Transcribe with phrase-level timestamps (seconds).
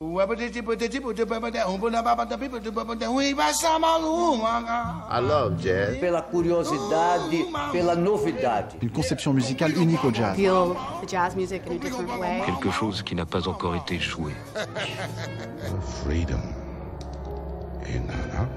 [0.00, 0.04] I
[5.20, 5.96] love jazz.
[5.98, 8.76] Pela curiosidade, pela novidade.
[8.80, 10.36] Une conception musicale unique au jazz.
[10.36, 12.42] Feel the jazz music in a different way.
[12.46, 14.32] Quelque chose qui n'a pas encore été joué.
[16.04, 16.42] Freedom.
[17.84, 18.48] Et nana.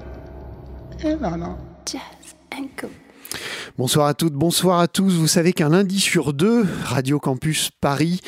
[1.02, 1.56] Et nana.
[1.84, 2.88] Jazz and Go.
[3.78, 5.14] Bonsoir à toutes, bonsoir à tous.
[5.14, 8.20] Vous savez qu'un lundi sur deux, Radio Campus Paris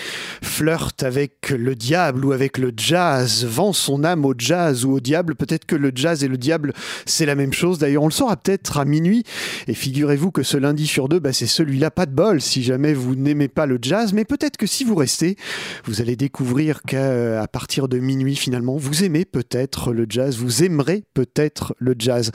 [0.42, 5.00] flirte avec le diable ou avec le jazz, vend son âme au jazz ou au
[5.00, 5.34] diable.
[5.34, 6.72] Peut-être que le jazz et le diable,
[7.04, 7.78] c'est la même chose.
[7.78, 9.22] D'ailleurs, on le saura peut-être à minuit.
[9.68, 12.94] Et figurez-vous que ce lundi sur deux, bah, c'est celui-là, pas de bol, si jamais
[12.94, 14.14] vous n'aimez pas le jazz.
[14.14, 15.36] Mais peut-être que si vous restez,
[15.84, 21.04] vous allez découvrir qu'à partir de minuit, finalement, vous aimez peut-être le jazz, vous aimerez
[21.12, 22.32] peut-être le jazz.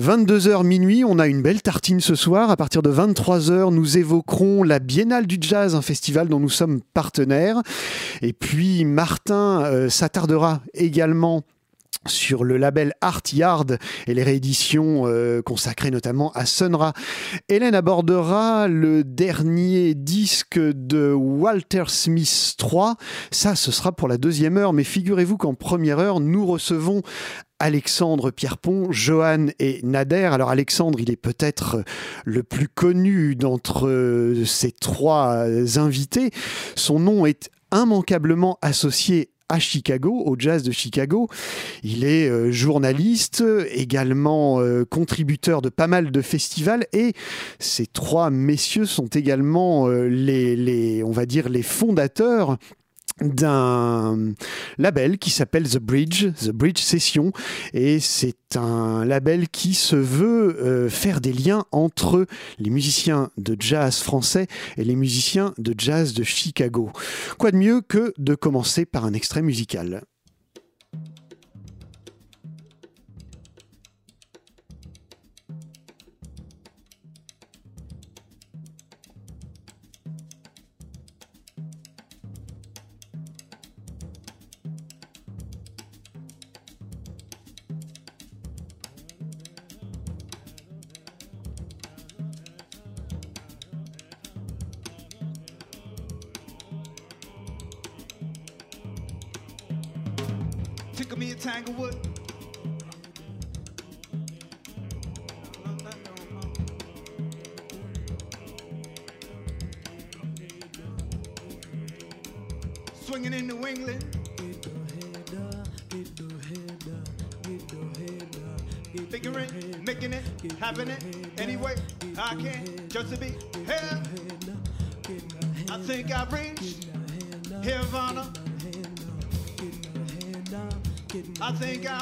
[0.00, 2.50] 22h minuit, on a une belle tartine ce soir.
[2.50, 6.80] À partir de 23h, nous évoquerons la Biennale du Jazz, un festival dont nous sommes
[6.94, 7.60] partenaires.
[8.22, 11.42] Et puis Martin euh, s'attardera également
[12.06, 16.94] sur le label Art Yard et les rééditions euh, consacrées notamment à Sonra.
[17.48, 22.96] Hélène abordera le dernier disque de Walter Smith 3.
[23.30, 27.02] Ça, ce sera pour la deuxième heure, mais figurez-vous qu'en première heure, nous recevons
[27.58, 30.30] Alexandre Pierrepont, Johan et Nader.
[30.32, 31.84] Alors Alexandre, il est peut-être
[32.24, 35.44] le plus connu d'entre euh, ces trois
[35.76, 36.30] invités.
[36.76, 41.28] Son nom est immanquablement associé à Chicago, au jazz de Chicago.
[41.82, 47.12] Il est euh, journaliste, également euh, contributeur de pas mal de festivals et
[47.58, 52.56] ces trois messieurs sont également euh, les, on va dire, les fondateurs
[53.20, 54.32] d'un
[54.78, 57.32] label qui s'appelle The Bridge, The Bridge Session,
[57.72, 62.26] et c'est un label qui se veut euh, faire des liens entre
[62.58, 66.90] les musiciens de jazz français et les musiciens de jazz de Chicago.
[67.38, 70.02] Quoi de mieux que de commencer par un extrait musical?
[101.60, 101.99] Tanglewood.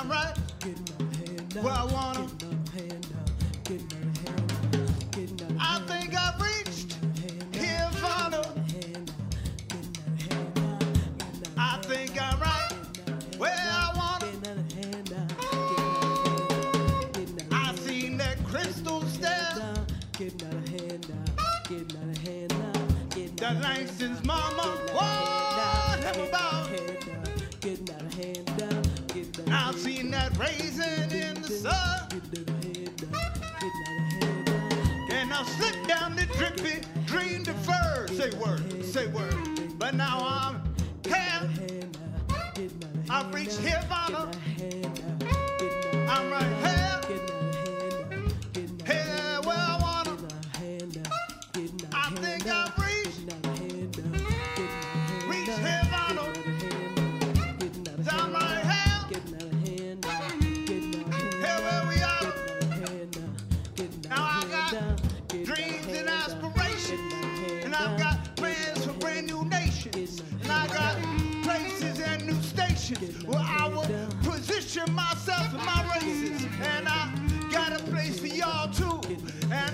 [0.09, 0.38] Right
[43.11, 44.31] I've reached Nirvana.
[46.09, 46.58] I'm right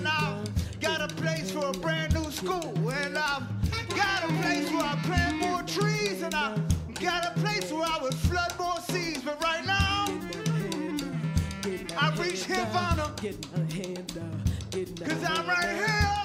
[0.05, 2.73] And I've got a place for a brand new school.
[2.91, 3.43] And I've
[3.89, 6.21] got a place where I plant more trees.
[6.21, 6.61] And I've
[7.01, 9.23] got a place where I would flood more seas.
[9.23, 10.05] But right now,
[11.97, 13.15] I reach Nirvana.
[15.07, 16.24] Cause I'm right here.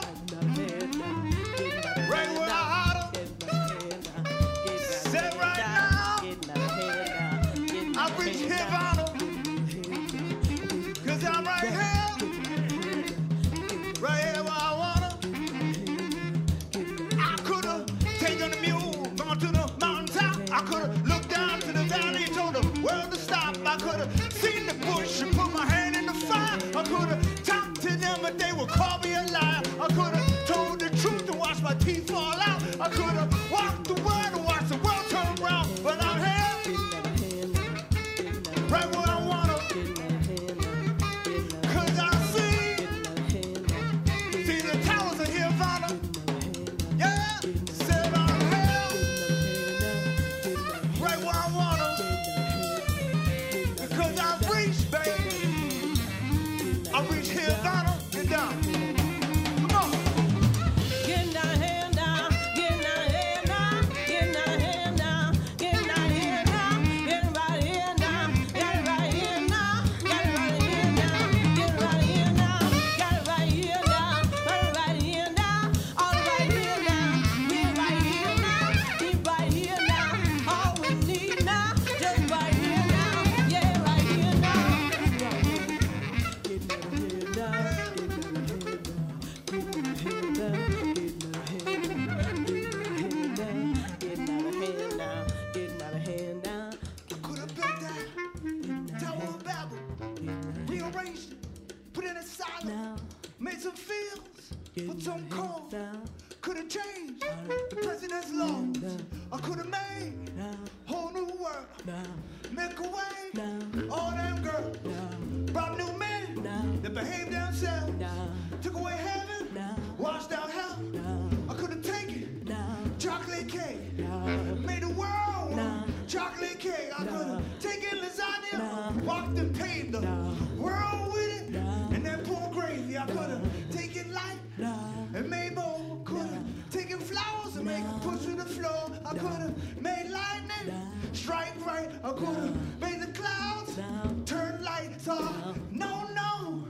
[145.06, 145.58] Lights off.
[145.70, 146.64] No, no,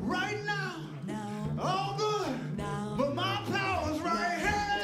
[0.00, 0.74] right now,
[1.58, 2.56] all good,
[2.96, 4.82] but my power's right here.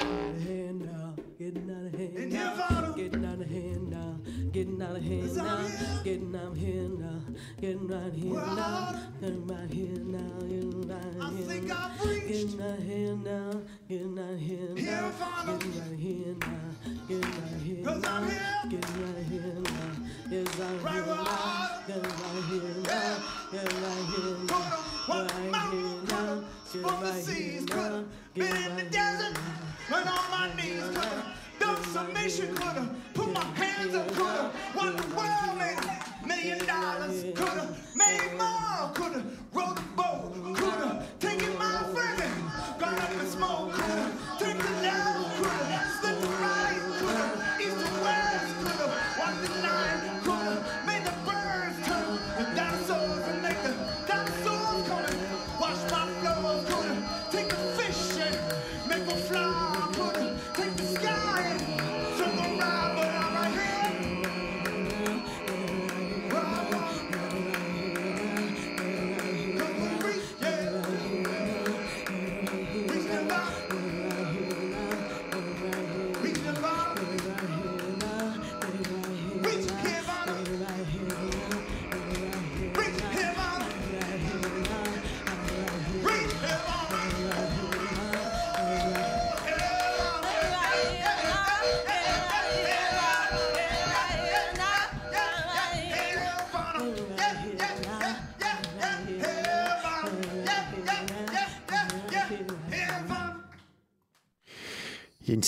[1.39, 2.95] Getting out of hand In now, Nirvana.
[2.97, 4.17] getting out of hand now,
[4.53, 7.21] getting out of hand now, getting out of hand now,
[7.61, 12.07] getting right here now, getting right here now, getting right I here think now, I've
[12.09, 12.29] reached.
[12.29, 16.92] getting out of hand now, getting out of hand now, getting right here now,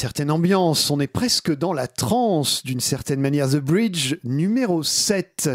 [0.05, 3.49] certaine ambiance, on est presque dans la transe d'une certaine manière.
[3.49, 5.49] The Bridge numéro 7.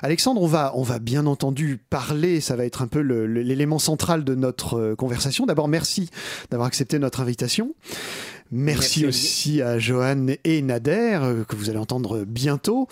[0.00, 4.24] Alexandre, on va, on va bien entendu parler, ça va être un peu l'élément central
[4.24, 5.44] de notre euh, conversation.
[5.44, 6.08] D'abord, merci
[6.50, 7.74] d'avoir accepté notre invitation.
[8.50, 12.88] Merci, aussi à Johan et Nader, euh, que vous allez entendre bientôt.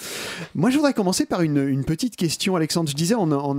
[0.54, 2.90] Moi, je voudrais commencer par une, une petite question, Alexandre.
[2.90, 3.58] Je disais en, en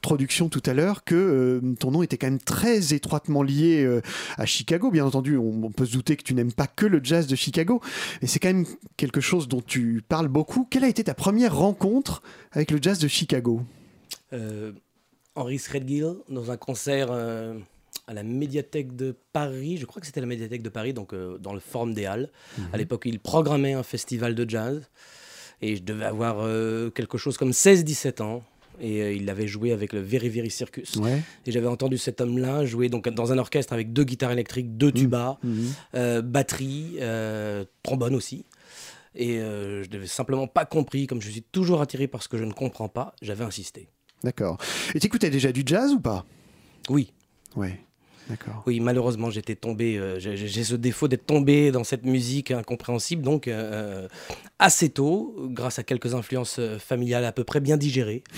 [0.00, 4.00] introduction tout à l'heure que euh, ton nom était quand même très étroitement lié euh,
[4.38, 4.90] à Chicago.
[4.90, 7.36] Bien entendu, on, on peut se douter que tu n'aimes pas que le jazz de
[7.36, 7.82] Chicago,
[8.22, 8.66] mais c'est quand même
[8.96, 10.66] quelque chose dont tu parles beaucoup.
[10.70, 13.60] Quelle a été ta première rencontre avec le jazz de Chicago?
[14.32, 14.72] Euh,
[15.34, 17.58] Henry Threadgill dans un concert euh,
[18.06, 19.76] à la médiathèque de Paris.
[19.76, 22.30] Je crois que c'était la médiathèque de Paris, donc dans le Forum des Halles.
[22.72, 24.88] À l'époque, il programmait un festival de jazz.
[25.62, 26.36] Et je devais avoir
[26.94, 28.42] quelque chose comme 16-17 ans.
[28.80, 30.96] Et euh, il avait joué avec le Very Very Circus.
[30.96, 31.22] Ouais.
[31.46, 34.92] Et j'avais entendu cet homme-là jouer donc dans un orchestre avec deux guitares électriques, deux
[34.92, 35.38] tubas,
[35.94, 38.44] euh, batterie, euh, trombone aussi.
[39.14, 42.44] Et je n'avais simplement pas compris, comme je suis toujours attiré par ce que je
[42.44, 43.88] ne comprends pas, j'avais insisté.
[44.22, 44.58] D'accord.
[44.94, 46.24] Et t'écoutais déjà du jazz ou pas?
[46.88, 47.12] Oui,
[47.56, 47.80] Ouais.
[48.66, 53.48] Oui, malheureusement, j'étais tombé, euh, j'ai ce défaut d'être tombé dans cette musique incompréhensible, donc
[53.48, 54.06] euh,
[54.58, 58.22] assez tôt, grâce à quelques influences euh, familiales à peu près bien digérées.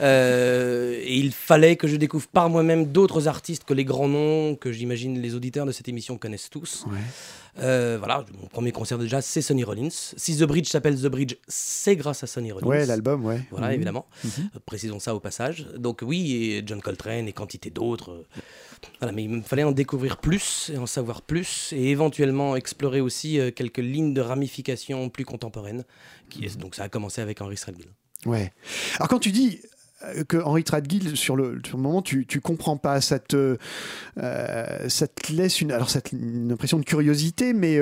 [0.00, 4.56] Euh, et il fallait que je découvre par moi-même d'autres artistes que les grands noms
[4.56, 6.84] que j'imagine les auditeurs de cette émission connaissent tous.
[6.90, 6.98] Ouais.
[7.58, 9.88] Euh, voilà, mon premier concert de jazz, c'est Sonny Rollins.
[9.90, 12.66] Si The Bridge s'appelle The Bridge, c'est grâce à Sonny Rollins.
[12.66, 13.42] Ouais, l'album, ouais.
[13.50, 13.74] Voilà, Mhm.
[13.74, 14.06] évidemment.
[14.24, 14.28] Euh,
[14.64, 15.66] Précisons ça au passage.
[15.76, 18.24] Donc oui, et John Coltrane et quantité d'autres.
[19.12, 23.38] Mais il me fallait en découvrir plus et en savoir plus et éventuellement explorer aussi
[23.38, 25.84] euh, quelques lignes de ramification plus contemporaines.
[26.58, 27.88] Donc ça a commencé avec Henry Stradgill.
[28.26, 28.52] Ouais.
[28.96, 29.60] Alors quand tu dis
[30.04, 33.58] euh, que Henri Tradgill, sur le, moment, tu, tu comprends pas, ça te,
[34.18, 34.88] euh,
[35.30, 37.76] laisse une, impression de curiosité, mais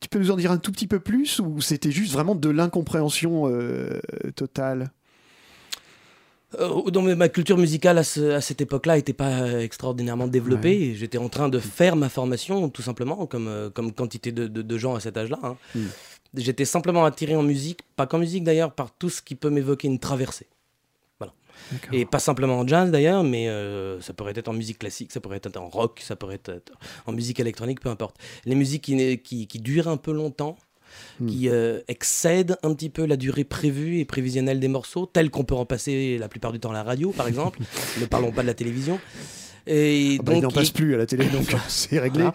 [0.00, 2.48] tu peux nous en dire un tout petit peu plus ou c'était juste vraiment de
[2.48, 3.52] l'incompréhension
[4.36, 4.92] totale?
[6.58, 10.94] Euh, donc, ma culture musicale à, ce- à cette époque-là n'était pas euh, extraordinairement développée.
[10.96, 14.62] J'étais en train de faire ma formation, tout simplement, comme, euh, comme quantité de, de-
[14.62, 15.38] de gens à cet âge-là.
[15.42, 15.56] hein.
[15.74, 15.86] Mm.
[16.36, 19.88] J'étais simplement attiré en musique, pas qu'en musique d'ailleurs, par tout ce qui peut m'évoquer
[19.88, 20.46] une traversée.
[21.18, 21.32] Voilà.
[21.92, 25.20] Et pas simplement en jazz d'ailleurs, mais euh, ça pourrait être en musique classique, ça
[25.20, 26.72] pourrait être en rock, ça pourrait être
[27.06, 28.16] en musique électronique, peu importe.
[28.44, 30.56] Les musiques qui, qui, qui durent un peu longtemps,
[31.26, 35.44] qui euh, excèdent un petit peu la durée prévue et prévisionnelle des morceaux, tels qu'on
[35.44, 37.60] peut en passer la plupart du temps à la radio, par exemple.
[38.00, 38.98] ne parlons pas de la télévision.
[39.72, 42.22] Et Ah bah, Il donc, n'en passe et- plus à la télé, donc c'est réglé.
[42.22, 42.34] voilà.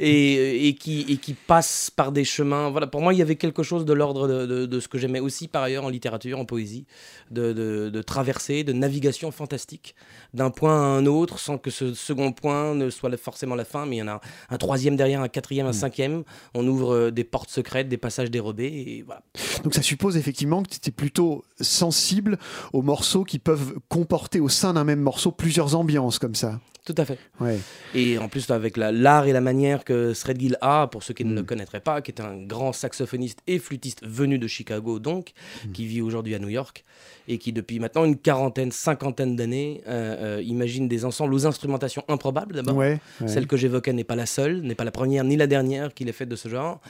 [0.00, 2.68] et, et, qui, et qui passe par des chemins.
[2.70, 4.98] Voilà, pour moi, il y avait quelque chose de l'ordre de, de- de ce que
[4.98, 6.84] j'aimais aussi par ailleurs en littérature, en poésie,
[7.30, 9.94] de, de, de traversée, de navigation fantastique,
[10.34, 13.86] d'un point à un autre, sans que ce second point ne soit forcément la fin,
[13.86, 16.24] mais il y en a un troisième derrière, un quatrième, un cinquième.
[16.54, 19.22] On ouvre euh, des portes secrètes, des passages dérobés, et voilà.
[19.62, 22.38] Donc ça suppose effectivement que tu étais plutôt sensible
[22.72, 26.60] aux morceaux qui peuvent comporter au sein d'un même morceau plusieurs ambiances comme ça.
[26.84, 27.18] Tout à fait.
[27.40, 27.58] Ouais.
[27.94, 31.24] Et en plus, avec la- l'art et la manière que Gill a, pour ceux qui
[31.24, 31.36] ne Mm.
[31.36, 35.32] le connaîtraient pas, qui est un grand saxophoniste et flûtiste venu de Chicago, donc,
[35.66, 35.72] Mm.
[35.72, 36.84] qui vit aujourd'hui à New York,
[37.26, 42.04] et qui, depuis maintenant une quarantaine, cinquantaine d'années, euh, euh, imagine des ensembles aux instrumentations
[42.06, 42.76] improbables d'abord.
[42.76, 43.28] Ouais, ouais.
[43.28, 46.06] Celle que j'évoquais n'est pas la seule, n'est pas la première ni la dernière qu'il
[46.10, 46.82] ait faite de ce genre.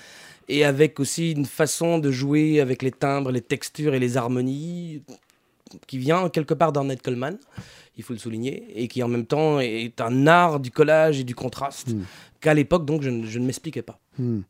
[0.48, 5.02] Et avec aussi une façon de jouer avec les timbres, les textures et les harmonies
[5.86, 7.38] qui vient quelque part d'Ornette Coleman,
[7.96, 11.24] il faut le souligner, et qui en même temps est un art du collage et
[11.24, 12.02] du contraste Hmm.
[12.40, 13.98] qu'à l'époque, donc, je, ne- je ne m'expliquais pas.
[14.18, 14.40] Hmm.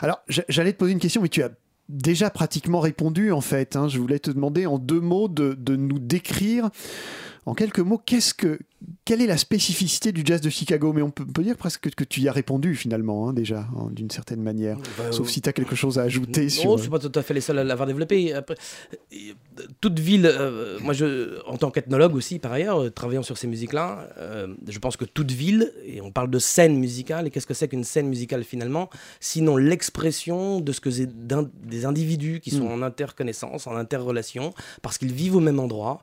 [0.00, 1.50] Alors, j'a- j'allais te poser une question, mais tu as
[1.88, 3.74] déjà pratiquement répondu en fait.
[3.76, 3.88] hein.
[3.88, 6.68] Je voulais te demander en deux mots de, de nous décrire,
[7.46, 8.58] en quelques mots, qu'est-ce que,
[9.04, 10.92] quelle est la spécificité du jazz de Chicago?
[10.92, 13.60] Mais on peut, on peut dire presque que, tu y as répondu finalement, hein, déjà,
[13.76, 14.76] hein, d'une certaine manière.
[14.96, 16.70] Bah, Sauf euh, si tu as quelque chose à ajouter Non, sur.
[16.70, 18.32] je ne suis pas tout à fait les seuls à l'avoir développé.
[18.34, 18.54] Après,
[19.12, 19.16] euh,
[19.80, 23.46] toute ville, euh, moi je, en tant qu'ethnologue aussi par ailleurs, euh, travaillant sur ces
[23.46, 24.08] musiques-là,
[24.68, 27.68] je pense que toute ville, et on parle de scène musicale, et qu'est-ce que c'est
[27.68, 28.90] qu'une scène musicale finalement?
[29.20, 32.72] Sinon l'expression de ce que c'est des individus qui sont Mm.
[32.72, 36.02] en interconnaissance, en interrelation, parce qu'ils vivent au même endroit,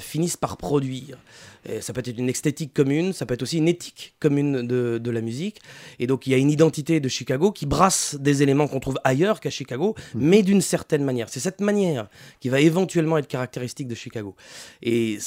[0.00, 1.18] finissent par produire.
[1.66, 4.98] Et ça peut être une esthétique commune, ça peut être aussi une éthique commune de,
[4.98, 5.60] de la musique.
[5.98, 8.98] Et donc il y a une identité de Chicago qui brasse des éléments qu'on trouve
[9.04, 11.28] ailleurs qu'à Chicago, mais d'une certaine manière.
[11.28, 12.08] C'est cette manière
[12.40, 14.34] qui va éventuellement être caractéristique de Chicago.
[14.82, 15.18] Et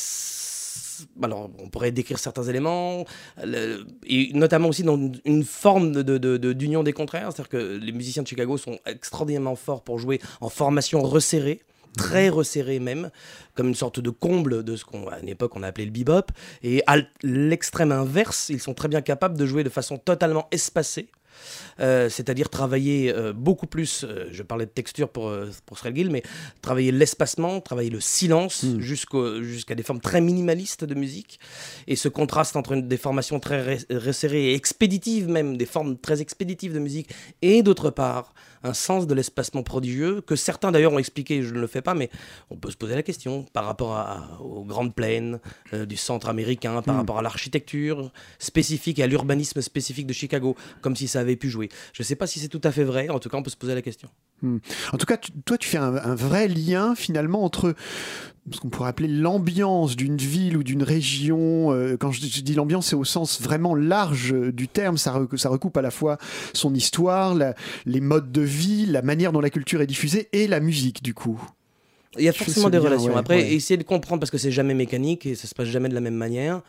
[1.23, 3.05] alors, on pourrait décrire certains éléments,
[3.43, 7.49] le- et notamment aussi dans une- une forme de- de- de- d'union des contraires, c'est-à-dire
[7.49, 11.61] que les musiciens de Chicago sont extraordinairement forts pour jouer en formation resserrée,
[11.97, 13.09] très resserrée même,
[13.55, 15.91] comme une sorte de comble de ce qu'on, à une époque, on a appelé le
[15.91, 16.31] bebop.
[16.63, 21.07] Et à l'extrême inverse, ils sont très bien capables de jouer de façon totalement espacée.
[21.79, 25.33] Euh, c'est-à-dire travailler euh, beaucoup plus, euh, je parlais de texture pour,
[25.65, 26.23] pour Gill, mais
[26.61, 31.39] travailler l'espacement, travailler le silence jusqu'au- jusqu'à des formes très minimalistes de musique.
[31.87, 35.97] Et ce contraste entre une- des formations très ré- resserrées et expéditives même, des formes
[35.97, 37.09] très expéditives de musique,
[37.41, 38.33] et d'autre part,
[38.63, 41.93] un sens de l'espacement prodigieux, que certains d'ailleurs ont expliqué, je ne le fais pas,
[41.93, 42.09] mais
[42.49, 45.39] on peut se poser la question par rapport à- aux grandes plaines
[45.73, 50.55] euh, du centre américain, par rapport à l'architecture spécifique et à l'urbanisme spécifique de Chicago,
[50.81, 51.69] comme si ça avait pu jouer.
[51.93, 53.49] Je ne sais pas si c'est tout à fait vrai, en tout cas on peut
[53.49, 54.09] se poser la question.
[54.41, 54.57] Hmm.
[54.91, 57.75] En tout cas, tu- toi, tu fais un, un vrai lien finalement entre
[58.51, 61.71] ce qu'on pourrait appeler l'ambiance d'une ville ou d'une région.
[61.73, 64.97] Euh, quand je, dis l'ambiance, c'est au sens vraiment large euh, du terme.
[64.97, 66.17] Ça, rec- ça recoupe à la fois
[66.53, 67.53] son histoire, la-
[67.85, 71.13] les modes de vie, la manière dont la culture est diffusée et la musique, du
[71.13, 71.39] coup.
[72.17, 73.13] Il y a forcément des relations.
[73.13, 73.53] ouais, Après, ouais.
[73.53, 76.01] essayez de comprendre parce que c'est jamais mécanique et ça se passe jamais de la
[76.01, 76.61] même manière.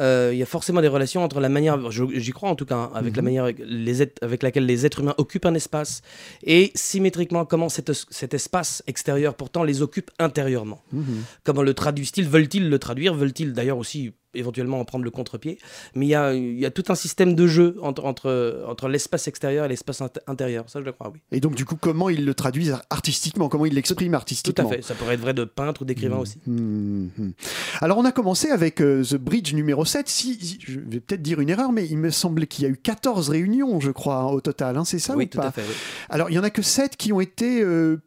[0.00, 2.76] Euh, il y a forcément des relations entre la manière, j'y crois en tout cas,
[2.76, 3.16] hein, avec Mhm.
[3.16, 6.00] la manière avec, les êtres- avec laquelle les êtres humains occupent un espace
[6.42, 10.82] et symétriquement comment cet espace extérieur pourtant les occupe intérieurement.
[10.92, 11.04] Mhm.
[11.44, 13.14] Comment le traduisent-ils Veulent-ils le traduire?
[13.14, 15.58] Veulent-ils d'ailleurs aussi éventuellement en prendre le contre-pied.
[15.94, 18.88] Mais il y a, il y a tout un système de jeu entre, entre, entre
[18.88, 20.64] l'espace extérieur et l'espace int- intérieur.
[20.68, 21.20] Ça, je le crois, oui.
[21.32, 23.48] Et donc, du coup, comment ils le traduisent artistiquement?
[23.48, 24.68] Comment ils l'expriment Tout artistiquement?
[24.68, 24.82] à fait.
[24.82, 26.38] Ça pourrait être vrai de peintre ou d'écrivain aussi.
[26.46, 27.32] Mhm.
[27.80, 30.08] Alors on a commencé avec euh, The Bridge numéro 7.
[30.08, 32.76] Si, je vais peut-être dire une erreur, mais il me semblait qu'il y a eu
[32.76, 34.76] 14 réunions, je crois, hein, au total.
[34.76, 35.48] hein, c'est ça oui, ou tout pas?
[35.48, 35.62] à fait.
[35.62, 35.74] oui.
[36.08, 37.98] Alors il y en a que 7 qui ont été euh,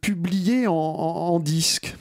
[0.68, 1.96] en, en- en disque.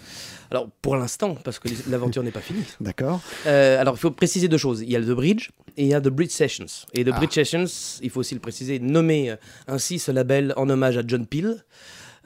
[0.53, 2.63] Alors, pour l'instant, parce que l'aventure n'est pas finie.
[2.81, 4.83] D'accord Euh, alors, il faut préciser deux choses.
[4.83, 6.67] Il y a le The Bridge et il y a The Bridge Sessions.
[6.93, 7.17] Et The Ah.
[7.17, 7.65] Bridge Sessions,
[8.03, 11.65] il faut aussi le préciser, nommé euh, ainsi ce label en hommage à John Peel,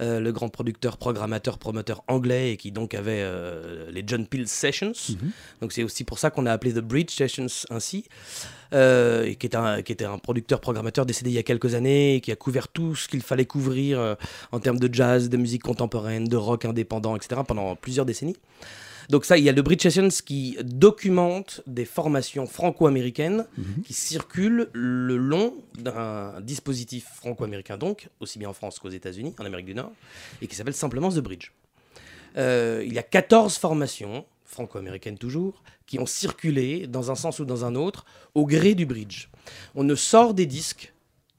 [0.01, 4.49] euh, le grand producteur, programmateur, promoteur anglais et qui donc avait euh, les John Peel
[4.49, 4.93] Sessions.
[5.61, 8.07] Donc, c'est aussi pour ça qu'on a appelé The Bridge Sessions ainsi.
[8.73, 11.75] Euh, et qui, est un, qui était un producteur, programmateur décédé il y a quelques
[11.75, 14.15] années et qui a couvert tout ce qu'il fallait couvrir euh,
[14.53, 17.43] en termes de jazz, de musique contemporaine, de rock indépendant, etc.
[17.47, 18.37] pendant plusieurs décennies.
[19.09, 23.47] Donc ça, il y a le Bridge Sessions qui documente des formations franco-américaines
[23.85, 29.45] qui circulent le long d'un dispositif franco-américain, donc, aussi bien en France qu'aux États-Unis, en
[29.45, 29.93] Amérique du Nord,
[30.43, 31.53] et qui s'appelle simplement The Bridge.
[32.37, 37.45] Euh, il y a 14 formations, franco-américaines toujours, qui ont circulé dans un sens ou
[37.45, 39.29] dans un autre, au gré du bridge.
[39.75, 40.93] On ne sort des disques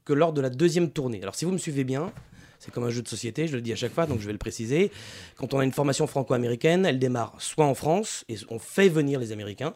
[0.04, 1.20] que lors de la deuxième tournée.
[1.22, 2.12] Alors si vous me suivez bien,
[2.58, 4.32] c'est comme un jeu de société, je le dis à chaque fois, donc je vais
[4.32, 4.90] le préciser.
[5.36, 9.20] Quand on a une formation franco-américaine, elle démarre soit en France, et on fait venir
[9.20, 9.74] les Américains,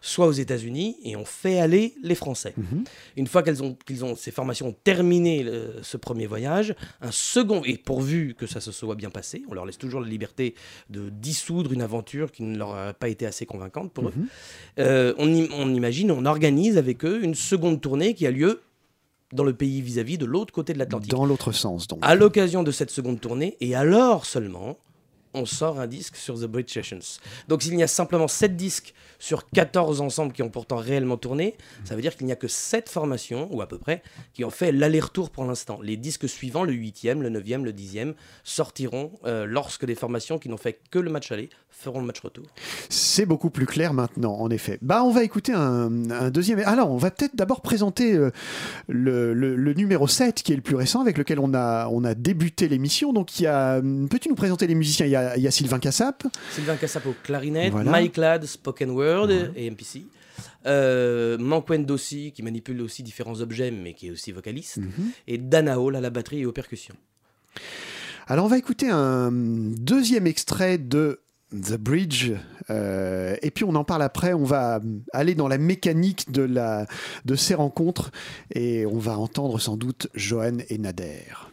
[0.00, 2.54] soit aux États-Unis, et on fait aller les Français.
[3.16, 7.10] Une fois qu'elles ont, qu'ils ont, ces formations ont terminé le- ce premier voyage, un
[7.10, 10.54] second, et pourvu que ça se soit bien passé, on leur laisse toujours la liberté
[10.90, 14.14] de dissoudre une aventure qui ne leur a pas été assez convaincante pour eux.
[14.78, 18.60] Euh, on, im- on imagine, on organise avec eux une seconde tournée qui a lieu
[19.32, 21.10] dans le pays vis-à-vis de l'autre côté de l'Atlantique.
[21.10, 21.98] Dans l'autre sens, donc.
[22.02, 24.78] À l'occasion de cette seconde tournée, et alors seulement,
[25.34, 27.20] on sort un disque sur The Bridge Sessions.
[27.46, 31.56] Donc s'il y a simplement 7 disques sur 14 ensembles qui ont pourtant réellement tourné,
[31.84, 34.02] ça veut dire qu'il n'y a que 7 formations, ou à peu près,
[34.32, 35.80] qui ont fait l'aller-retour pour l'instant.
[35.82, 40.48] Les disques suivants, le 8e, le 9e, le 10e, sortiront euh, lorsque les formations qui
[40.48, 42.44] n'ont fait que le match aller feront le match retour.
[42.88, 44.78] C'est beaucoup plus clair maintenant, en effet.
[44.82, 46.58] Bah, on va écouter un, un deuxième.
[46.60, 48.30] Alors, on va peut-être d'abord présenter euh,
[48.88, 52.04] le, le- le numéro 7, qui est le plus récent, avec lequel on a, on
[52.04, 53.12] a débuté l'émission.
[53.12, 53.80] Donc, il y a.
[54.10, 55.06] Peux-tu nous présenter les musiciens?
[55.06, 56.24] Il y, a, il y a Sylvain Cassap.
[56.52, 57.90] Sylvain Cassap au clarinette, Voilà.
[57.90, 59.07] Mike Ladd, spoken word
[59.56, 60.04] et MPC.
[60.66, 64.80] Euh, Manquen Dossi, qui manipule aussi différents objets, mais qui est aussi vocaliste.
[65.26, 66.96] Et Dana Hall à la batterie et aux percussions.
[68.26, 72.32] Alors, on va écouter un deuxième extrait de The Bridge,
[72.68, 74.34] euh, et puis on en parle après.
[74.34, 74.80] On va
[75.14, 76.86] aller dans la mécanique de, la,
[77.24, 78.10] de ces rencontres,
[78.54, 81.47] et on va entendre sans doute Johan et Nader.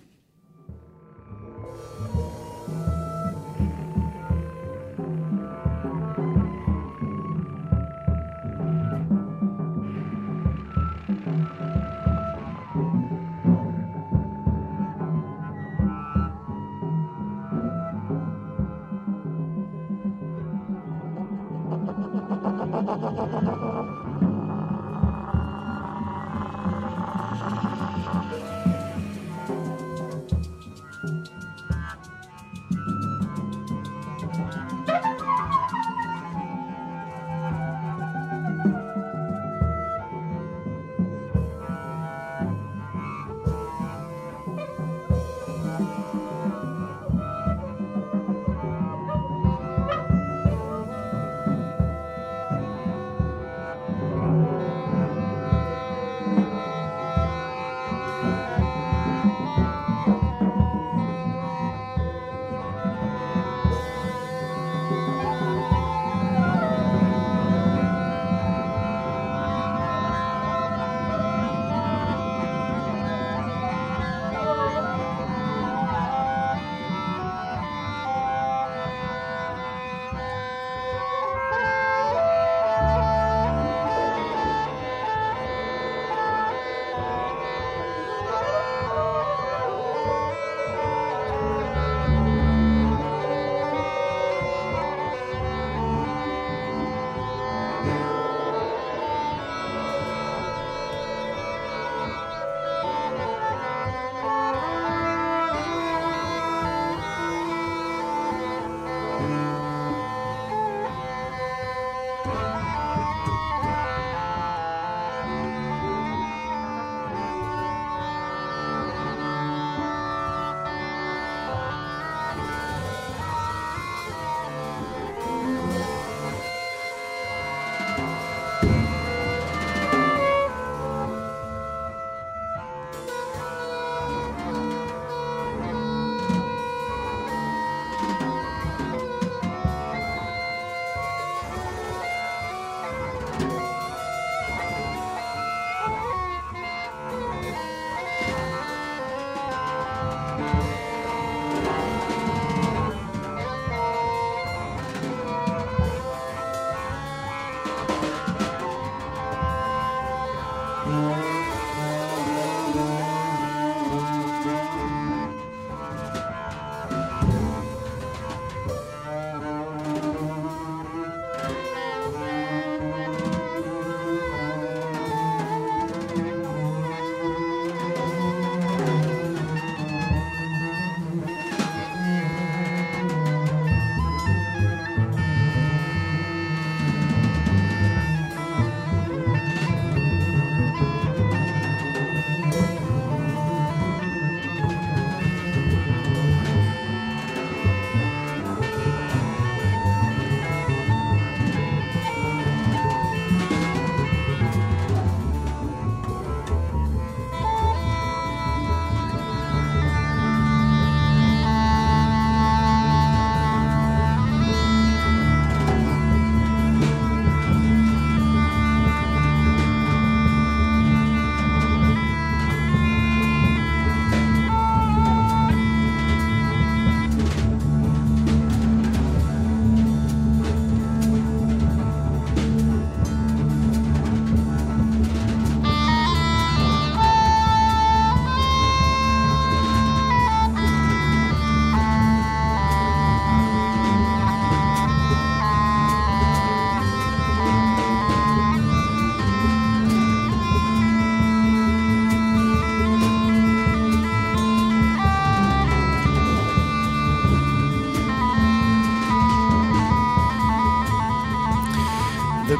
[22.86, 23.64] ハハハハ!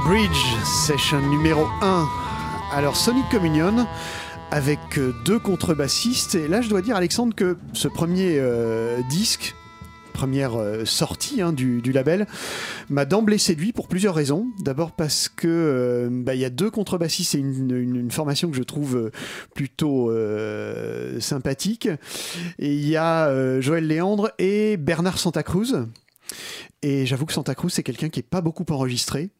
[0.03, 2.08] Bridge, session numéro 1.
[2.73, 3.88] Alors Sonic Communion
[4.51, 6.36] avec euh, deux contrebassistes.
[6.36, 9.55] Et là, je dois dire, Alexandre, que ce premier euh, disque,
[10.13, 12.27] première euh, sortie hein, du, label,
[12.89, 14.47] m'a d'emblée séduit pour plusieurs raisons.
[14.60, 19.12] D'abord parce que bah, il y a deux contrebassistes et une, formation que je trouve
[19.53, 20.12] plutôt
[21.19, 21.88] sympathique.
[22.60, 25.86] Et il y a Joël Léandre et Bernard Santa Cruz.
[26.81, 29.31] Et j'avoue que Santa Cruz, c'est quelqu'un qui est pas beaucoup enregistré.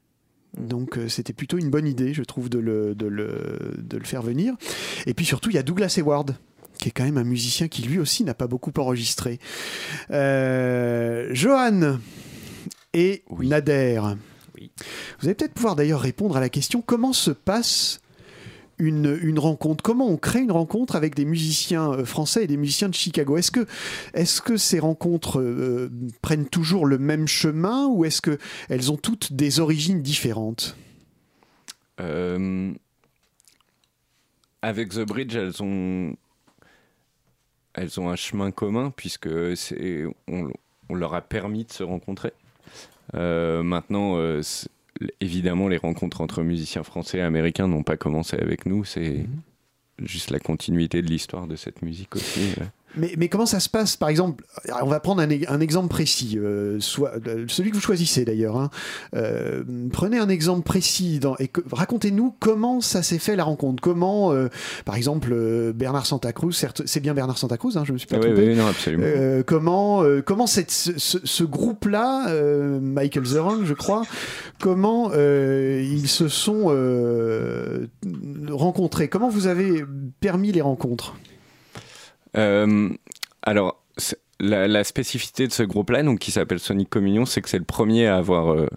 [0.58, 4.06] Donc euh, c'était plutôt une bonne idée, je trouve, de le, de, le, de le
[4.06, 4.56] faire venir.
[5.06, 6.36] Et puis surtout, il y a Douglas Hayward,
[6.80, 9.40] qui est quand même un musicien qui lui aussi n'a pas beaucoup enregistré.
[10.12, 12.00] Euh, Johan
[12.94, 14.02] et Nader.
[15.20, 18.00] Vous allez peut-être pouvoir d'ailleurs répondre à la question comment se passe
[18.78, 19.84] une, rencontre.
[19.84, 23.38] Comment on crée une rencontre avec des musiciens euh, français et des musiciens de Chicago?
[23.38, 23.52] Est-ce
[24.42, 29.60] que, ces rencontres euh, prennent toujours le même chemin ou est-ce qu'elles ont toutes des
[29.60, 30.76] origines différentes?
[32.02, 32.72] Euh,
[34.62, 36.16] avec The Bridge, elles ont,
[37.76, 39.30] un chemin commun puisque
[40.28, 40.52] on,
[40.90, 42.34] on leur a permis de se rencontrer.
[43.14, 44.18] Maintenant,
[45.22, 48.86] évidemment, les rencontres entre musiciens français et américains n'ont pas commencé avec nous.
[48.86, 49.26] C'est
[50.04, 52.54] juste la continuité de l'histoire de cette musique aussi.
[52.60, 52.68] ouais.
[52.98, 54.44] Mais, mais comment ça se passe Par exemple,
[54.82, 58.58] on va prendre un, un exemple précis, euh, soit, euh, celui que vous choisissez d'ailleurs.
[58.58, 58.70] hein.
[59.16, 63.82] Euh, prenez un exemple précis dans- et racontez-nous comment ça s'est fait la rencontre.
[63.82, 64.48] Comment, euh,
[64.86, 67.98] par exemple, euh, Bernard Santa Cruz, certes, c'est bien Bernard Santa Cruz, hein, je me
[67.98, 68.48] suis pas Ah oui, trompé.
[68.50, 69.04] oui, non, absolument.
[69.06, 74.04] Euh, comment, euh, comment cette- ce, ce- ce groupe-là, euh, Michael Zerang, je crois,
[74.60, 77.88] comment euh, ils se sont euh,
[78.50, 79.08] rencontrés?
[79.10, 79.84] Comment vous avez
[80.20, 81.16] permis les rencontres?
[81.16, 81.35] Euh,
[83.44, 87.48] alors, c'est- la, la spécificité de ce groupe-là, donc qui s'appelle Sonic Communion, c'est que
[87.50, 88.68] c'est le premier à avoir euh,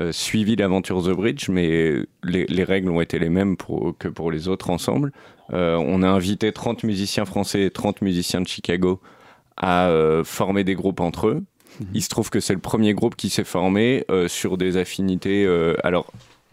[0.00, 1.94] euh, suivi l'aventure The Bridge, mais
[2.24, 5.12] les, les règles ont été les mêmes pour, que pour les autres ensemble.
[5.54, 9.00] Euh, on a invité 30 musiciens français et 30 musiciens de Chicago
[9.56, 11.42] à euh, former des groupes entre eux.
[11.94, 15.44] Il se trouve que c'est le premier groupe qui s'est formé euh, sur des affinités.
[15.46, 16.12] euh, alors,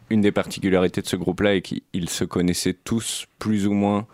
[0.10, 4.08] une des particularités de ce groupe-là est qu'ils se connaissaient tous plus ou moins.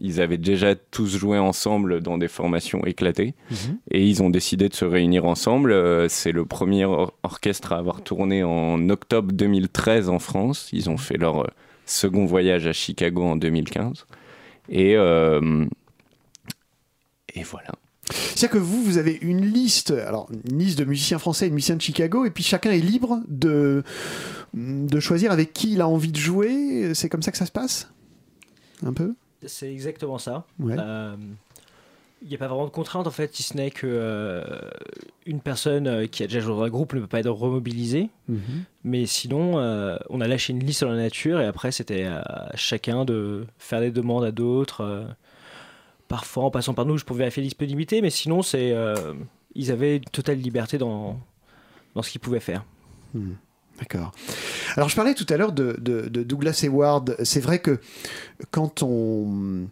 [0.00, 3.34] Ils avaient déjà tous joué ensemble dans des formations éclatées
[3.90, 5.72] et ils ont décidé de se réunir ensemble.
[5.72, 10.70] Euh, c'est le premier or- orchestre à avoir tourné en octobre 2013 en France.
[10.72, 11.46] Ils ont fait leur euh,
[11.84, 14.06] second voyage à Chicago en 2015.
[14.70, 15.66] Et, euh,
[17.34, 17.72] et voilà.
[18.10, 21.54] C'est-à-dire que vous, vous avez une liste, alors une liste de musiciens français et de
[21.54, 23.84] musiciens de Chicago, et puis chacun est libre de,
[24.54, 26.92] de choisir avec qui il a envie de jouer.
[26.94, 27.92] C'est comme ça que ça se passe?
[28.84, 29.14] Un peu?
[29.46, 30.44] C'est exactement ça.
[30.58, 30.76] Ouais.
[30.78, 31.16] Euh,
[32.22, 34.42] Il n'y a pas vraiment de contrainte en fait, si ce n'est que euh,
[35.24, 38.10] une personne euh, qui a déjà joué dans un groupe ne peut pas être remobilisée.
[38.84, 42.50] Mais sinon, euh, on a lâché une liste dans la nature et après, c'était à
[42.56, 44.82] chacun de faire des demandes à d'autres.
[44.82, 45.04] euh,
[46.08, 49.14] parfois, en passant par nous, je pouvais vérifier la disponibilité, mais sinon, c'est, euh,
[49.54, 51.18] ils avaient une totale liberté dans,
[51.94, 52.64] dans ce qu'ils pouvaient faire.
[53.14, 53.32] Hmm.
[53.80, 54.12] D'accord.
[54.76, 57.16] Alors je parlais tout à l'heure de, de- Douglas Hayward.
[57.24, 57.80] C'est vrai que
[58.50, 59.66] quand on,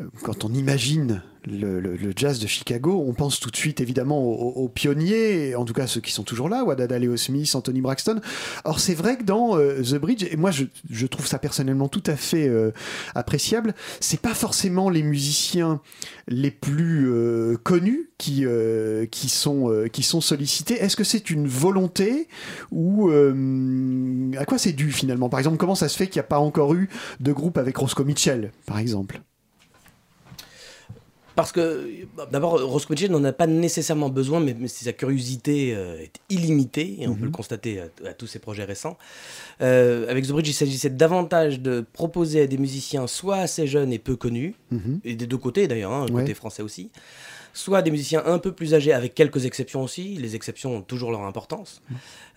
[0.00, 3.80] euh, quand on imagine le, le- le jazz de Chicago, on pense tout de suite
[3.80, 7.50] évidemment aux, aux- pionniers, en tout cas ceux qui sont toujours là, Wadada Leo Smith,
[7.54, 8.20] Anthony Braxton.
[8.64, 11.88] Or c'est vrai que dans euh, The Bridge, et moi je, je trouve ça personnellement
[11.88, 12.70] tout à fait euh,
[13.14, 15.80] appréciable, c'est pas forcément les musiciens
[16.28, 20.74] les plus euh, connus qui, euh, qui, sont, euh, qui sont sollicités.
[20.74, 22.28] Est-ce que c'est une volonté
[22.70, 25.28] ou à quoi c'est dû finalement?
[25.28, 26.88] Par exemple, comment ça se fait qu'il n'y a pas encore eu
[27.20, 29.20] de groupe avec Roscoe Mitchell, par exemple?
[31.40, 31.88] Parce que,
[32.30, 36.96] d'abord, Roscoe Mitchell n'en a pas nécessairement besoin, mais, mais sa curiosité euh, est illimitée,
[37.00, 38.98] et on peut le constater à, à tous ses projets récents.
[39.62, 43.90] Euh, avec The Bridge, il s'agissait davantage de proposer à des musiciens soit assez jeunes
[43.92, 45.00] et peu connus, Mhm.
[45.02, 46.20] et des deux côtés d'ailleurs, hein, Ouais.
[46.22, 46.90] côté français aussi,
[47.52, 51.10] soit des musiciens un peu plus âgés, avec quelques exceptions aussi, les exceptions ont toujours
[51.10, 51.82] leur importance,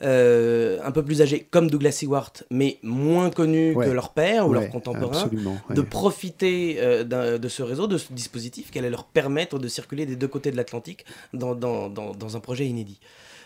[0.02, 3.86] euh, un peu plus âgés comme Douglas Stewart, mais moins connus Ouais.
[3.86, 5.76] que leurs pères ou Ouais, leurs contemporains, absolument, ouais.
[5.76, 7.04] de profiter euh,
[7.38, 10.52] de ce réseau, de ce dispositif qui allait leur permettre de circuler des deux côtés
[10.52, 12.99] de l'Atlantique dans, dans, dans, dans un projet inédit.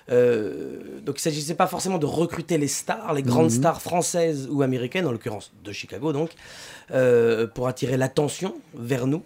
[0.10, 3.58] Euh, donc il ne s'agissait pas forcément de recruter les stars, les grandes Mhm.
[3.60, 6.30] stars françaises ou américaines, en l'occurrence de Chicago donc,
[6.92, 9.22] euh, pour attirer l'attention vers nous,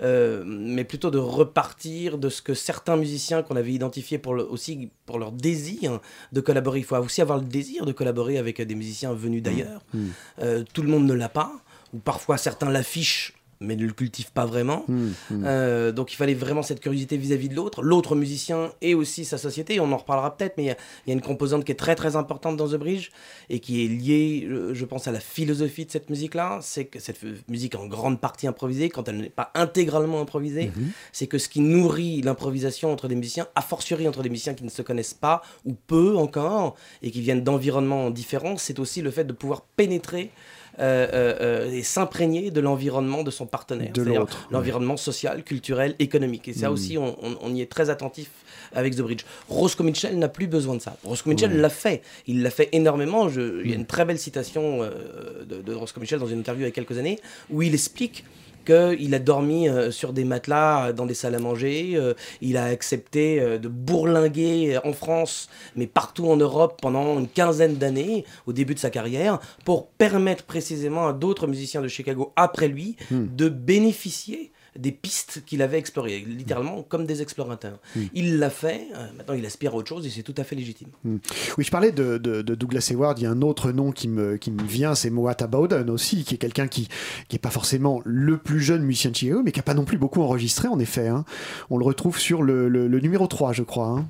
[0.00, 4.44] euh, mais plutôt de repartir de ce que certains musiciens qu'on avait identifiés pour le-
[4.44, 6.00] aussi pour leur désir
[6.32, 6.78] de collaborer.
[6.80, 9.82] Il faut aussi avoir le désir de collaborer avec des musiciens venus d'ailleurs.
[9.94, 10.10] Mhm.
[10.40, 11.52] Euh, tout le monde ne l'a pas,
[11.92, 14.84] ou parfois certains l'affichent mais ne le cultive pas vraiment.
[14.88, 15.44] Hmm, hmm.
[15.44, 19.38] Euh, donc il fallait vraiment cette curiosité vis-à-vis de l'autre, l'autre musicien et aussi sa
[19.38, 19.80] société.
[19.80, 21.76] On en reparlera peut-être, mais il y a- il y, a une composante qui est
[21.76, 23.10] très très importante dans The Bridge
[23.48, 26.58] et qui est liée, je pense, à la philosophie de cette musique-là.
[26.62, 30.70] C'est que cette musique est en grande partie improvisée, quand elle n'est pas intégralement improvisée,
[31.12, 34.64] c'est que ce qui nourrit l'improvisation entre des musiciens, a fortiori entre des musiciens qui
[34.64, 39.10] ne se connaissent pas ou peu encore et qui viennent d'environnements différents, c'est aussi le
[39.10, 40.30] fait de pouvoir pénétrer.
[40.78, 41.34] Euh, euh,
[41.68, 44.46] euh, et s'imprégner de l'environnement de son partenaire, De l'autre, ouais.
[44.52, 46.48] l'environnement social, culturel, économique.
[46.48, 46.72] Et ça Mm.
[46.72, 48.30] aussi, on, on- on y est très attentif
[48.74, 49.24] avec The Bridge.
[49.50, 50.96] Roscoe Mitchell n'a plus besoin de ça.
[51.04, 52.00] Roscoe Mitchell l'a fait.
[52.26, 53.28] Il l'a fait énormément.
[53.28, 56.38] Je- Il y a une très belle citation euh, de, de Roscoe Mitchell dans une
[56.38, 57.18] interview il y a quelques années
[57.50, 58.24] où il explique
[58.64, 62.56] qu'il a dormi euh, sur des matelas euh, dans des salles à manger, euh, il
[62.56, 68.52] a accepté de bourlinguer en France, mais partout en Europe pendant une quinzaine d'années, au
[68.52, 73.26] début de sa carrière, pour permettre précisément à d'autres musiciens de Chicago après lui Hmm.
[73.36, 77.78] de bénéficier des pistes qu'il avait explorées, littéralement comme des explorateurs.
[77.94, 78.04] Hmm.
[78.14, 80.56] Il l'a fait, euh, maintenant il aspire à autre chose et c'est tout à fait
[80.56, 80.88] légitime.
[81.04, 81.18] Hmm.
[81.58, 83.18] Oui, je parlais de, de- de Douglas Hayward.
[83.18, 86.24] Il y a un autre nom qui me, qui me vient, c'est Moata Bowden aussi,
[86.24, 86.88] qui est quelqu'un qui
[87.28, 89.84] qui est pas forcément le plus jeune musicien de Chicago, mais qui a pas non
[89.84, 91.08] plus beaucoup enregistré, en effet.
[91.08, 91.24] hein.
[91.68, 93.88] On le retrouve sur le, le- le numéro 3, je crois.
[93.88, 94.08] hein.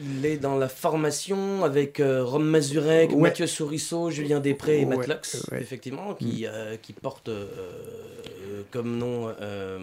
[0.00, 3.20] Il est dans la formation avec euh, Rome Mazurek, Ouais.
[3.20, 5.60] Mathieu Sourisseau, Julien Després et Matt Ouais, Lux, ouais.
[5.60, 7.44] effectivement, qui, euh, qui portent euh,
[8.70, 9.78] comme nom euh,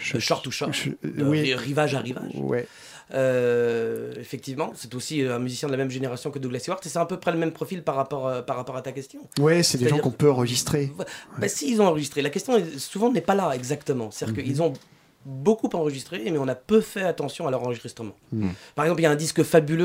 [0.00, 1.40] Short to Short, de oui.
[1.42, 2.30] ri- rivage à rivage.
[2.36, 2.66] Ouais.
[3.14, 6.88] Euh, effectivement, c'est aussi euh, un musicien de la même génération que Douglas Stewart, et
[6.88, 9.20] c'est à peu près le même profil par rapport, euh, par rapport à ta question.
[9.38, 10.92] Ouais, c'est des gens qu'on peut enregistrer.
[11.38, 12.22] Bah, si, ils ont enregistré.
[12.22, 14.10] La question, est- souvent, n'est pas là exactement.
[14.10, 14.44] C'est-à-dire Mhm.
[14.44, 14.72] qu'ils ont
[15.28, 18.12] beaucoup enregistré, mais on a peu fait attention à leur enregistrement.
[18.32, 18.50] Mhm.
[18.76, 19.84] Par exemple, il y a un disque fabuleux,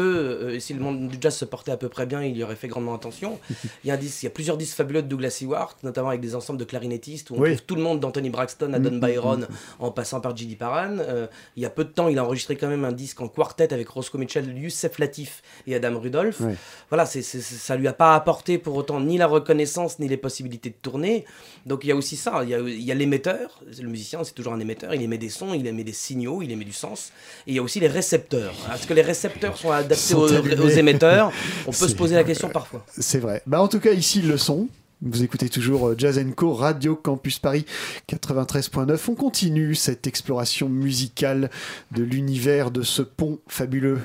[0.55, 2.55] euh, si le monde du jazz se portait à peu près bien, il y aurait
[2.55, 3.39] fait grandement attention.
[3.83, 6.09] Il y a, un disque, il y a plusieurs disques fabuleux de Douglas Stewart, notamment
[6.09, 7.49] avec des ensembles de clarinettistes, où on Oui.
[7.55, 9.47] trouve tout le monde d'Anthony Braxton à Don Mhm, Byron, mhm.
[9.79, 10.55] en passant par J.D.
[10.55, 10.97] Paran.
[10.99, 11.25] Euh,
[11.55, 13.73] il y a peu de temps, il a enregistré quand même un disque en quartet
[13.73, 16.41] avec Roscoe Mitchell, Youssef Latif et Adam Rudolph.
[16.89, 20.07] Voilà, c'est, c'est- c'est- ça lui a pas apporté pour autant ni la reconnaissance ni
[20.07, 21.25] les possibilités de tourner.
[21.65, 22.41] Donc il y a aussi ça.
[22.43, 23.61] Il y a, il y a l'émetteur.
[23.81, 24.93] Le musicien, c'est toujours un émetteur.
[24.93, 27.11] Il émet des sons, il émet des signaux, il émet du sens.
[27.47, 28.53] Et il y a aussi les récepteurs.
[28.73, 31.31] Est-ce que les récepteurs sont adaptés Sont aux, émetteurs
[31.67, 32.85] On peut se poser la question parfois.
[32.97, 33.41] C'est vrai.
[33.47, 34.67] Bah, en tout cas, ici, ils le sont.
[35.03, 37.65] Vous écoutez toujours euh, Jazz Co, Radio Campus Paris
[38.07, 38.99] 93.9.
[39.09, 41.49] On continue cette exploration musicale
[41.89, 43.99] de l'univers de ce pont fabuleux.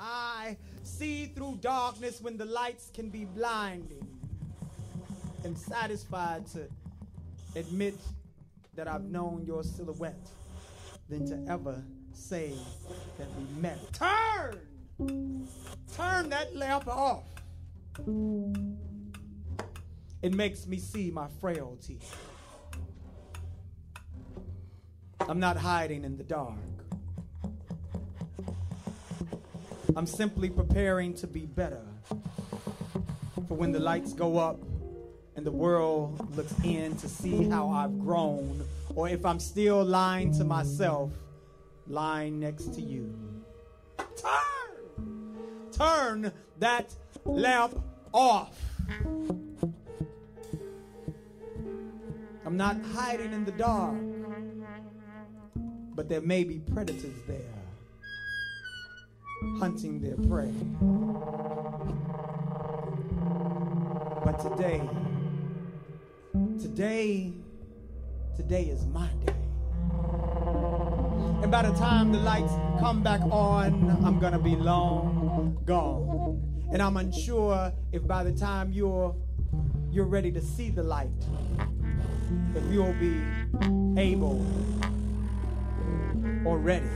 [0.00, 4.08] I see through darkness when the lights can be blinding.
[5.44, 6.60] And satisfied to
[7.54, 7.94] admit
[8.74, 10.28] that I've known your silhouette
[11.08, 12.52] than to ever say
[13.18, 13.78] that we met.
[13.92, 14.60] Turn!
[15.94, 17.24] Turn that lamp off.
[20.22, 21.98] It makes me see my frailty.
[25.28, 26.58] I'm not hiding in the dark.
[29.94, 31.82] I'm simply preparing to be better.
[33.48, 34.58] For when the lights go up
[35.36, 38.64] and the world looks in to see how I've grown,
[38.94, 41.10] or if I'm still lying to myself,
[41.86, 43.14] lying next to you.
[44.16, 45.72] Turn!
[45.72, 48.58] Turn that lamp off.
[52.44, 53.96] I'm not hiding in the dark,
[55.94, 57.62] but there may be predators there
[59.58, 60.52] hunting their prey.
[64.24, 64.88] But today,
[66.32, 67.32] today,
[68.36, 69.34] today is my day.
[71.42, 76.40] And by the time the lights come back on, I'm gonna be long gone.
[76.72, 79.14] And I'm unsure if by the time you're
[79.90, 81.10] you're ready to see the light,
[82.54, 83.20] if you'll be
[84.00, 84.44] able
[86.46, 86.88] or ready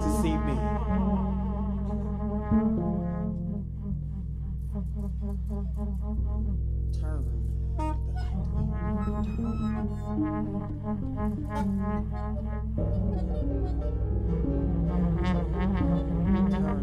[0.00, 0.58] to see me.
[10.10, 10.42] Turn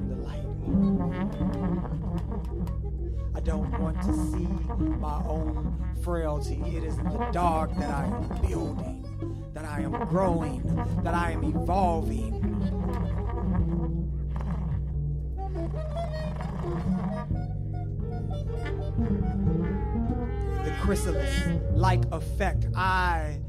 [0.08, 1.12] the light on.
[3.36, 4.48] I don't want to see
[5.00, 6.62] my own frailty.
[6.68, 9.04] It is the dark that I am building,
[9.54, 10.62] that I am growing,
[11.04, 12.34] that I am evolving.
[20.88, 21.36] Chrysalis
[21.74, 22.66] like effect.
[22.74, 23.42] I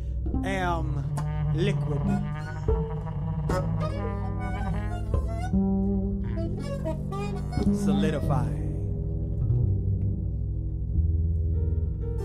[0.45, 1.07] am
[1.55, 2.03] liquid.
[7.85, 8.49] Solidify.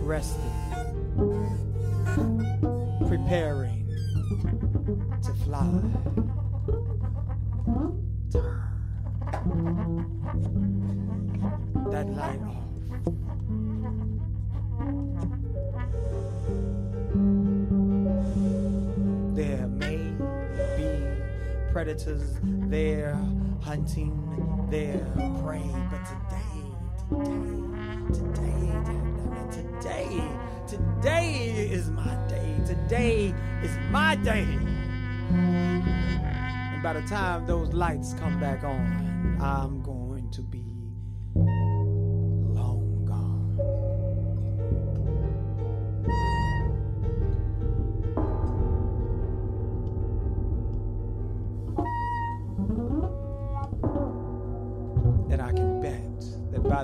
[0.03, 0.51] resting,
[3.07, 3.87] preparing
[5.21, 5.69] to fly.
[8.31, 8.63] Turn
[11.91, 12.62] that light off.
[19.33, 19.97] There may
[20.77, 20.89] be
[21.71, 23.15] predators there
[23.61, 24.97] hunting their
[25.41, 26.63] prey, but today,
[28.11, 28.67] today,
[29.51, 30.21] today, today,
[30.67, 32.59] today is my day.
[32.65, 34.45] Today is my day.
[35.31, 39.92] And by the time those lights come back on, I'm going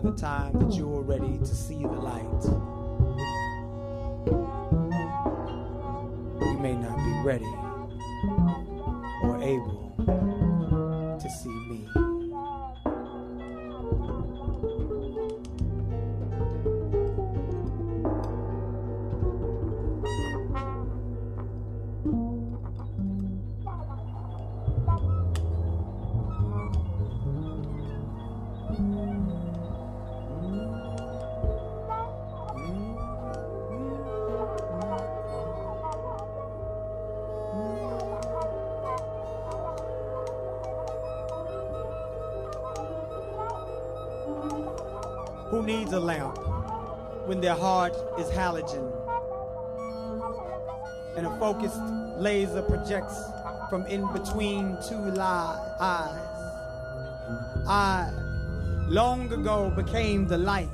[0.01, 2.23] by the time that you're ready to see the light,
[6.41, 7.53] you may not be ready
[9.23, 9.93] or able
[11.19, 11.98] to see me.
[45.65, 46.35] Needs a lamp
[47.27, 48.91] when their heart is halogen?
[51.15, 51.79] And a focused
[52.17, 53.21] laser projects
[53.69, 56.39] from in between two eyes.
[57.67, 58.09] I
[58.87, 60.67] long ago became the light.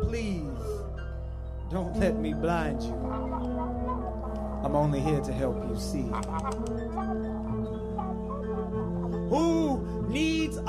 [0.00, 0.46] Please
[1.70, 2.94] don't let me blind you.
[4.64, 6.08] I'm only here to help you see.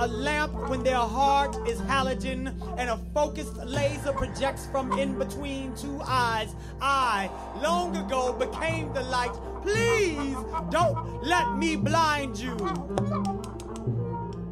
[0.02, 2.48] A lamp when their heart is halogen
[2.80, 6.56] and a focused laser projects from in between two eyes?
[6.82, 7.30] I
[7.62, 9.32] long ago became the light.
[9.62, 10.36] Please
[10.72, 12.56] don't let me blind you.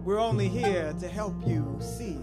[0.06, 2.20] We're only here to help you see.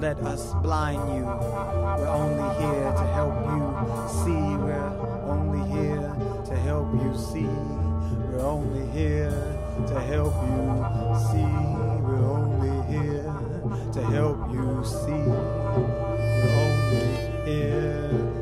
[0.00, 1.24] Let us blind you.
[1.24, 3.62] We're only here to help you
[4.22, 4.56] see.
[4.56, 4.94] We're
[5.26, 6.14] only here
[6.46, 7.50] to help you see.
[8.30, 9.30] We're only here
[9.88, 10.68] to help you
[11.28, 11.50] see.
[12.04, 13.34] We're only here
[13.92, 15.24] to help you see.
[16.38, 18.37] We're only here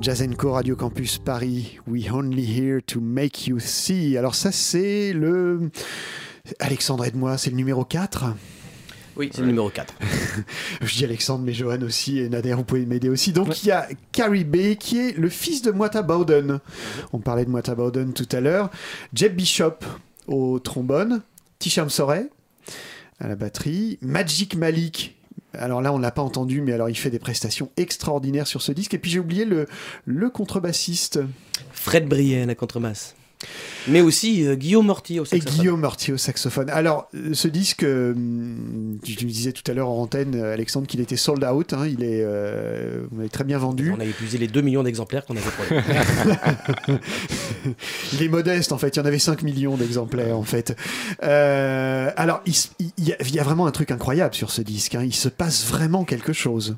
[0.00, 4.16] Jazenko Radio Campus Paris, We Only Here to Make You See.
[4.16, 5.70] Alors ça c'est le...
[6.60, 8.26] Alexandre aide-moi, c'est le numéro 4
[9.16, 9.94] Oui, c'est le numéro 4.
[10.82, 13.32] Je dis Alexandre, mais Johan aussi, et Nader, vous pouvez m'aider aussi.
[13.32, 16.60] Donc il y a Carrie Bay, qui est le fils de Moita Bowden.
[17.12, 18.70] On parlait de Moita Bowden tout à l'heure.
[19.14, 19.78] Jeb Bishop
[20.26, 21.22] au trombone.
[21.58, 22.28] Tisham Soray
[23.18, 23.98] à la batterie.
[24.02, 25.16] Magic Malik.
[25.54, 28.72] Alors là, on l'a pas entendu, mais alors il fait des prestations extraordinaires sur ce
[28.72, 28.92] disque.
[28.92, 29.66] Et puis j'ai oublié le,
[30.04, 31.20] le contrebassiste.
[31.72, 33.14] Fred Briet à la contrebasse.
[33.88, 35.58] Mais aussi euh, Guillaume Mortier au Et saxophone.
[35.60, 36.70] Guillaume Mortier au saxophone.
[36.70, 38.12] Alors, euh, ce disque, euh,
[39.04, 41.72] tu me disais tout à l'heure en antenne, Alexandre, qu'il était sold out.
[41.74, 43.92] hein, il est, euh, très bien vendu.
[43.96, 45.44] On a épuisé les 2 millions d'exemplaires qu'on avait.
[48.12, 50.74] Il est modeste en fait, il y en avait 5 millions d'exemplaires en fait.
[51.20, 52.54] Alors il,
[52.98, 55.02] y a, il y a vraiment un truc incroyable sur ce disque, hein.
[55.04, 56.76] il se passe vraiment quelque chose.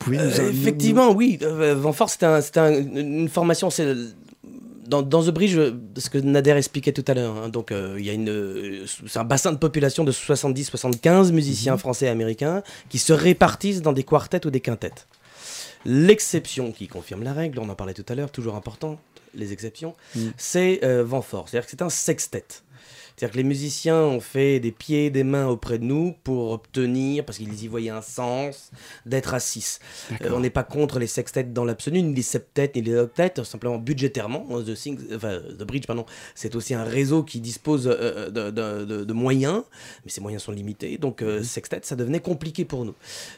[0.00, 1.38] Vous pouvez nous- nous- effectivement, oui.
[1.42, 3.70] Ventfort, c'était un- c'était un- une formation.
[3.70, 3.94] c'est
[4.88, 5.56] Dans, dans The Bridge,
[5.96, 8.84] ce que Nader expliquait tout à l'heure, hein, donc euh, il y a une, euh,
[9.08, 11.78] c'est un bassin de population de 70-75 musiciens Mhm.
[11.78, 15.06] français et américains qui se répartissent dans des quartets ou des quintettes.
[15.84, 18.98] L'exception qui confirme la règle, on en parlait tout à l'heure, toujours important,
[19.34, 20.32] les exceptions, Mhm.
[20.36, 21.48] c'est euh, Ventfort.
[21.48, 22.44] C'est-à-dire que c'est un sextet.
[23.16, 26.50] C'est-à-dire que les musiciens ont fait des pieds et des mains auprès de nous pour
[26.50, 28.70] obtenir, parce qu'ils y voyaient un sens,
[29.06, 29.78] d'être à 6.
[30.30, 33.78] on n'est pas contre les sextets dans l'absolu, ni les septets, ni les octets, simplement
[33.78, 34.44] budgétairement.
[34.62, 36.04] The, enfin, The Bridge, pardon,
[36.34, 39.62] c'est aussi un réseau qui dispose euh, de, de- moyens,
[40.04, 42.94] mais ces moyens sont limités, donc euh, sextet, ça devenait compliqué pour nous.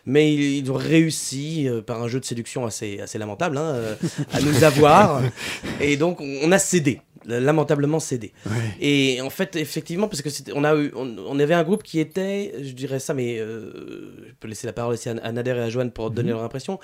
[0.06, 3.74] Mais ils, ils ont réussi, euh, par un jeu de séduction assez, assez lamentable, hein,
[3.74, 3.94] euh,
[4.32, 5.22] à nous avoir,
[5.80, 8.32] et donc on, on a cédé lamentablement cédé.
[8.80, 12.00] Et en fait, effectivement, parce que on a eu, on, on avait un groupe qui
[12.00, 15.50] était, je dirais ça, mais euh, je peux laisser la parole aussi à, à Nader
[15.50, 16.78] et à Joanne pour donner leur impression.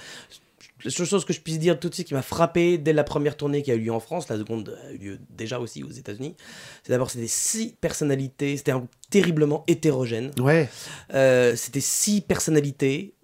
[0.84, 3.04] La seule chose que je puisse dire tout de suite qui m'a frappé dès la
[3.04, 5.82] première tournée qui a eu lieu en France, la seconde a eu lieu déjà aussi
[5.82, 6.34] aux États-Unis,
[6.82, 10.30] c'est d'abord c'était six personnalités, c'était un groupe terriblement hétérogène.
[10.38, 10.68] Ouais.
[11.14, 13.14] Euh, c'était six personnalités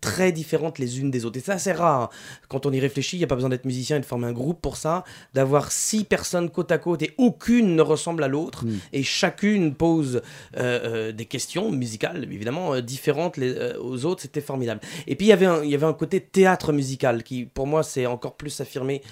[0.00, 1.38] très différentes les unes des autres.
[1.38, 2.10] Et ça, c'est rare.
[2.48, 4.32] Quand on y réfléchit, il n'y a pas besoin d'être musicien et de former un
[4.32, 8.64] groupe pour ça, d'avoir six personnes côte à côte et aucune ne ressemble à l'autre.
[8.92, 10.22] Et chacune pose
[10.56, 14.22] euh, euh, des questions musicales, évidemment, euh, différentes les- aux autres.
[14.22, 14.80] C'était formidable.
[15.06, 15.46] Et puis, il y avait
[15.86, 19.02] un, côté théâtre musical qui, pour moi, s'est encore plus affirmé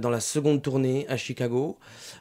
[0.00, 1.78] dans la seconde tournée à Chicago.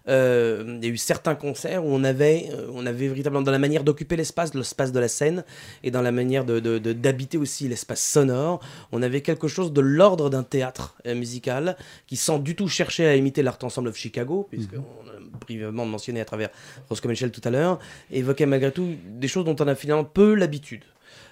[0.08, 3.84] Il y a eu certains concerts où on avait, on avait véritablement dans la manière
[3.84, 5.44] d'occuper l'espace, l'espace de la scène,
[5.84, 8.60] et dans la manière de, de- de- d'habiter aussi l'espace sonore,
[8.92, 11.76] on avait quelque chose de l'ordre d'un théâtre euh, musical
[12.08, 16.20] qui sans du tout chercher à imiter l'Art Ensemble of Chicago, puisqu'on a brièvement mentionné
[16.22, 16.50] à travers
[16.90, 17.80] Roscoe Mitchell tout à l'heure,
[18.12, 18.90] évoquait malgré tout
[19.24, 20.84] des choses dont on a finalement peu l'habitude.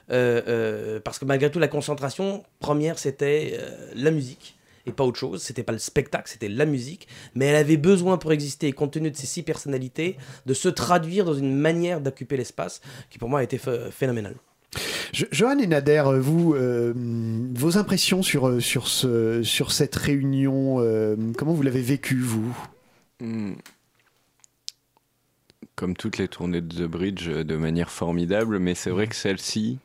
[0.09, 4.57] Euh, euh, parce que malgré tout, la concentration première, c'était euh, la musique
[4.87, 5.41] et pas autre chose.
[5.41, 7.07] C'était pas le spectacle, c'était la musique.
[7.35, 10.17] Mais elle avait besoin pour exister, et compte tenu de ses six personnalités,
[10.47, 14.35] de se traduire dans une manière d'occuper l'espace qui pour moi a été ph- phénoménale.
[15.13, 16.93] Jo- Johan et Nader, vous, euh,
[17.53, 22.57] vos impressions sur, euh, sur, ce, sur cette réunion, euh, comment vous l'avez vécu, vous?
[23.19, 23.53] Hmm.
[25.75, 29.15] Comme toutes les tournées de The Bridge, euh, de manière formidable, mais c'est vrai que
[29.15, 29.79] celle-ci,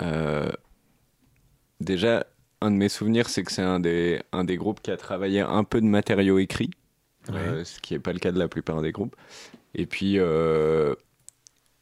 [0.00, 0.50] euh,
[1.80, 2.26] déjà,
[2.62, 5.40] un de mes souvenirs, c'est que c'est un des, un des groupes qui a travaillé
[5.40, 6.70] un peu de matériaux écrits,
[7.30, 9.16] euh, ce qui n'est pas le cas de la plupart des groupes.
[9.74, 10.94] Et puis, euh,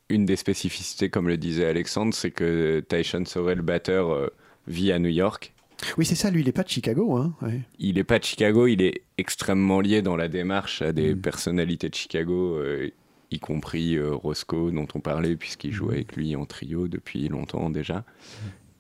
[0.08, 4.28] une des spécificités, comme le disait Alexandre, c'est que Tyson Sorel, le batteur, euh,
[4.66, 5.52] vit à New York.
[5.96, 7.16] Oui, c'est ça, lui, il n'est pas de Chicago.
[7.16, 7.60] Hein ouais.
[7.78, 11.88] Il n'est pas de Chicago, il est extrêmement lié dans la démarche à des personnalités
[11.88, 12.90] de Chicago, euh,
[13.30, 17.70] y compris euh, Roscoe, dont on parlait, puisqu'il joue avec lui en trio depuis longtemps
[17.70, 18.04] déjà,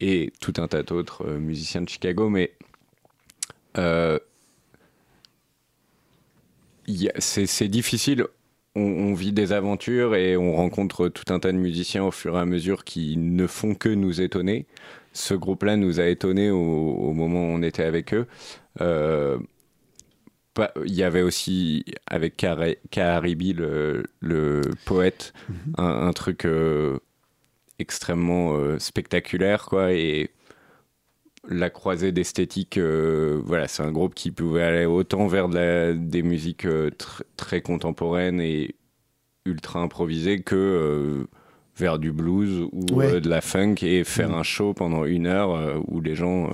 [0.00, 2.28] et tout un tas d'autres euh, musiciens de Chicago.
[2.30, 2.52] Mais
[7.18, 8.26] c'est difficile.
[8.74, 12.36] On, on vit des aventures et on rencontre tout un tas de musiciens au fur
[12.36, 14.66] et à mesure qui ne font que nous étonner.
[15.12, 18.26] Ce groupe-là nous a étonnés au, au moment où on était avec eux.
[18.80, 19.38] Euh,
[20.84, 22.36] Il y avait aussi, avec
[22.90, 25.32] Kaharibi, le, le poète,
[25.76, 26.98] un, un truc euh,
[27.78, 29.92] extrêmement euh, spectaculaire, quoi.
[29.92, 30.30] Et
[31.48, 35.92] la croisée d'esthétique, euh, voilà, c'est un groupe qui pouvait aller autant vers de la-
[35.94, 38.74] des musiques euh, tr- très contemporaines et
[39.46, 41.26] ultra improvisées que euh,
[41.76, 43.20] vers du blues ou Ouais.
[43.20, 44.34] de la funk et faire Mm.
[44.34, 46.50] un show pendant une heure où les gens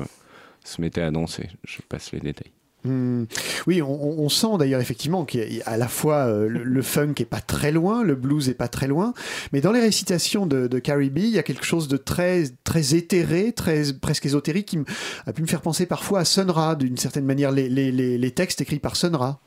[0.64, 1.48] se mettaient à danser.
[1.64, 2.52] Je passe les détails.
[2.84, 3.24] Hmm.
[3.66, 7.24] Oui, on, sent d'ailleurs effectivement qu'il y a à la fois euh, le, funk est
[7.24, 9.14] pas très loin, le blues est pas très loin,
[9.52, 12.44] mais dans les récitations de, de Carrie B, il y a quelque chose de très
[12.62, 14.78] très éthéré, très presque ésotérique qui
[15.24, 18.80] a pu me faire penser parfois à Sun Ra d'une certaine manière, les, textes écrits
[18.80, 19.40] par Sun Ra.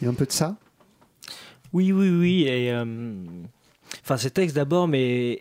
[0.00, 0.56] Il y a un peu de ça?
[1.74, 2.44] Oui, oui, oui.
[2.44, 3.14] Et, euh,
[4.02, 5.38] enfin, ces textes d'abord, mais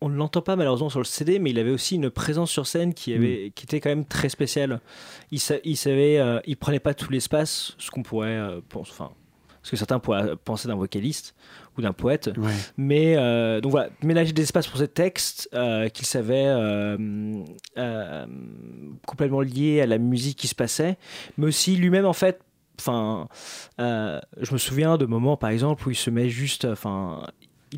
[0.00, 2.66] on ne l'entend pas malheureusement sur le CD, mais il avait aussi une présence sur
[2.66, 4.80] scène qui, avait, qui était quand même très spéciale.
[5.30, 9.10] Il, sa- il savait, euh, il prenait pas tout l'espace, ce qu'on pourrait, euh, enfin,
[9.62, 11.34] ce que certains pourraient penser d'un vocaliste
[11.78, 12.30] ou d'un poète.
[12.36, 12.52] Ouais.
[12.76, 16.46] Mais euh, donc voilà, ménager des espaces pour ces textes euh, qu'il savait
[19.06, 20.96] complètement liés à la musique qui se passait,
[21.36, 22.40] mais aussi lui-même en fait.
[22.78, 23.28] Enfin,
[23.80, 27.26] euh, je me souviens de moments par exemple où il se met juste, enfin,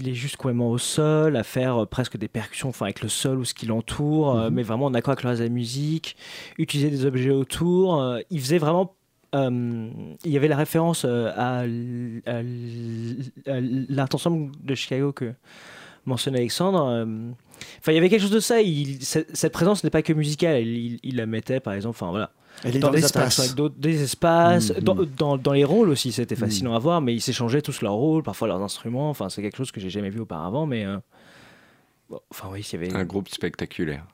[0.01, 3.09] il est juste complètement au sol à faire euh, presque des percussions, enfin avec le
[3.09, 4.55] sol ou ce qui l'entoure, euh, Mhm.
[4.55, 6.17] mais vraiment en accord avec le reste de la musique,
[6.59, 8.01] utiliser des objets autour.
[8.01, 8.95] euh, il faisait vraiment
[9.35, 9.91] euh,
[10.25, 11.65] il y avait la référence à, à
[12.37, 15.35] à l'art ensemble de Chicago que
[16.09, 16.85] mentionne Alexandre.
[16.87, 17.31] euh,
[17.81, 18.61] Enfin, il y avait quelque chose de ça.
[18.61, 20.63] il- cette, présence n'est pas que musicale.
[20.63, 21.97] Il, il- il la mettait, par exemple.
[22.01, 22.31] Enfin, voilà.
[22.65, 23.03] Elle est dans avec
[23.55, 24.81] d'autres- des espaces, Mhm.
[24.83, 26.41] dans, dans- dans les rôles aussi, c'était Mhm.
[26.41, 27.01] fascinant à voir.
[27.01, 29.11] Mais ils s'échangeaient tous leurs rôles, parfois leurs instruments.
[29.11, 30.67] Enfin, c'est quelque chose que j'ai jamais vu auparavant.
[30.67, 30.99] Mais euh,
[32.11, 34.05] bon, enfin, oui, il y avait Un groupe spectaculaire.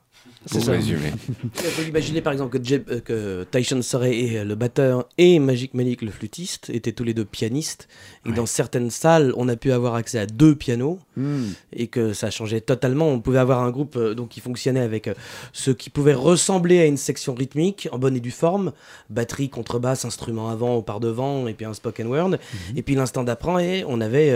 [0.46, 0.72] C'est Pour ça.
[0.72, 1.10] résumer.
[1.42, 5.72] On peut imaginer par exemple que, Jeb- euh, que Tyson euh, le batteur et Magic
[5.74, 7.88] Malik le flûtiste étaient tous les deux pianistes
[8.26, 11.52] et dans certaines salles on a pu avoir accès à deux pianos Hmm.
[11.72, 13.08] et que ça changeait totalement.
[13.08, 15.14] On pouvait avoir un groupe euh, donc qui fonctionnait avec euh,
[15.52, 18.72] ce qui pouvait ressembler à une section rythmique en bonne et due forme,
[19.10, 22.36] batterie, contrebasse, instrument avant ou par devant et puis un spoken word.
[22.74, 24.30] Et puis l'instant d'après, on avait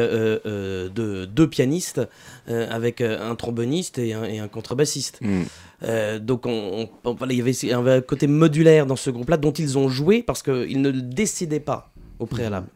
[0.45, 2.01] deux, deux pianistes
[2.47, 5.19] avec un tromboniste et un, et un contrebassiste.
[5.21, 5.43] Mm.
[5.85, 8.97] Euh, donc on, on- voilà, il y avait il y avait un côté modulaire dans
[8.97, 12.67] ce groupe-là dont ils ont joué parce qu'ils ne le décidaient pas au préalable.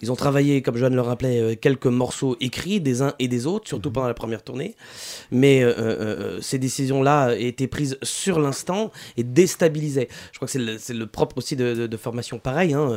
[0.00, 3.46] Ils ont travaillé, comme Joanne le rappelait, euh, quelques morceaux écrits des uns et des
[3.46, 4.74] autres, surtout pendant la première tournée.
[5.30, 10.08] Mais euh, euh, ces décisions-là étaient prises sur l'instant et déstabilisaient.
[10.32, 12.72] Je crois que c'est le, propre aussi de, de- de formation pareil.
[12.72, 12.90] Hein.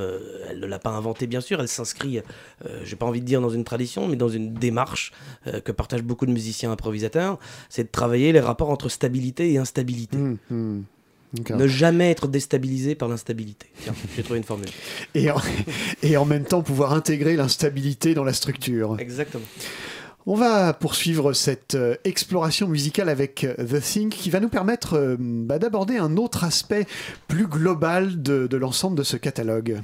[0.50, 1.60] Elle ne l'a pas inventé, bien sûr.
[1.60, 5.12] Elle s'inscrit, euh, j'ai pas envie de dire dans une tradition, mais dans une démarche
[5.66, 7.40] que partagent beaucoup de musiciens improvisateurs.
[7.70, 10.18] C'est de travailler les rapports entre stabilité et instabilité.
[10.18, 10.84] Hmm,
[11.34, 13.68] Ne jamais être déstabilisé par l'instabilité.
[13.82, 14.70] Tiens, j'ai trouvé une formule.
[15.16, 15.42] Et, en,
[16.04, 18.98] et en même temps pouvoir intégrer l'instabilité dans la structure.
[19.00, 19.46] Exactement.
[20.26, 24.94] On va poursuivre cette euh, exploration musicale avec euh, The Thing qui va nous permettre
[24.94, 26.86] euh, bah, d'aborder un autre aspect
[27.28, 29.82] plus global de, de l'ensemble de ce catalogue.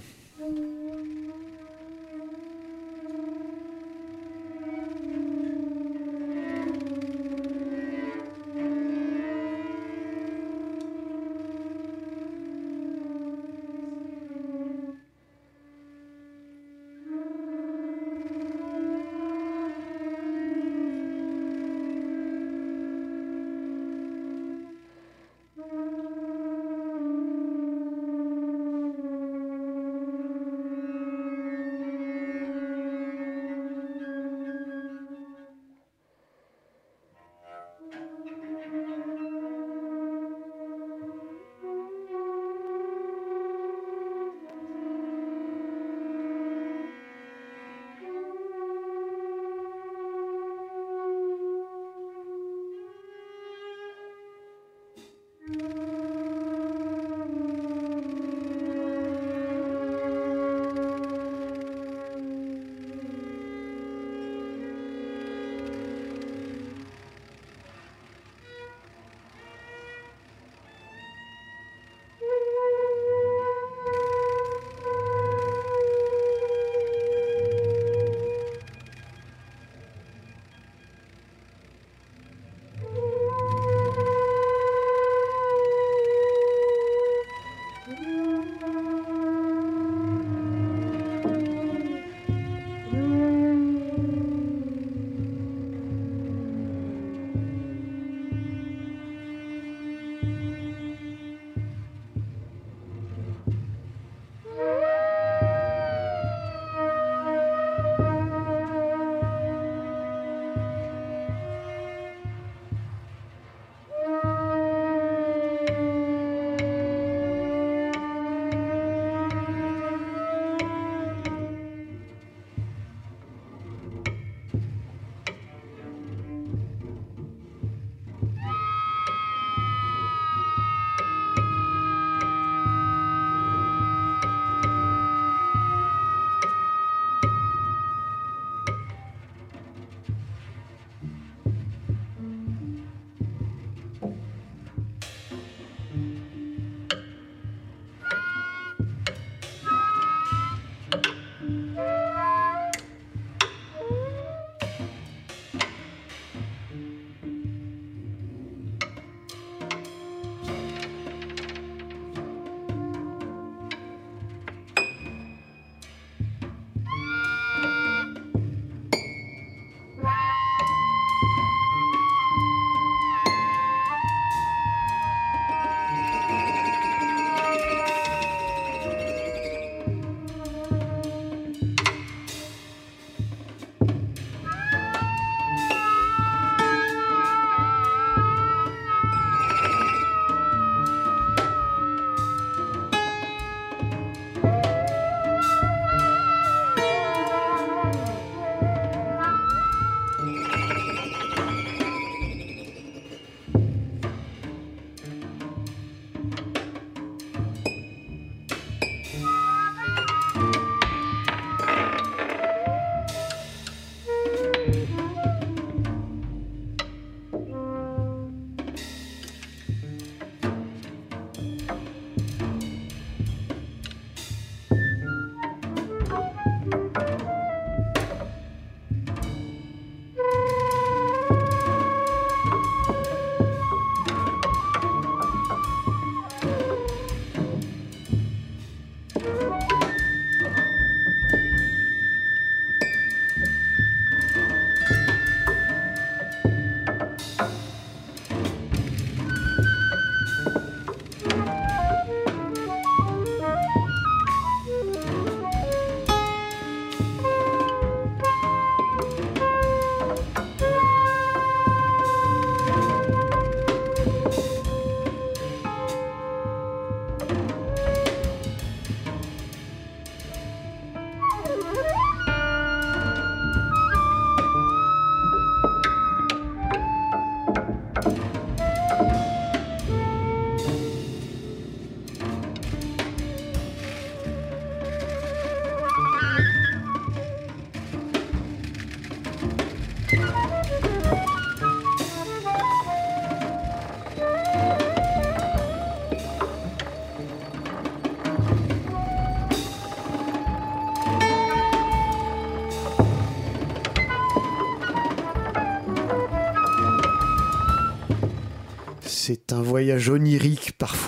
[310.00, 310.59] Voyage onirique,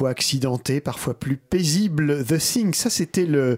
[0.02, 2.26] parfois accidenté, parfois plus paisible.
[2.26, 3.56] The Thing, ça c'était le,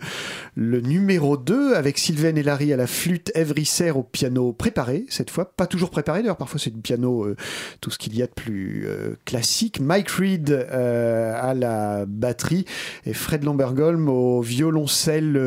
[0.55, 5.05] le numéro 2 avec Sylvain et Larry à la flûte, Eve Risser au piano préparé,
[5.07, 5.45] cette fois.
[5.55, 7.37] Pas toujours préparé d'ailleurs, parfois c'est du piano, euh,
[7.79, 9.79] tout ce qu'il y a de plus euh, classique.
[9.79, 12.65] Mike Reed euh, à la batterie
[13.05, 15.39] et Fred Lambergolm au violoncelle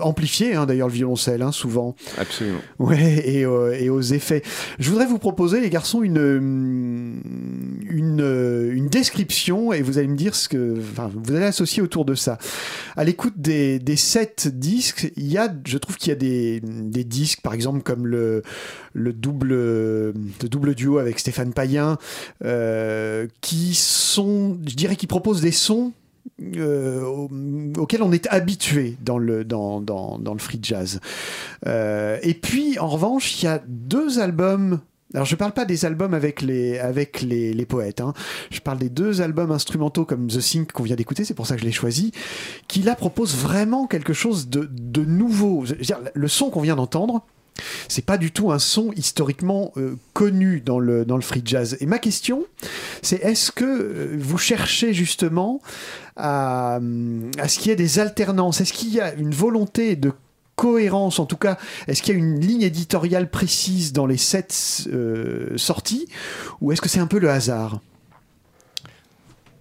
[0.00, 1.96] amplifié, hein, d'ailleurs le violoncelle, hein, souvent.
[2.16, 2.60] Absolument.
[2.78, 4.42] Ouais, et, et aux effets.
[4.78, 7.20] Je voudrais vous proposer, les garçons, une, hum,
[7.90, 10.74] une, une description et vous allez me dire ce que.
[10.78, 12.38] Vous allez associer autour de ça.
[12.96, 16.60] À l'écoute des, des sept disques, il y a, je trouve qu'il y a des,
[16.62, 18.42] des disques, par exemple, comme le,
[18.92, 20.14] le, double, le
[20.50, 21.98] double duo avec Stéphane Payen,
[22.44, 25.92] euh, qui sont, je dirais, qui proposent des sons
[26.56, 27.30] euh, au-
[27.78, 31.00] auquel on est habitué dans le, dans, dans, dans le free jazz.
[31.66, 34.80] Euh, et puis, en revanche, il y a deux albums.
[35.14, 38.00] Alors, je parle pas des albums avec les, avec les, les poètes.
[38.00, 38.12] hein.
[38.50, 41.54] Je parle des deux albums instrumentaux comme The Sync qu'on vient d'écouter, c'est pour ça
[41.54, 42.12] que je l'ai choisi,
[42.68, 45.64] qui là proposent vraiment quelque chose de, de nouveau.
[46.14, 47.24] Le son qu'on vient d'entendre,
[47.88, 51.76] c'est pas du tout un son historiquement euh, connu dans le, dans le free jazz.
[51.78, 52.44] Et ma question,
[53.00, 55.62] c'est est-ce que euh, vous cherchez justement
[56.16, 56.80] à,
[57.38, 58.60] à ce qu'il y ait des alternances?
[58.60, 60.10] Est-ce qu'il y a une volonté de
[60.56, 64.86] cohérence, en tout cas, est-ce qu'il y a une ligne éditoriale précise dans les sept
[64.86, 66.06] euh, sorties
[66.60, 67.80] Ou est-ce que c'est un peu le hasard?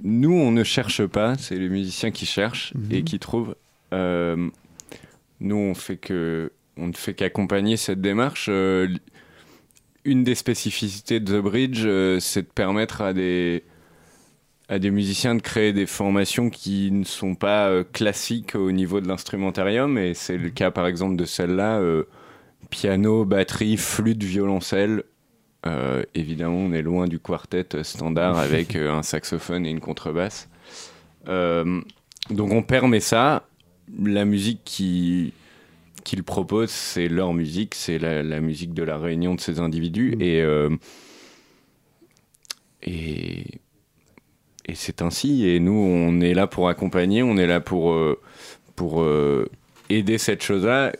[0.03, 3.55] Nous, on ne cherche pas, c'est les musiciens qui cherchent et qui trouvent.
[3.93, 4.49] Euh,
[5.39, 8.47] nous, on fait que, on ne fait qu'accompagner cette démarche.
[8.49, 8.89] Euh,
[10.03, 11.87] une des spécificités de The Bridge,
[12.19, 13.63] c'est de permettre à des
[14.69, 19.01] à des musiciens de créer des formations qui ne sont pas euh, classiques au niveau
[19.01, 22.03] de l'instrumentarium et c'est le cas par exemple de celle-là euh,
[22.69, 25.03] piano, batterie, flûte, violoncelle.
[25.65, 30.49] Euh, évidemment, on est loin du quartet standard avec un saxophone et une contrebasse.
[31.25, 33.47] Donc on permet ça.
[34.01, 35.33] La musique qui
[36.03, 40.15] qu'ils proposent, c'est leur musique, c'est la, la musique de la réunion de ces individus
[40.19, 40.69] et euh,
[42.81, 43.45] et
[44.65, 45.47] et c'est ainsi.
[45.47, 48.19] Et nous, on est là pour accompagner, on est là pour euh,
[48.75, 49.49] pour euh,
[49.89, 50.93] aider cette chose-là.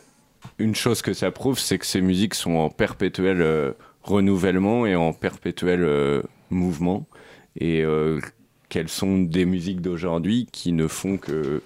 [0.58, 4.94] Une chose que ça prouve, c'est que ces musiques sont en perpétuel euh, renouvellement et
[4.94, 7.06] en perpétuel mouvement,
[7.58, 7.82] et
[8.68, 11.62] qu'elles sont des musiques d'aujourd'hui qui ne font que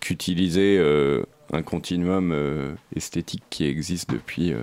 [0.00, 0.80] qu'utiliser
[1.52, 4.54] un continuum esthétique qui existe depuis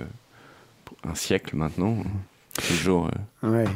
[1.04, 1.98] un siècle maintenant,
[2.68, 3.08] toujours
[3.44, 3.70] euh, Ouais.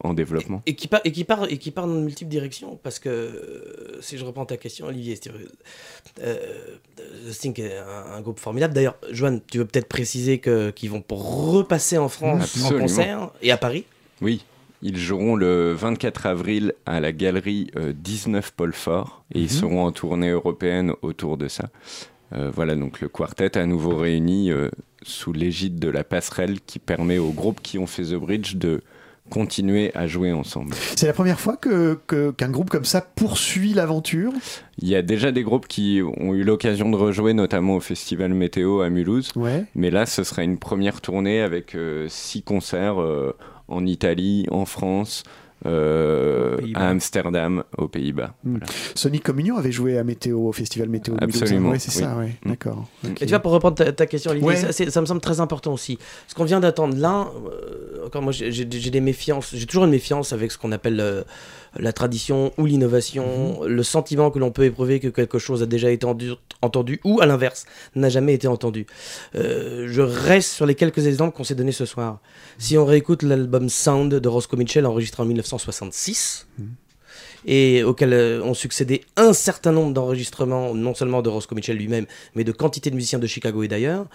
[0.00, 0.62] En développement.
[0.66, 3.08] Et qui, part, et, qui part, et qui part dans de multiples directions, parce que
[3.08, 5.30] euh, si je reprends ta question, Olivier, c'est-
[6.22, 6.76] euh,
[7.26, 8.74] The Stink est un, un groupe formidable.
[8.74, 12.76] D'ailleurs, Joanne, tu veux peut-être préciser qu'ils vont pour repasser en France Absolument.
[12.76, 13.84] en concert et à Paris?
[14.20, 14.44] Oui,
[14.82, 19.48] ils joueront le 24 avril à la galerie euh, 19 Paul Fort et ils Mhm.
[19.48, 21.70] seront en tournée européenne autour de ça.
[22.32, 24.68] Euh, voilà, donc le quartet à nouveau réuni euh,
[25.02, 28.82] sous l'égide de la passerelle qui permet aux groupes qui ont fait The Bridge de
[29.30, 30.74] continuer à jouer ensemble.
[30.96, 34.32] C'est la première fois que, que- qu'un groupe comme ça poursuit l'aventure?
[34.78, 38.34] Il y a déjà des groupes qui ont eu l'occasion de rejouer, notamment au Festival
[38.34, 39.32] Météo à Mulhouse.
[39.36, 39.64] Ouais.
[39.74, 43.34] Mais là, ce sera une première tournée avec euh, six concerts euh,
[43.68, 45.24] en Italie, en France,
[45.66, 48.34] euh, à Amsterdam, aux Pays-Bas.
[48.44, 48.58] Hmm.
[48.94, 51.42] Sonic Communion avait joué à Météo, au festival Météo de Mulhouse, hein.
[51.42, 52.04] Absolument, Ouais, c'est oui.
[52.04, 52.36] ça, ouais.
[52.44, 52.48] Mm.
[52.50, 52.84] D'accord.
[53.04, 54.56] Et tu vois, pour reprendre ta, ta question, Olivier, Ouais.
[54.56, 55.98] ça, me semble très important aussi.
[56.28, 60.32] Ce qu'on vient d'attendre là, euh, encore moi, j'ai des méfiances, j'ai toujours une méfiance
[60.32, 61.22] avec ce qu'on appelle euh,
[61.78, 63.66] la tradition ou l'innovation, Mhm.
[63.66, 67.20] le sentiment que l'on peut éprouver que quelque chose a déjà été endu- entendu ou,
[67.20, 67.64] à l'inverse,
[67.94, 68.86] n'a jamais été entendu.
[69.34, 72.20] Euh, je reste sur les quelques exemples qu'on s'est donnés ce soir.
[72.58, 76.46] Si on réécoute l'album Sound de Roscoe Mitchell enregistré en 1966,
[77.46, 82.06] et auquel euh, ont succédé un certain nombre d'enregistrements, non seulement de Roscoe Mitchell lui-même,
[82.34, 84.06] mais de quantité de musiciens de Chicago et d'ailleurs.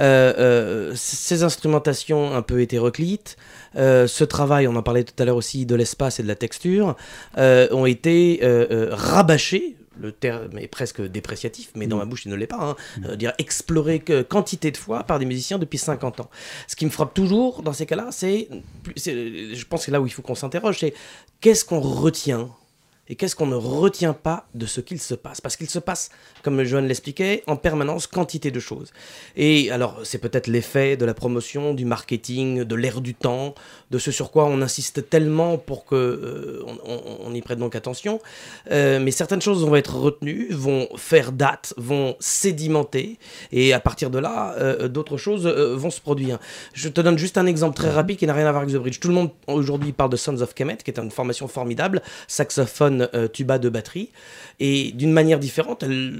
[0.00, 3.36] Euh, euh, ces instrumentations un peu hétéroclites,
[3.74, 6.96] ce travail, on en parlait tout à l'heure aussi, de l'espace et de la texture,
[7.36, 8.40] ont été
[8.90, 9.76] rabâchés.
[10.00, 12.60] Le terme est presque dépréciatif, mais dans ma bouche il ne l'est pas.
[12.60, 12.76] Hein,
[13.08, 16.30] euh, dire exploré que quantité de fois par des musiciens depuis 50 ans.
[16.68, 18.48] Ce qui me frappe toujours dans ces cas-là, c'est,
[18.94, 20.94] c'est- je pense que c'est là où il faut qu'on s'interroge, c'est
[21.40, 22.48] qu'est-ce qu'on retient
[23.08, 25.40] et qu'est-ce qu'on ne retient pas de ce qu'il se passe?
[25.40, 26.10] Parce qu'il se passe,
[26.42, 28.92] comme Johan l'expliquait, en permanence quantité de choses.
[29.36, 33.54] Et alors, c'est peut-être l'effet de la promotion, du marketing, de l'ère du temps,
[33.90, 36.62] de ce sur quoi on insiste tellement pour que euh,
[37.24, 38.20] on, y prête donc attention.
[38.70, 43.18] Euh, mais certaines choses vont être retenues, vont faire date, vont sédimenter,
[43.52, 46.38] et à partir de là, euh, d'autres choses vont se produire.
[46.74, 48.78] Je te donne juste un exemple très rapide qui n'a rien à voir avec The
[48.78, 49.00] Bridge.
[49.00, 52.97] Tout le monde aujourd'hui parle de Sons of Kemet, qui est une formation formidable, saxophone,
[53.14, 54.10] euh, tuba de batterie,
[54.60, 55.82] et d'une manière différente.
[55.82, 56.14] Elle,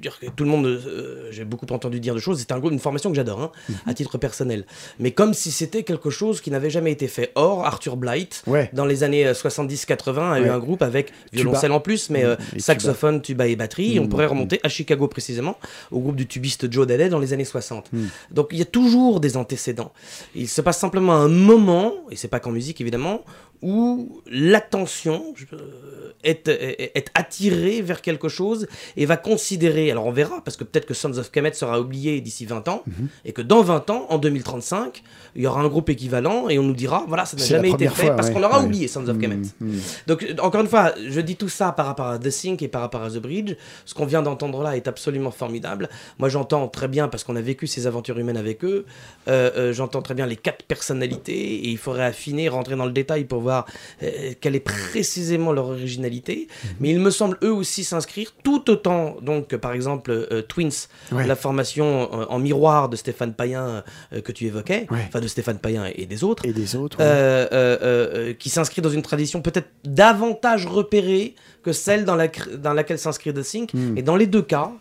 [0.00, 2.38] dire que tout le monde, euh, j'ai beaucoup entendu dire de choses.
[2.40, 3.50] C'est un groupe, une formation que j'adore, hein,
[3.86, 4.64] à titre personnel.
[4.98, 7.32] Mais comme si c'était quelque chose qui n'avait jamais été fait.
[7.34, 8.70] Or, Arthur Blight, Ouais.
[8.72, 12.36] dans les années euh, 70-80, a eu un groupe avec violoncelle en plus, mais euh,
[12.54, 13.98] et saxophone, tuba et batterie.
[14.00, 15.56] On Mm, pourrait remonter à Chicago précisément,
[15.90, 17.92] au groupe du tubiste Joe Daly dans les années 60.
[17.92, 18.04] Mm.
[18.32, 19.92] Donc il y a toujours des antécédents.
[20.34, 23.24] Il se passe simplement un moment, et c'est pas qu'en musique évidemment,
[23.62, 30.12] où l'attention euh, est, est, est attirée vers quelque chose et va considérer, alors on
[30.12, 33.08] verra, parce que peut-être que Sons of Kemet sera oublié d'ici 20 ans, Mhm.
[33.24, 35.02] et que dans 20 ans, en 2035,
[35.36, 37.88] il y aura un groupe équivalent et on nous dira, voilà, ça n'a jamais été
[37.88, 38.66] fait fois, parce ouais, qu'on aura ouais.
[38.66, 39.36] oublié Sons of Mm, Kemet.
[39.60, 39.78] mm.
[40.06, 42.80] Donc, encore une fois, je dis tout ça par rapport à The Sync et par
[42.82, 43.54] rapport à The Bridge.
[43.84, 45.88] Ce qu'on vient d'entendre là est absolument formidable.
[46.18, 48.84] Moi, j'entends très bien, parce qu'on a vécu ces aventures humaines avec eux,
[49.28, 52.92] euh, euh, j'entends très bien les quatre personnalités et il faudrait affiner, rentrer dans le
[52.92, 53.66] détail pour voir
[54.02, 56.48] euh, quelle est précisément leur originalité.
[56.80, 60.88] Mais il me semble eux aussi s'inscrire tout autant, donc, que, par exemple, euh, Twins,
[61.12, 61.26] Ouais.
[61.26, 63.84] la formation euh, en miroir de Stéphane Payen
[64.26, 65.04] que tu évoquais, Ouais.
[65.08, 66.98] enfin de Stéphane Payen et des autres Et des autres.
[67.00, 68.34] ouais.
[68.40, 72.28] qui s'inscrit dans une tradition peut-être davantage repérée que celle dans, la,
[72.58, 73.72] dans laquelle s'inscrit The Sync.
[73.74, 73.96] Hmm.
[73.98, 74.72] Et dans les deux cas,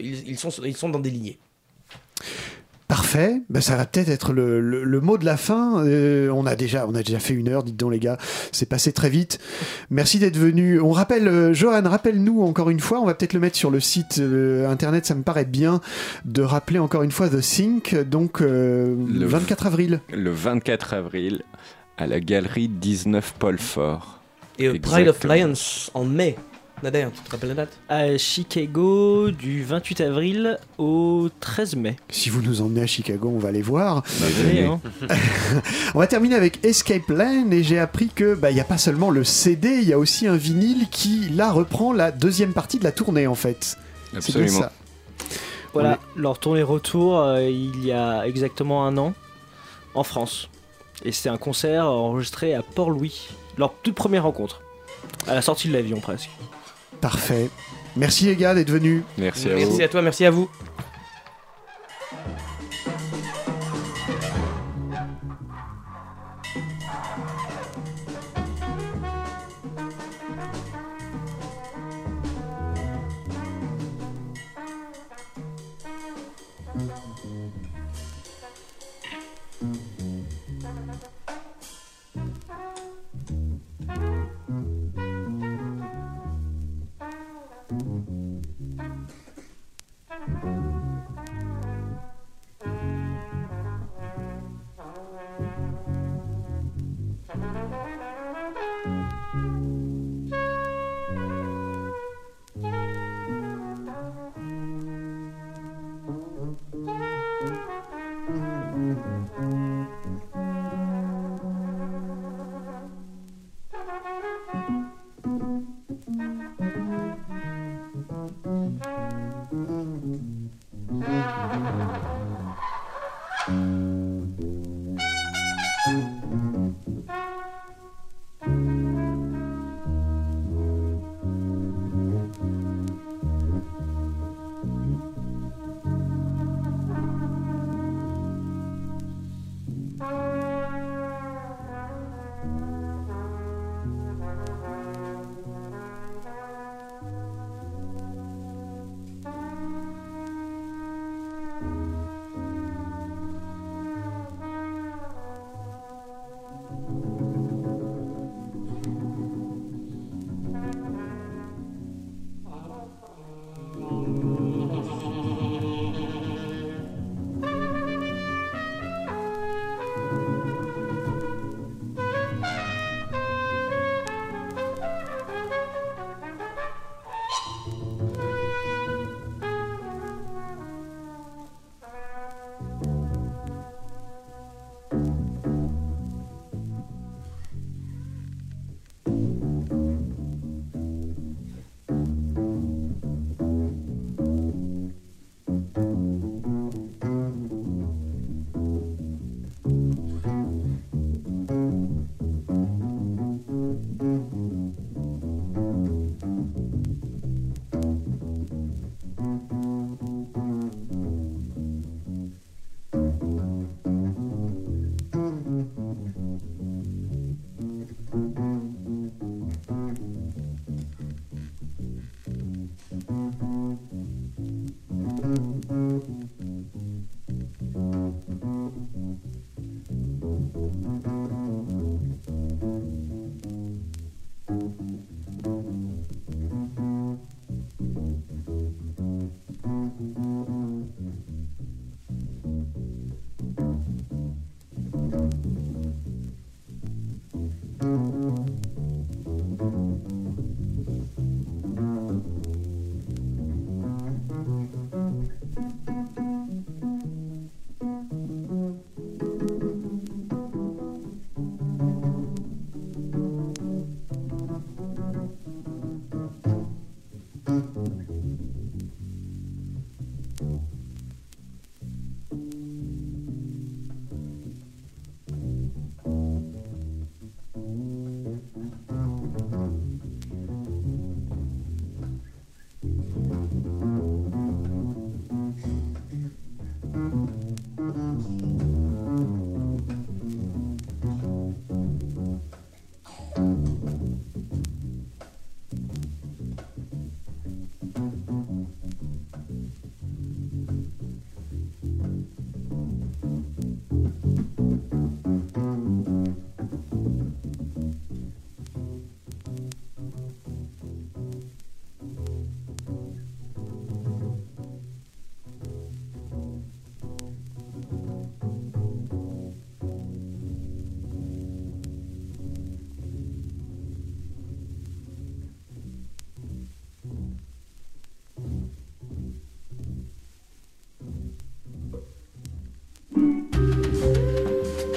[0.00, 1.38] ils, ils sont, ils sont dans des lignées.
[2.92, 5.82] Parfait, ben, ça va peut-être être le, le- le mot de la fin.
[5.86, 8.18] Euh, on, a déjà, on a déjà fait une heure, dites donc les gars,
[8.52, 9.38] c'est passé très vite.
[9.88, 10.78] Merci d'être venu.
[10.78, 13.80] On rappelle, euh, Johan, rappelle-nous encore une fois, on va peut-être le mettre sur le
[13.80, 15.80] site euh, internet, ça me paraît bien
[16.26, 20.00] de rappeler encore une fois The Sync, donc euh, le Le 24 avril.
[20.12, 21.44] Le 24 avril,
[21.96, 24.20] à la galerie 19 Paul Fort.
[24.58, 25.24] Et euh, Pride of.
[25.24, 25.54] Lions
[25.94, 26.36] en mai.
[26.82, 27.78] Nader, tu te rappelles la date?
[27.88, 31.96] À Chicago, du 28 avril au 13 mai.
[32.10, 33.98] Si vous nous emmenez à Chicago, on va aller voir.
[33.98, 34.80] Hein.
[35.94, 38.78] On va terminer avec Escape Lane et j'ai appris que bah, il n'y a pas
[38.78, 42.80] seulement le CD, il y a aussi un vinyle qui là reprend la deuxième partie
[42.80, 43.76] de la tournée en fait.
[44.10, 44.60] C'est Absolument.
[44.60, 44.72] ça.
[45.74, 49.14] Voilà, leur tournée retour euh, il y a exactement un an
[49.94, 50.48] en France.
[51.04, 54.62] Et c'était un concert enregistré à Port-Louis, leur toute première rencontre.
[55.28, 56.30] À la sortie de l'avion presque.
[57.02, 57.50] Parfait.
[57.96, 59.02] Merci les gars d'être venus.
[59.18, 59.58] Merci à vous.
[59.58, 60.48] Merci à toi, merci à vous.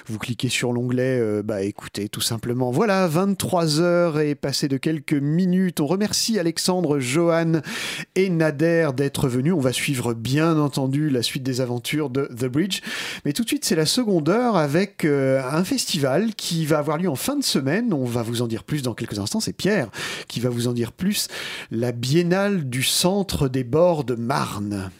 [0.06, 2.72] Vous cliquez sur l'onglet euh, bah écoutez tout simplement.
[2.72, 5.78] Voilà, 23 heures et passé de quelques minutes.
[5.78, 7.60] On remercie Alexandre, Johan
[8.16, 9.54] et Nader d'être venus.
[9.54, 12.80] On va suivre bien entendu la suite des aventures de The Bridge.
[13.24, 16.98] Mais tout de suite, c'est la seconde heure avec euh, un festival qui va avoir
[16.98, 17.92] lieu en fin de semaine.
[17.92, 19.38] On va vous en dire plus dans quelques instants.
[19.38, 19.88] C'est Pierre
[20.26, 21.28] qui va vous en dire plus.
[21.70, 22.82] La Biennale du
[23.20, 24.90] centre des bords de Marne.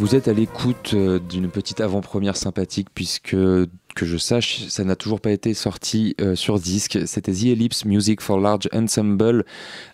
[0.00, 3.36] Vous êtes à l'écoute euh, d'une petite avant-première sympathique puisque
[4.00, 6.98] que je sache, ça n'a toujours pas été sorti euh, sur disque.
[7.04, 9.44] C'était The Ellipse Music for Large Ensemble,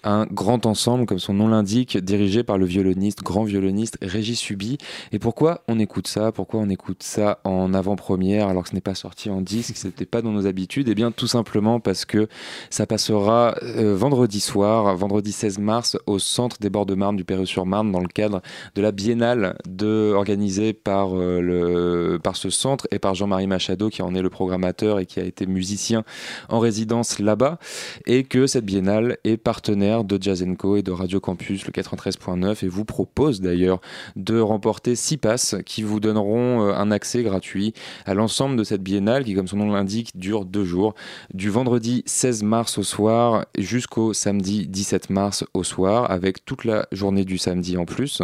[0.04, 4.78] un grand ensemble, comme son nom l'indique, dirigé par le violoniste, grand violoniste Régis Subi.
[5.10, 6.30] Et pourquoi on écoute ça?
[6.30, 10.06] Pourquoi on écoute ça en avant-première alors que ce n'est pas sorti en disque C'était
[10.06, 10.88] pas dans nos habitudes?
[10.88, 12.28] Eh bien, tout simplement parce que
[12.70, 17.24] ça passera euh, vendredi soir, vendredi 16 mars, au centre des bords de Marne du
[17.24, 18.40] Perreux-sur-Marne, dans le cadre
[18.76, 23.90] de la biennale de, organisée par, euh, le, par ce centre et par Jean-Marie Machado
[23.96, 26.04] qui en est le programmateur et qui a été musicien
[26.50, 27.58] en résidence là-bas,
[28.04, 32.68] et que cette biennale est partenaire de Jazz et de Radio Campus, le 93.9, et
[32.68, 33.80] vous propose d'ailleurs
[34.14, 37.72] de remporter six passes qui vous donneront euh, un accès gratuit
[38.04, 40.94] à l'ensemble de cette biennale qui, comme son nom l'indique, dure deux jours,
[41.32, 46.86] du vendredi 16 mars au soir jusqu'au samedi 17 mars au soir, avec toute la
[46.92, 48.20] journée du samedi en plus.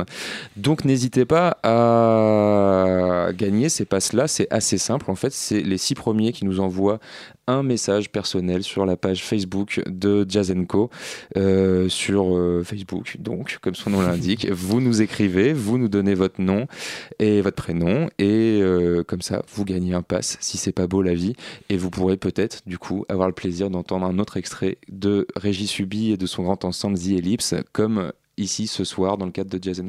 [0.59, 5.95] Donc n'hésitez pas à gagner ces passes-là, c'est assez simple en fait, c'est les six
[5.95, 6.99] premiers qui nous envoient
[7.47, 10.91] un message personnel sur la page Facebook de Jazz Co.
[11.37, 13.17] euh, sur euh, Facebook.
[13.19, 16.67] Donc, comme son nom l'indique, vous nous écrivez, vous nous donnez votre nom
[17.19, 21.03] et votre prénom, et euh, comme ça, vous gagnez un pass si c'est pas beau
[21.03, 21.35] la vie,
[21.69, 25.71] et vous pourrez peut-être du coup avoir le plaisir d'entendre un autre extrait de Régis
[25.71, 29.51] Subi et de son grand ensemble The Ellipse, comme ici ce soir dans le cadre
[29.51, 29.83] de Jazz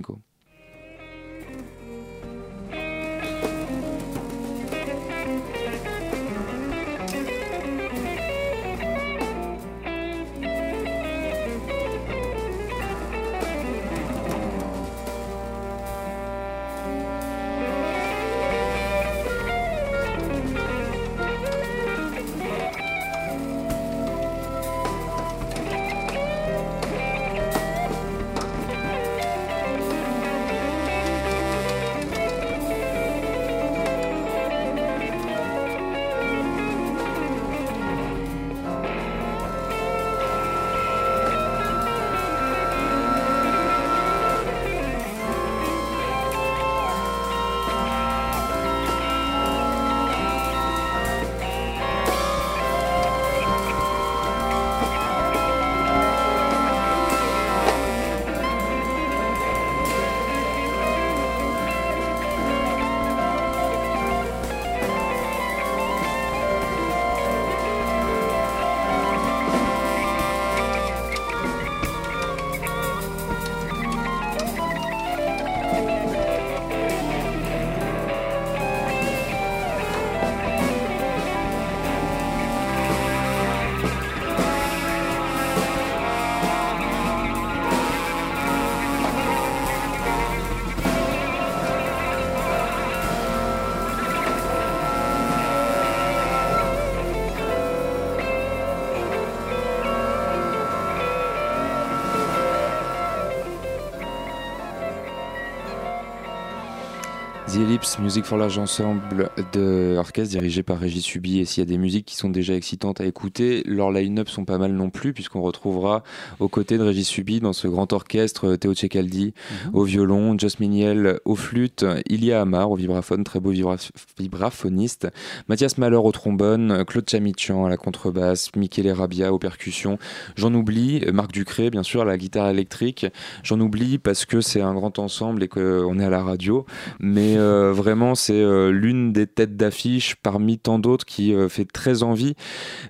[108.04, 111.40] Music for Large Ensemble de orchestre dirigé par Régis Subi.
[111.40, 114.44] Et s'il y a des musiques qui sont déjà excitantes à écouter, leurs line-up sont
[114.44, 116.04] pas mal non plus, puisqu'on retrouvera
[116.42, 119.34] aux côtés de Régis Subi dans ce grand orchestre Théo Tchekaldi
[119.72, 123.78] au violon, Joss Miniel au flûte, Ilia Amar au vibraphone, très beau vibra-
[124.20, 125.08] vibraphoniste,
[125.48, 129.98] Mathias Malheur au trombone, Claude Chamichan à la contrebasse, Michele Rabia aux percussions.
[130.36, 133.06] J'en oublie, Marc Ducré, bien sûr, à la guitare électrique.
[133.44, 136.66] J'en oublie parce que c'est un grand ensemble et qu'on est à la radio.
[137.00, 141.66] Mais euh, vraiment, c'est euh, l'une des têtes d'affiche parmi tant d'autres qui euh, fait
[141.66, 142.36] très envie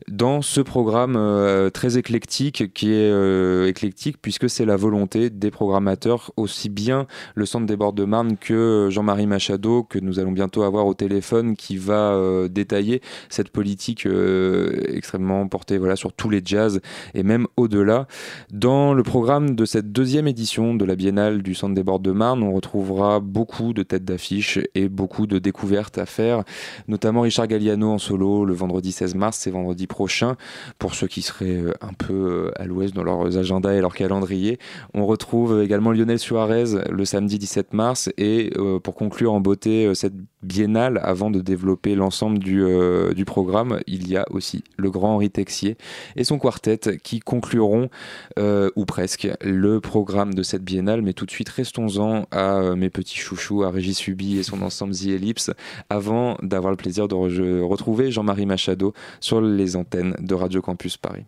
[0.07, 6.31] dans ce programme euh, très éclectique qui est éclectique puisque c'est la volonté des programmateurs,
[6.37, 10.63] aussi bien le Centre des Bords de Marne que Jean-Marie Machado, que nous allons bientôt
[10.63, 14.07] avoir au téléphone, qui va détailler cette politique
[14.87, 16.81] extrêmement portée sur tous les jazz
[17.13, 18.07] et même au-delà.
[18.51, 22.11] Dans le programme de cette deuxième édition de la Biennale du Centre des Bords de
[22.11, 26.43] Marne, on retrouvera beaucoup de têtes d'affiche et beaucoup de découvertes à faire,
[26.87, 30.37] notamment Richard Galliano en solo le vendredi 16 mars, c'est vendredi prochain,
[30.79, 33.93] pour ceux qui seraient euh, un peu euh, à l'ouest dans leurs agendas et leur
[33.93, 34.59] calendrier.
[34.93, 39.93] On retrouve également Lionel Suarez le samedi 17 mars et euh, pour conclure en beauté
[39.95, 40.13] cette
[40.43, 45.15] biennale, avant de développer l'ensemble du, euh, du programme, il y a aussi le grand
[45.15, 45.77] Henri Texier
[46.15, 47.89] et son quartet qui concluront,
[48.39, 51.01] euh, ou presque, le programme de cette biennale.
[51.01, 54.61] Mais tout de suite, restons-en à euh, mes petits chouchous, à Régis Subi et son
[54.61, 55.51] ensemble The Ellipse,
[55.89, 60.97] avant d'avoir le plaisir de re- retrouver Jean-Marie Machado sur les antennes de Radio Campus
[60.97, 61.25] Paris.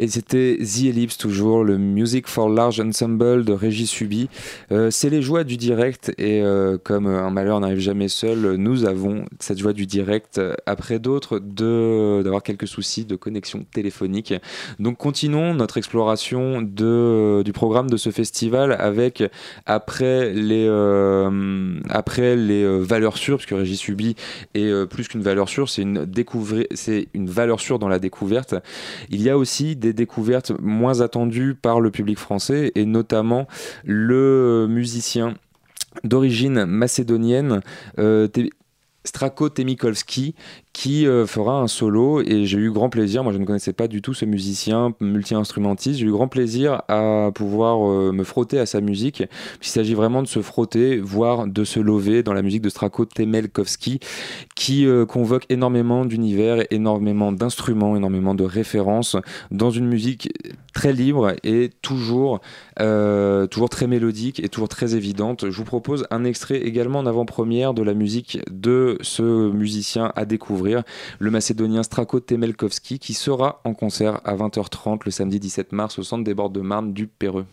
[0.00, 4.28] Et c'était The Ellipse, toujours le Music for Large Ensemble de Régis Subi.
[4.70, 8.84] Euh, c'est les joies du direct, et euh, comme un malheur n'arrive jamais seul, nous
[8.84, 14.34] avons cette joie du direct, euh, après d'autres, d'avoir quelques soucis de connexion téléphonique.
[14.78, 19.24] Donc continuons notre exploration de, du programme de ce festival avec,
[19.66, 20.68] après les,
[21.88, 24.14] après les valeurs sûres, parce que Régis Subi
[24.54, 26.06] est plus qu'une valeur sûre, c'est une,
[26.74, 28.54] c'est une valeur sûre dans la découverte.
[29.10, 33.46] Il y a aussi des découvertes moins attendues par le public français et notamment
[33.84, 35.34] le musicien
[36.04, 37.60] d'origine macédonienne
[37.98, 38.28] euh,
[39.04, 40.34] Strako Temikolski
[40.78, 43.88] qui euh, fera un solo et j'ai eu grand plaisir, moi je ne connaissais pas
[43.88, 48.66] du tout ce musicien multi-instrumentiste, j'ai eu grand plaisir à pouvoir euh, me frotter à
[48.66, 49.24] sa musique.
[49.60, 53.06] Il s'agit vraiment de se frotter, voire de se lever dans la musique de Strako
[53.06, 53.98] Temelkovski
[54.54, 59.16] qui euh, convoque énormément d'univers, énormément d'instruments, énormément de références
[59.50, 60.32] dans une musique
[60.72, 62.40] très libre et toujours,
[63.50, 65.50] toujours très mélodique et toujours très évidente.
[65.50, 70.24] Je vous propose un extrait également en avant-première de la musique de ce musicien à
[70.24, 70.67] découvrir,
[71.18, 76.02] le macédonien Strako Temelkovski, qui sera en concert à 20h30 le samedi 17 mars au
[76.02, 77.46] centre des bords de Marne du Péreux.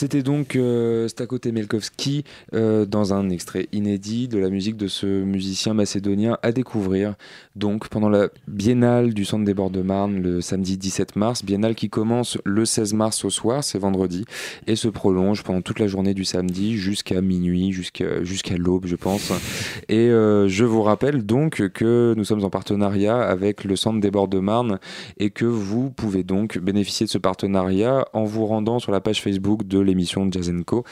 [0.00, 1.36] C'était donc euh, Stako
[2.54, 7.16] euh, dans un extrait inédit de la musique de ce musicien macédonien à découvrir.
[7.54, 11.74] Donc pendant la biennale du Centre des Bords de Marne le samedi 17 mars, biennale
[11.74, 14.24] qui commence le 16 mars au soir, c'est vendredi,
[14.66, 18.96] et se prolonge pendant toute la journée du samedi jusqu'à minuit, jusqu'à jusqu'à l'aube je
[18.96, 19.30] pense.
[19.90, 24.10] Et euh, je vous rappelle donc que nous sommes en partenariat avec le Centre des
[24.10, 24.78] Bords de Marne
[25.18, 29.20] et que vous pouvez donc bénéficier de ce partenariat en vous rendant sur la page
[29.20, 30.84] Facebook de l'émission de Jazz Co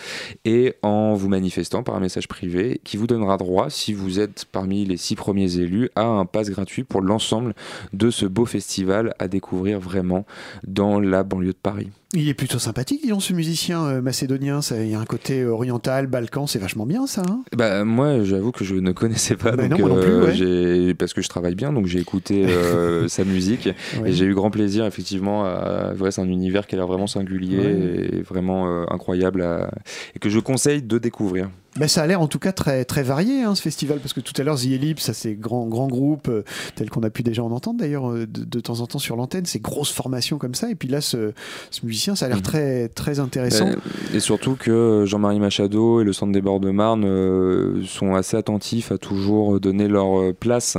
[0.45, 4.45] et en vous manifestant par un message privé qui vous donnera droit, si vous êtes
[4.45, 7.55] parmi les six premiers élus, à un pass gratuit pour l'ensemble
[7.93, 10.27] de ce beau festival à découvrir vraiment
[10.66, 11.91] dans la banlieue de Paris.
[12.14, 14.62] Il est plutôt sympathique, disons, ce musicien euh, macédonien.
[14.62, 17.22] Ça, il y a un côté oriental, balkan, c'est vachement bien ça.
[17.28, 17.43] hein?
[17.55, 19.52] Bah, moi, j'avoue que je ne connaissais pas.
[19.55, 20.35] Bah donc, non, moi non plus, euh, ouais.
[20.35, 23.68] j'ai- Parce que je travaille bien, donc j'ai écouté euh, sa musique
[24.01, 24.09] Ouais.
[24.09, 25.44] et j'ai eu grand plaisir, effectivement.
[25.44, 25.93] À...
[26.10, 28.09] c'est un univers qui a l'air vraiment singulier Ouais.
[28.14, 29.70] et vraiment euh, incroyable à-
[30.16, 31.51] et que je conseille de découvrir.
[31.78, 34.20] Ben, ça a l'air en tout cas très, très varié hein, ce festival parce que
[34.20, 36.42] tout à l'heure The Ellipse, ça c'est grand grand groupe euh,
[36.74, 39.16] tel qu'on a pu déjà en entendre d'ailleurs euh, de, de temps en temps sur
[39.16, 41.32] l'antenne, ces grosses formations comme ça et puis là ce,
[41.70, 43.68] ce musicien ça a l'air très très intéressant.
[44.12, 48.36] Et surtout que Jean-Marie Machado et le Centre des Bords de Marne euh, sont assez
[48.36, 50.76] attentifs à toujours donner leur euh, place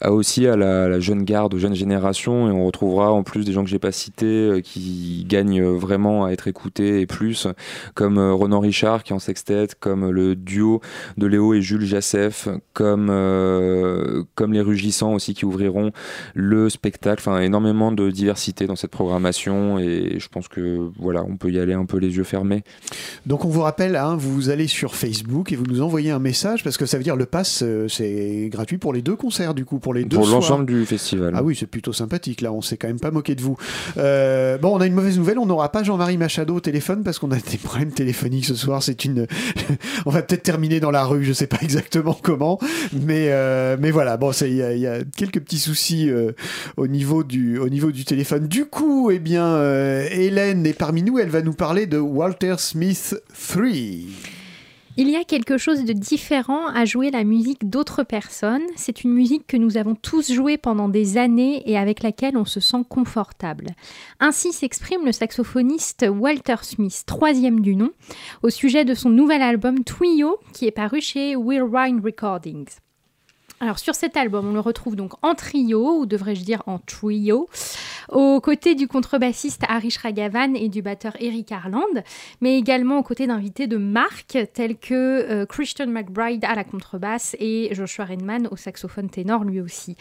[0.00, 2.48] à aussi à la, la jeune garde, aux jeunes générations.
[2.48, 6.24] Et on retrouvera en plus des gens que j'ai pas cités euh, qui gagnent vraiment
[6.24, 7.46] à être écoutés et plus,
[7.94, 10.80] comme euh, Ronan Richard qui est en sextet, comme le duo
[11.16, 15.92] de Léo et Jules Jassef, comme, euh, comme les Rugissants aussi qui ouvriront
[16.34, 17.20] le spectacle.
[17.20, 21.58] Enfin, énormément de diversité dans cette programmation et je pense que voilà, on peut y
[21.58, 22.62] aller un peu les yeux fermés.
[23.26, 26.64] Donc on vous rappelle, hein, vous allez sur Facebook et vous nous envoyez un message
[26.64, 29.64] parce que ça veut dire le pass euh, c'est gratuit pour les deux concerts du
[29.64, 31.34] coup, pour les deux Pour l'ensemble du festival.
[31.36, 33.56] Ah oui, c'est plutôt sympathique là, on s'est quand même pas moqué de vous.
[33.98, 37.18] Euh, bon, on a une mauvaise nouvelle, on n'aura pas Jean-Marie Machado au téléphone parce
[37.18, 38.82] qu'on a des problèmes téléphoniques ce soir.
[38.82, 39.26] C'est une,
[40.06, 42.58] on va peut-être terminer dans la rue, je sais pas exactement comment,
[42.92, 46.08] mais euh, mais voilà, bon, c'est- il y, a- il y a quelques petits soucis
[46.10, 46.32] euh,
[46.76, 48.46] au niveau du au niveau du téléphone.
[48.48, 52.54] Du coup, eh bien, euh, Hélène est parmi nous, elle va nous parler de Walter
[52.58, 53.14] Smith
[53.50, 53.62] 3.
[54.98, 58.66] Il y a quelque chose de différent à jouer la musique d'autres personnes.
[58.76, 62.44] C'est une musique que nous avons tous jouée pendant des années et avec laquelle on
[62.44, 63.68] se sent confortable.
[64.20, 67.90] Ainsi s'exprime le saxophoniste Walter Smith, troisième du nom,
[68.42, 72.81] au sujet de son nouvel album Twio qui est paru chez Will Rhine Recordings.
[73.62, 77.48] Alors sur cet album, on le retrouve donc en trio, ou devrais-je dire en trio,
[78.08, 82.02] aux côtés du contrebassiste Harish Ragavan et du batteur Eric Harland,
[82.40, 87.36] mais également aux côtés d'invités de marque tels que euh, Christian McBride à la contrebasse
[87.38, 89.96] et Joshua Redman au saxophone ténor lui aussi.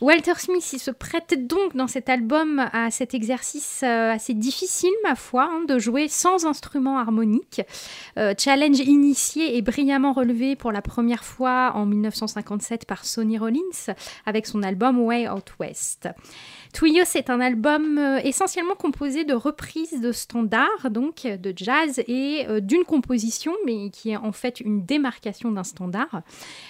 [0.00, 5.14] Walter Smith, se prête donc dans cet album à cet exercice euh, assez difficile, ma
[5.14, 7.62] foi, hein, de jouer sans instrument harmonique.
[8.18, 13.94] Euh, challenge initié et brillamment relevé pour la première fois en 1957 par Sonny Rollins
[14.26, 16.08] avec son album Way Out West.
[16.72, 22.00] Twilio, c'est un album euh, essentiellement composé de reprises de standards, donc euh, de jazz,
[22.06, 26.22] et euh, d'une composition, mais qui est en fait une démarcation d'un standard.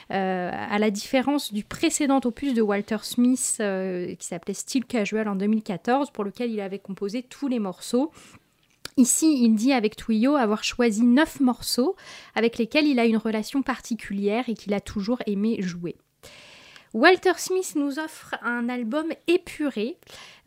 [0.08, 6.10] À la différence du précédent opus de Walter Smith, qui s'appelait Still Casual en 2014,
[6.10, 8.12] pour lequel il avait composé tous les morceaux.
[8.96, 11.96] Ici, il dit avec Twilio avoir choisi neuf morceaux
[12.34, 15.96] avec lesquels il a une relation particulière et qu'il a toujours aimé jouer.
[16.96, 19.98] Walter Smith nous offre un album épuré.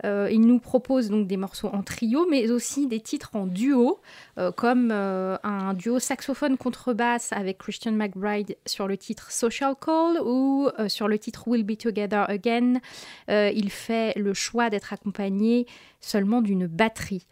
[0.04, 4.00] Euh, il nous propose donc des morceaux en trio, mais aussi des titres en duo,
[4.40, 10.68] euh, comme euh, un duo saxophone-contrebasse avec Christian McBride sur le titre Social Call ou
[10.88, 12.80] sur le titre We'll Be Together Again.
[13.28, 15.68] Il fait le choix d'être accompagné
[16.02, 17.28] seulement d'une batterie.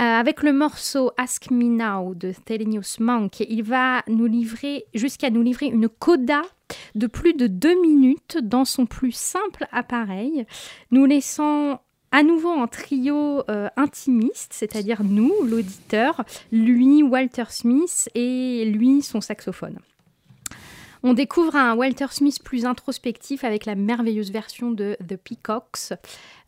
[0.00, 5.28] Euh, avec le morceau Ask Me Now de Thelonious Monk, il va nous livrer, jusqu'à
[5.28, 6.42] nous livrer une coda
[6.94, 10.46] de plus de deux minutes dans son plus simple appareil,
[10.92, 11.80] nous laissant
[12.12, 19.20] à nouveau en trio euh, intimiste, c'est-à-dire nous, l'auditeur, lui, Walter Smith, et lui, son
[19.20, 19.78] saxophone.
[21.02, 25.92] On découvre un Walter Smith plus introspectif avec la merveilleuse version de The Peacocks,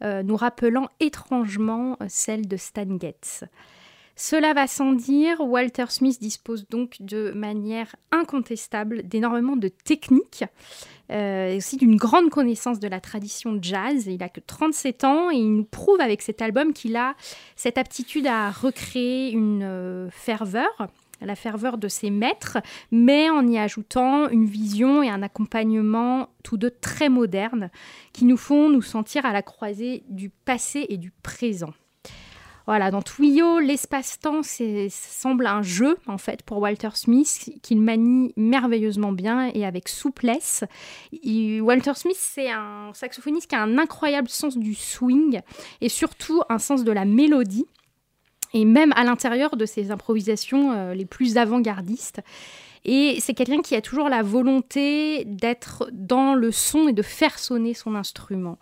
[0.02, 3.44] euh, nous rappelant étrangement euh, celle de Stan Getz.
[4.22, 10.44] Cela va sans dire, Walter Smith dispose donc de manière incontestable d'énormément de techniques
[11.10, 14.08] euh, et aussi d'une grande connaissance de la tradition jazz.
[14.08, 17.14] Il a que 37 ans et il nous prouve avec cet album qu'il a
[17.56, 20.88] cette aptitude à recréer une euh, ferveur
[21.26, 22.58] la ferveur de ses maîtres,
[22.90, 27.70] mais en y ajoutant une vision et un accompagnement tous deux très modernes
[28.12, 31.72] qui nous font nous sentir à la croisée du passé et du présent.
[32.66, 34.42] Voilà, dans Twilio, l'espace-temps
[34.90, 40.62] semble un jeu en fait pour Walter Smith qu'il manie merveilleusement bien et avec souplesse.
[41.62, 45.40] Walter Smith c'est un saxophoniste qui a un incroyable sens du swing
[45.80, 47.66] et surtout un sens de la mélodie
[48.52, 52.20] et même à l'intérieur de ses improvisations euh, les plus avant-gardistes.
[52.84, 57.38] Et c'est quelqu'un qui a toujours la volonté d'être dans le son et de faire
[57.38, 58.58] sonner son instrument.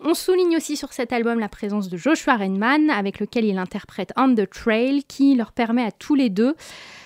[0.00, 4.12] On souligne aussi sur cet album la présence de Joshua Redman, avec lequel il interprète
[4.16, 6.54] On the Trail, qui leur permet à tous les deux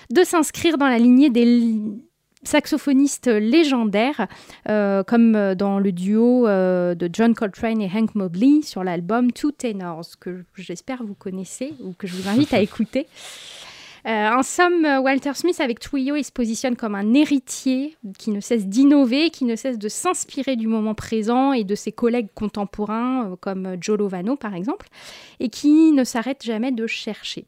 [0.09, 1.79] de s'inscrire dans la lignée des
[2.43, 4.27] l- saxophonistes légendaires,
[4.69, 9.31] euh, comme euh, dans le duo euh, de John Coltrane et Hank Mobley sur l'album
[9.31, 13.07] Two Tenors, que j'espère vous connaissez ou que je vous invite à écouter.
[14.07, 18.39] Euh, en somme, Walter Smith avec Twilio, il se positionne comme un héritier qui ne
[18.39, 23.37] cesse d'innover, qui ne cesse de s'inspirer du moment présent et de ses collègues contemporains,
[23.41, 24.87] comme Joe Lovano par exemple,
[25.39, 27.45] et qui ne s'arrête jamais de chercher.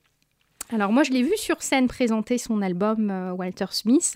[0.71, 4.13] Alors moi, je l'ai vu sur scène présenter son album euh, Walter Smith.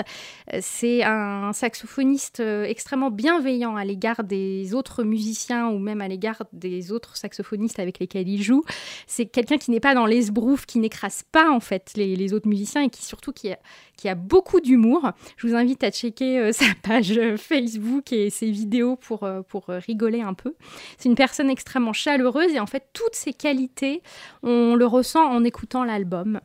[0.53, 6.07] Euh, C'est un saxophoniste euh, extrêmement bienveillant à l'égard des autres musiciens ou même à
[6.07, 8.63] l'égard des autres saxophonistes avec lesquels il joue.
[9.07, 12.47] C'est quelqu'un qui n'est pas dans l'esbrouf, qui n'écrase pas en fait les, les autres
[12.47, 13.49] musiciens et qui surtout qui
[13.97, 15.11] qui a beaucoup d'humour.
[15.35, 19.41] Je vous invite à checker euh, sa page euh, Facebook et ses vidéos pour, euh,
[19.41, 20.55] pour rigoler un peu.
[20.97, 24.01] C'est une personne extrêmement chaleureuse et en fait toutes ses qualités,
[24.43, 26.39] on le ressent en écoutant l'album.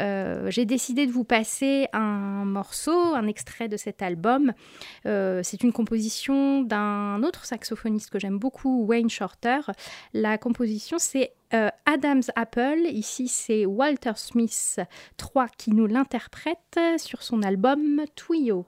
[0.00, 4.52] Euh, J'ai décidé de vous passer un morceau, un extrait de cet album.
[5.06, 9.60] Euh, c'est une composition d'un autre saxophoniste que j'aime beaucoup, Wayne Shorter.
[10.12, 12.80] La composition, c'est euh, Adam's Apple.
[12.86, 14.80] Ici, c'est Walter Smith
[15.16, 18.66] 3 qui nous l'interprète sur son album Twio.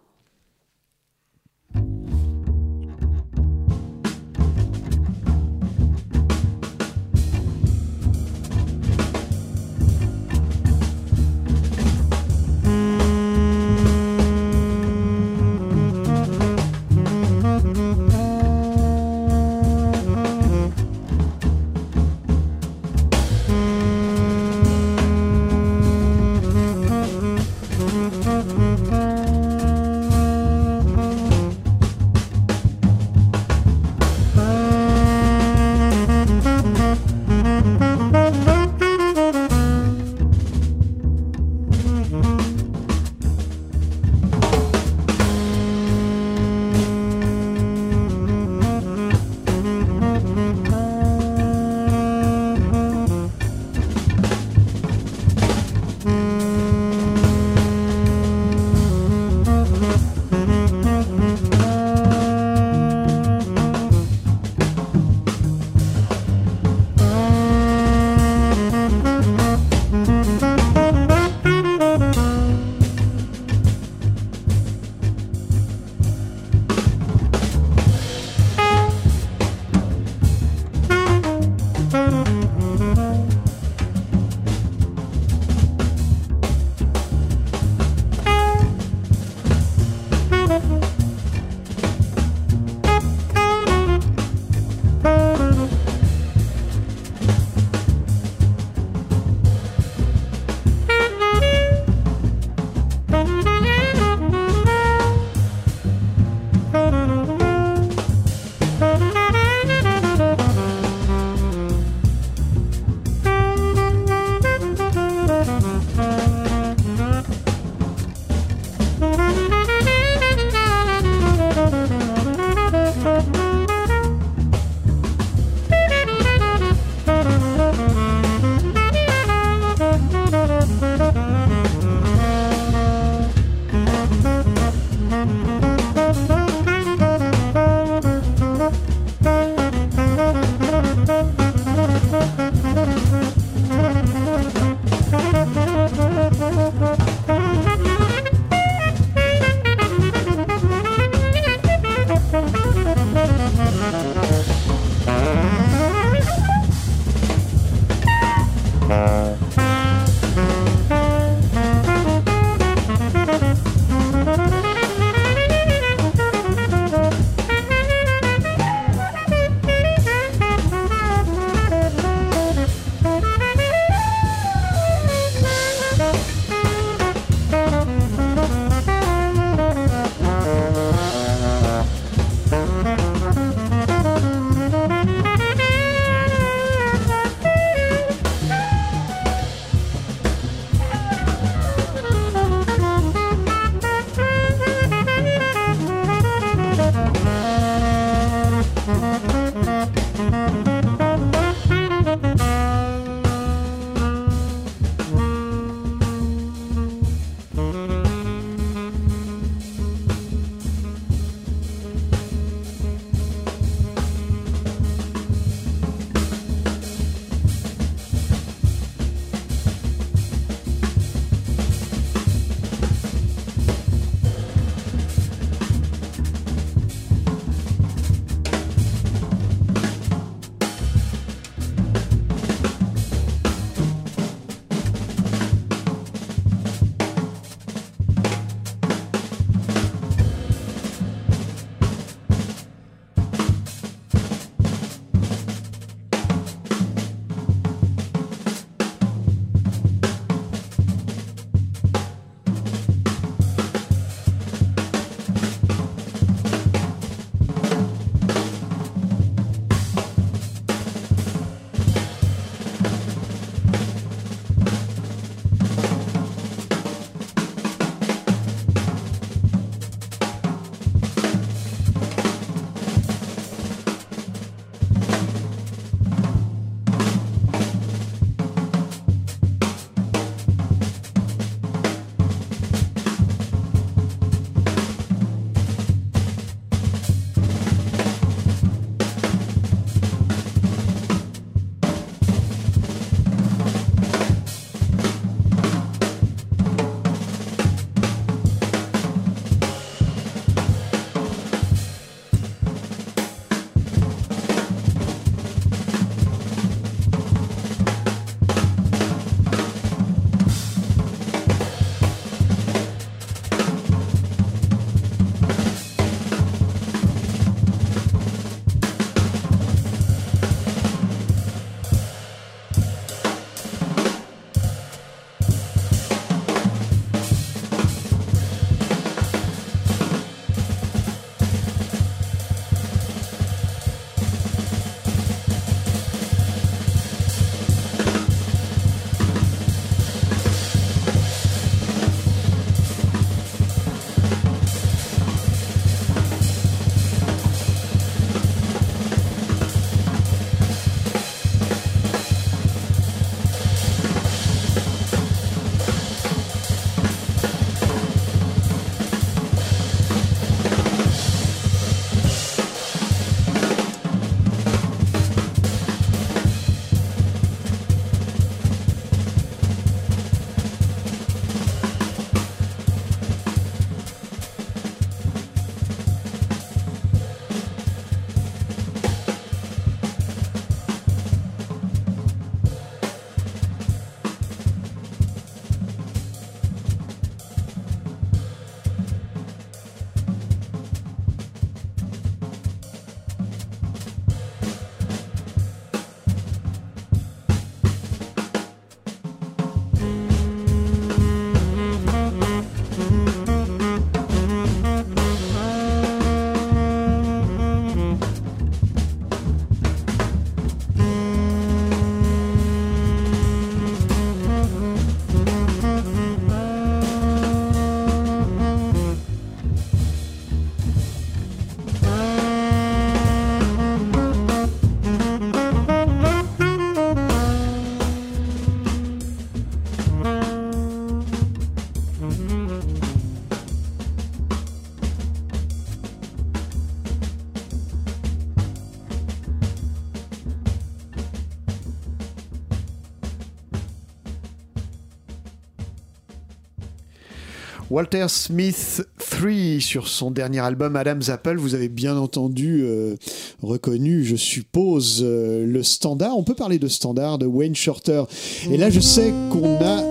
[447.97, 451.56] Walter Smith 3 sur son dernier album Adam's Apple.
[451.56, 453.16] Vous avez bien entendu, euh,
[453.62, 456.36] reconnu, je suppose, euh, le standard.
[456.36, 458.24] On peut parler de standard de Wayne Shorter.
[458.70, 460.02] Et là, je sais qu'on a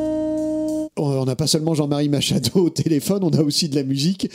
[0.97, 4.31] on n'a pas seulement Jean-Marie Machado au téléphone, on a aussi de la musique.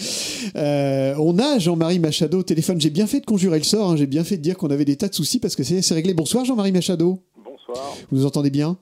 [0.55, 2.81] Euh, on a Jean-Marie Machado au téléphone.
[2.81, 3.97] J'ai bien fait de conjurer le sort, hein.
[3.97, 5.95] j'ai bien fait de dire qu'on avait des tas de soucis parce que c'est c'est
[5.95, 6.15] réglé.
[6.15, 7.19] Bonsoir Jean-Marie Machado.
[7.45, 7.97] Bonsoir.
[8.13, 8.79] Vous nous entendez bien?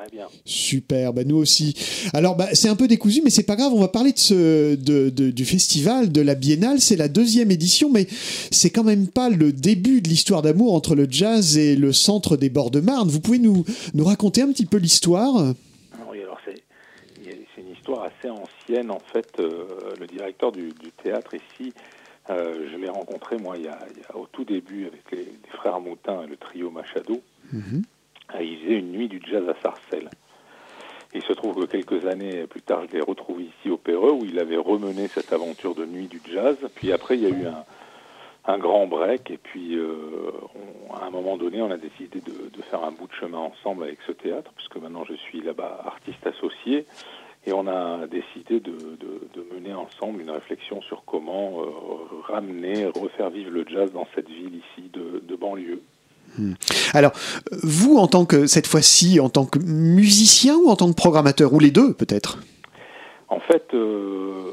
[0.00, 0.28] Très bien.
[0.46, 1.74] Super, bah nous aussi.
[2.14, 3.72] Alors bah, c'est un peu décousu, mais c'est pas grave.
[3.74, 6.80] On va parler de ce, de, de- du festival, de la Biennale.
[6.80, 8.06] C'est la deuxième édition, mais
[8.50, 12.36] c'est quand même pas le début de l'histoire d'amour entre le jazz et le centre
[12.38, 13.08] des bords de Marne.
[13.10, 15.54] Vous pouvez nous, nous raconter un petit peu l'histoire?
[16.10, 18.90] Oui, alors c'est une histoire assez ancienne.
[18.90, 19.64] En fait, euh,
[20.00, 21.72] le directeur du, du théâtre ici,
[22.30, 25.02] euh, je l'ai rencontré moi il y, a, il y a- au tout début avec
[25.12, 27.20] les, les frères Moutin et le trio Machado.
[27.52, 27.58] Euh,
[28.38, 30.10] Il faisait une nuit du jazz à Sarcelles.
[31.12, 34.24] Il se trouve que quelques années plus tard, je l'ai retrouvé ici au Péreux où
[34.24, 36.56] il avait remené cette aventure de nuit du jazz.
[36.76, 37.46] Puis après, il y a eu
[38.46, 40.30] un, grand break et puis euh,
[41.00, 43.98] à un moment donné, on a décidé de, faire un bout de chemin ensemble avec
[44.06, 46.86] ce théâtre, puisque maintenant je suis là-bas artiste associé,
[47.46, 48.72] et on a décidé de,
[49.52, 51.66] mener ensemble une réflexion sur comment euh,
[52.22, 55.82] ramener, refaire vivre le jazz dans cette ville ici de banlieue.
[56.38, 56.52] Hmm.
[56.94, 57.12] Alors,
[57.62, 61.52] vous, en tant que, cette fois-ci, en tant que musicien ou en tant que programmateur,
[61.52, 62.38] ou les deux peut-être?
[63.28, 64.52] En fait, euh,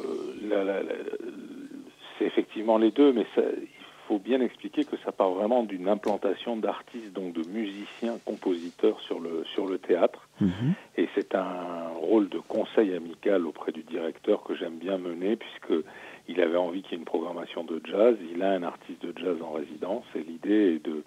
[2.18, 3.68] c'est effectivement les deux, mais ça- il
[4.08, 9.20] faut bien expliquer que ça part vraiment d'une implantation d'artistes, donc de musiciens, compositeurs sur
[9.20, 10.30] le, sur le théâtre.
[10.98, 15.84] Et c'est un rôle de conseil amical auprès du directeur que j'aime bien mener, puisque
[16.30, 18.16] il avait envie qu'il y ait une programmation de jazz.
[18.34, 21.04] Il a un artiste de jazz en résidence, et l'idée est de,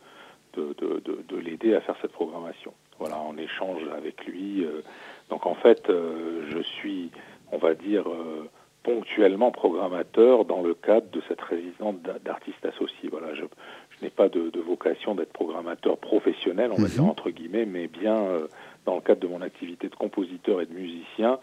[0.55, 2.73] de, de, de- de l'aider à faire cette programmation.
[2.99, 4.65] Voilà, en échange avec lui.
[4.65, 4.83] euh,
[5.31, 7.11] donc en fait, euh, je suis,
[7.53, 8.49] on va dire, euh,
[8.83, 13.09] ponctuellement programmateur dans le cadre de cette résidence d'a- d'artistes associés.
[13.11, 13.45] Voilà, je,
[13.91, 17.89] je n'ai pas de, de vocation d'être programmateur professionnel, on va dire entre guillemets, mais
[17.89, 18.49] bien euh,
[18.87, 21.39] dans le cadre de mon activité de compositeur et de musicien,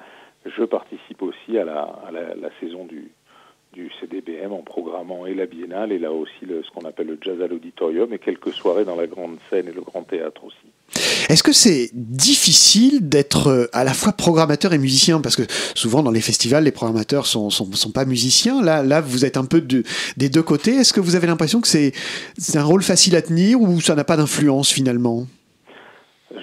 [0.45, 3.11] je participe aussi à la, à la, la saison du,
[3.77, 7.17] du CDBM en programmant et la Biennale et là aussi le- ce qu'on appelle le
[7.21, 10.67] jazz à l'auditorium et quelques soirées dans la grande scène et le grand théâtre aussi.
[11.29, 15.21] Est-ce que c'est difficile d'être euh, à la fois programmateur et musicien?
[15.21, 15.43] Parce que
[15.75, 18.63] souvent dans les festivals, les programmateurs sont, sont, sont pas musiciens.
[18.63, 19.83] Là, là, vous êtes un peu de-
[20.15, 20.71] des deux côtés.
[20.71, 21.91] Est-ce que vous avez l'impression que c'est
[22.55, 25.25] un rôle facile à tenir ou ça n'a pas d'influence finalement?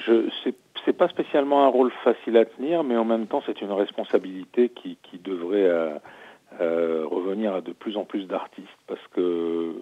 [0.06, 0.54] Je c'est
[0.84, 4.68] c'est pas spécialement un rôle facile à tenir, mais en même temps c'est une responsabilité
[4.68, 5.94] qui, qui devrait euh,
[6.60, 9.74] euh, revenir à de plus en plus d'artistes, parce que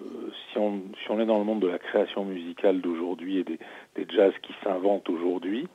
[0.51, 3.59] si on si on est dans le monde de la création musicale d'aujourd'hui et des,
[4.09, 5.67] jazz qui s'inventent aujourd'hui,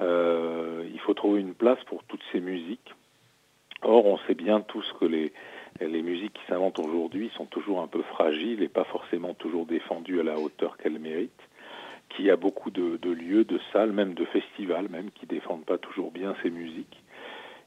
[0.00, 2.94] euh, il faut trouver une place pour toutes ces musiques.
[3.82, 5.32] Or, on sait bien tous que les,
[5.80, 10.20] les musiques qui s'inventent aujourd'hui sont toujours un peu fragiles et pas forcément toujours défendues
[10.20, 11.32] à la hauteur qu'elles méritent
[12.10, 15.64] qu'il y a beaucoup de, de lieux, de salles, même de festivals, même qui défendent
[15.64, 17.02] pas toujours bien ces musiques.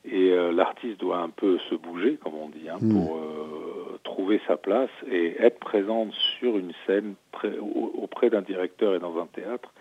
[0.05, 4.39] Et euh, l'artiste doit un peu se bouger, comme on dit, hein, pour euh, trouver
[4.47, 9.19] sa place et être présente sur une scène près- au- auprès d'un directeur et dans
[9.19, 9.71] un théâtre.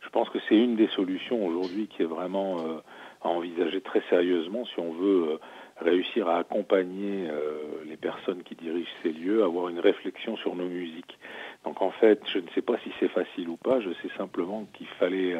[0.00, 2.76] Je pense que c'est une des solutions aujourd'hui qui est vraiment euh,
[3.22, 5.38] à envisager très sérieusement si on veut
[5.80, 7.26] réussir à accompagner
[7.88, 11.18] les personnes qui dirigent ces lieux, avoir une réflexion sur nos musiques.
[11.64, 14.66] Donc en fait, je ne sais pas si c'est facile ou pas, je sais simplement
[14.74, 15.34] qu'il fallait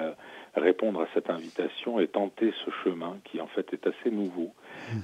[0.56, 4.52] répondre à cette invitation et tenter ce chemin qui en fait est assez nouveau.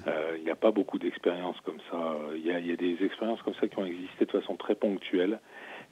[0.07, 2.17] Euh, il n'y a pas beaucoup d'expériences comme ça.
[2.35, 4.57] Il y, a, il y a des expériences comme ça qui ont existé de façon
[4.57, 5.41] très ponctuelle,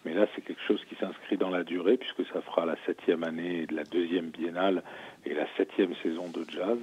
[0.05, 3.25] mais là c'est quelque chose qui s'inscrit dans la durée puisque ça fera la septième
[3.25, 4.83] année de la deuxième biennale
[5.25, 6.79] et la septième saison de jazz.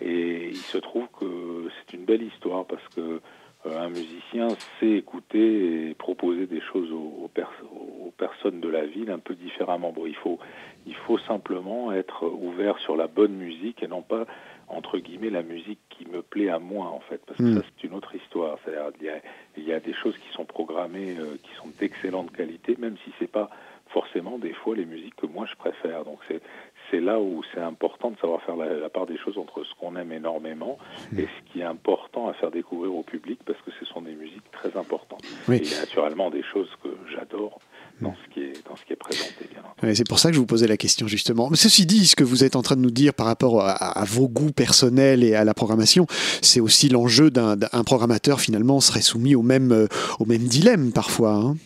[0.00, 3.20] Et il se trouve que c'est une belle histoire parce que
[3.64, 8.86] un musicien sait écouter et proposer des choses aux, aux pers- aux personnes de la
[8.86, 9.92] ville un peu différemment.
[9.92, 10.38] Bon, il faut,
[10.86, 14.26] il faut simplement être ouvert sur la bonne musique et non pas
[14.68, 17.56] entre guillemets la musique qui me plaît à moi en fait, parce que Mm.
[17.56, 18.58] ça c'est une autre histoire.
[18.64, 19.20] C'est-à-dire, il y a,
[19.56, 23.12] il y a des choses qui sont programmées, euh, qui sont d'excellente qualité, même si
[23.18, 23.48] c'est pas
[23.88, 26.04] forcément des fois les musiques que moi je préfère.
[26.04, 26.40] Donc c'est
[26.90, 29.70] c'est là où c'est important de savoir faire la, la part des choses entre ce
[29.80, 30.78] qu'on aime énormément
[31.16, 34.14] et ce qui est important à faire découvrir au public parce que ce sont des
[34.14, 35.22] musiques très importantes.
[35.48, 35.56] Oui.
[35.56, 37.58] Et il y a naturellement des choses que j'adore
[38.00, 39.48] dans ce qui est dans ce qui est présenté.
[39.82, 41.48] Bien C'est pour ça que je vous posais la question justement.
[41.50, 43.70] Mais ceci dit, ce que vous êtes en train de nous dire par rapport à,
[43.72, 46.06] à vos goûts personnels et à la programmation,
[46.42, 49.86] c'est aussi l'enjeu d'un d'un- un programmateur finalement serait soumis au même, euh,
[50.20, 51.32] au même dilemme parfois.
[51.32, 51.56] hein.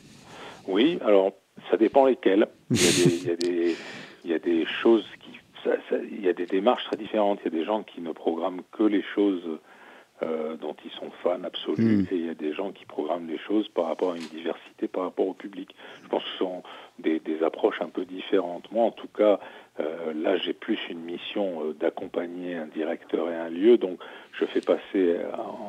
[0.69, 1.33] Oui, alors
[1.71, 2.47] ça dépend lesquels.
[2.71, 3.77] Il y a des, il y a des,
[4.25, 7.41] il y a des choses qui, ça- ça- il y a des démarches très différentes.
[7.43, 9.43] Il y a des gens qui ne programment que les choses
[10.23, 12.07] euh, dont ils sont fans absolus Mm.
[12.11, 14.87] et il y a des gens qui programment les choses par rapport à une diversité
[14.87, 15.75] par rapport au public.
[16.03, 16.63] Je pense que ce sont
[16.99, 18.71] des, des approches un peu différentes.
[18.71, 19.41] Moi, en tout cas,
[19.81, 23.99] euh, là, j'ai plus une mission euh, d'accompagner un directeur et un lieu, donc
[24.39, 25.17] je fais passer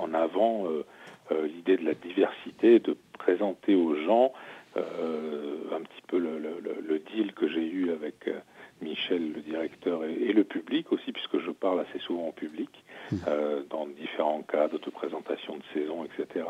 [0.01, 0.65] en avant
[1.45, 4.33] l'idée de la diversité, de présenter aux gens
[4.75, 8.39] un petit peu le, le- deal que j'ai eu avec euh,
[8.81, 12.69] Michel, le directeur, et, et le public aussi, puisque je parle assez souvent au public,
[13.27, 16.45] euh, dans différents cadres de présentation de saison, etc.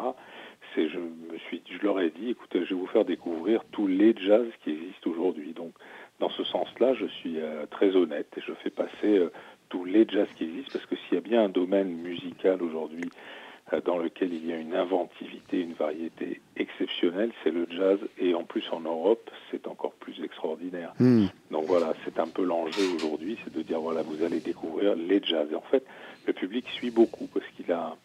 [0.76, 3.88] C'est, je me suis, je leur ai dit, écoutez, je vais vous faire découvrir tous
[3.88, 5.54] les jazz qui existent aujourd'hui.
[5.54, 5.74] Donc,
[6.20, 9.32] dans ce sens-là, je suis euh, très honnête et je fais passer euh,
[9.70, 13.12] tous les jazz qui existent, parce que s'il y a bien un domaine musical aujourd'hui
[13.16, 13.41] euh,
[13.80, 18.00] dans lequel il y a une inventivité, une variété exceptionnelle, c'est le jazz.
[18.20, 20.94] Et en plus, en Europe, c'est encore plus extraordinaire.
[21.00, 21.28] Hmm.
[21.52, 25.22] Donc voilà, c'est un peu l'enjeu aujourd'hui, c'est de dire voilà, vous allez découvrir les
[25.24, 25.48] jazz.
[25.52, 25.86] Et en fait,
[26.28, 27.96] le public suit beaucoup parce qu'il a,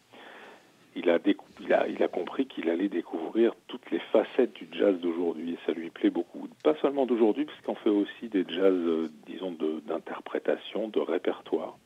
[0.95, 1.19] il a,
[1.61, 5.57] il a, il a compris qu'il allait découvrir toutes les facettes du jazz d'aujourd'hui et
[5.65, 6.47] ça lui plaît beaucoup.
[6.63, 11.77] Pas seulement d'aujourd'hui, parce qu'on fait aussi des jazz, euh, disons, de- d'interprétation, de, répertoire.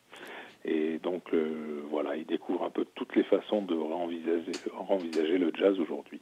[0.63, 4.51] Et donc euh, voilà, il découvre un peu toutes les façons de réenvisager,
[4.87, 6.19] réenvisager le jazz aujourd'hui.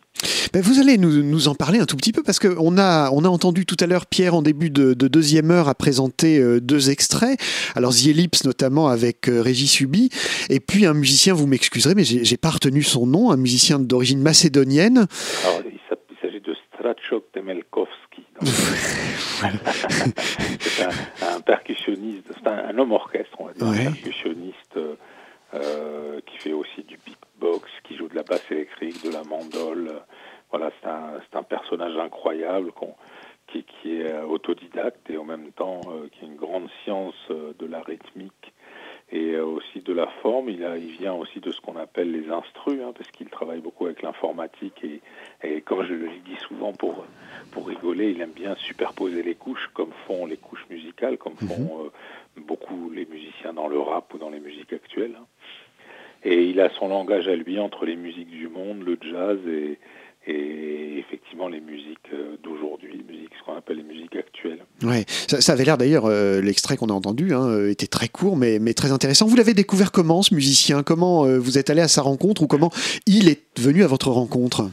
[0.54, 3.26] Ben, vous allez nous, nous en parler un tout petit peu parce qu'on a, on
[3.26, 6.62] a entendu tout à l'heure Pierre en début de, de deuxième heure à présenter euh,
[6.62, 7.40] deux extraits.
[7.76, 10.10] Alors The Ellipse notamment avec euh, Régis Subi
[10.50, 14.22] et puis un musicien, vous m'excuserez mais j'ai pas retenu son nom, un musicien d'origine
[14.22, 15.08] macédonienne.
[15.46, 15.80] Alors, il
[16.22, 18.09] s'agit de Strachok Temelkovski.
[20.60, 23.88] C'est un, un percussionniste, c'est un, un homme orchestre, on va dire, Ouais.
[23.88, 24.96] un percussionniste euh,
[25.54, 29.92] euh, qui fait aussi du beatbox, qui joue de la basse électrique, de la mandole.
[30.52, 32.72] Voilà, c'est un, c'est un personnage incroyable
[33.48, 37.16] qui, qui est euh, autodidacte et en même temps euh, qui a une grande science
[37.30, 38.54] de la rythmique
[39.12, 40.50] et euh, aussi de la forme.
[40.50, 43.60] Il, a, il vient aussi de ce qu'on appelle les instrus, hein, parce qu'il travaille
[43.60, 45.02] beaucoup avec l'informatique et,
[45.44, 47.06] et comme je le dis souvent pour,
[47.52, 51.86] pour rigoler, il aime bien superposer les couches comme font les couches musicales, comme font
[51.86, 51.90] euh,
[52.42, 55.16] beaucoup les musiciens dans le rap ou dans les musiques actuelles.
[55.20, 55.26] hein.
[56.24, 59.80] Et il a son langage à lui entre les musiques du monde, le jazz et,
[60.30, 64.64] et effectivement les musiques euh, d'aujourd'hui, musiques, ce qu'on appelle les musiques actuelles.
[64.84, 68.08] Ouais, ça, ça avait l'air d'ailleurs, euh, l'extrait qu'on a entendu hein, euh, était très
[68.08, 69.26] court mais, mais très intéressant.
[69.28, 70.84] Vous l'avez découvert comment ce musicien?
[70.84, 72.72] Comment euh, vous êtes allé à sa rencontre ou comment
[73.06, 74.70] il est venu à votre rencontre?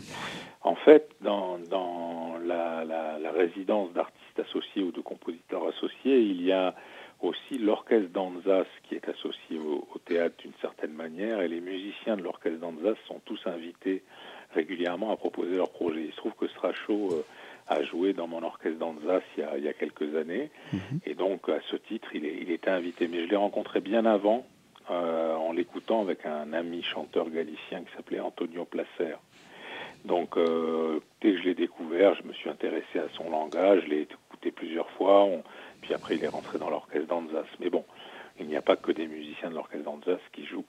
[0.62, 6.42] En fait, dans, dans la, la- la résidence d'artistes associés ou de compositeurs associés, il
[6.44, 6.74] y a
[7.20, 12.16] aussi l'orchestre d'Anzas qui est associé au, au théâtre d'une certaine manière, et les musiciens
[12.16, 14.02] de l'orchestre d'Anzas sont tous invités
[14.54, 16.02] régulièrement à proposer leurs projets.
[16.04, 17.24] Il se trouve que Stracho euh,
[17.68, 20.50] a joué dans mon orchestre d'Anzas il, y a- il y a quelques années,
[21.04, 23.08] et donc à ce titre, il, est, il était invité.
[23.08, 24.46] Mais je l'ai rencontré bien avant,
[24.90, 29.16] euh, en l'écoutant avec un ami chanteur galicien qui s'appelait Antonio Placer.
[30.04, 33.90] Donc, euh, dès que je l'ai découvert, je me suis intéressé à son langage, je
[33.90, 35.42] l'ai écouté plusieurs fois, on-
[35.82, 37.46] puis après il est rentré dans l'orchestre d'Anzas.
[37.58, 37.84] Mais bon,
[38.38, 40.64] il n'y a pas que des musiciens de l'orchestre d'Anzas qui jouent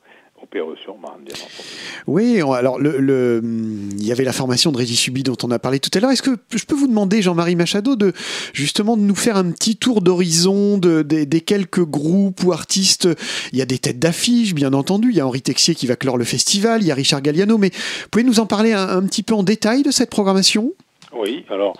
[2.05, 5.59] Oui, alors le, le- il y avait la formation de Régis Subi dont on a
[5.59, 6.11] parlé tout à l'heure.
[6.11, 8.13] Est-ce que je peux vous demander, Jean-Marie Machado, de
[8.53, 13.09] justement de nous faire un petit tour d'horizon de, des, des quelques groupes ou artistes?
[13.51, 15.09] Il y a des têtes d'affiche, bien entendu.
[15.09, 17.57] Il y a Henri Texier qui va clore le festival, il y a Richard Galliano,
[17.57, 20.73] mais vous pouvez nous en parler un, un petit peu en détail de cette programmation?
[21.17, 21.77] Oui, alors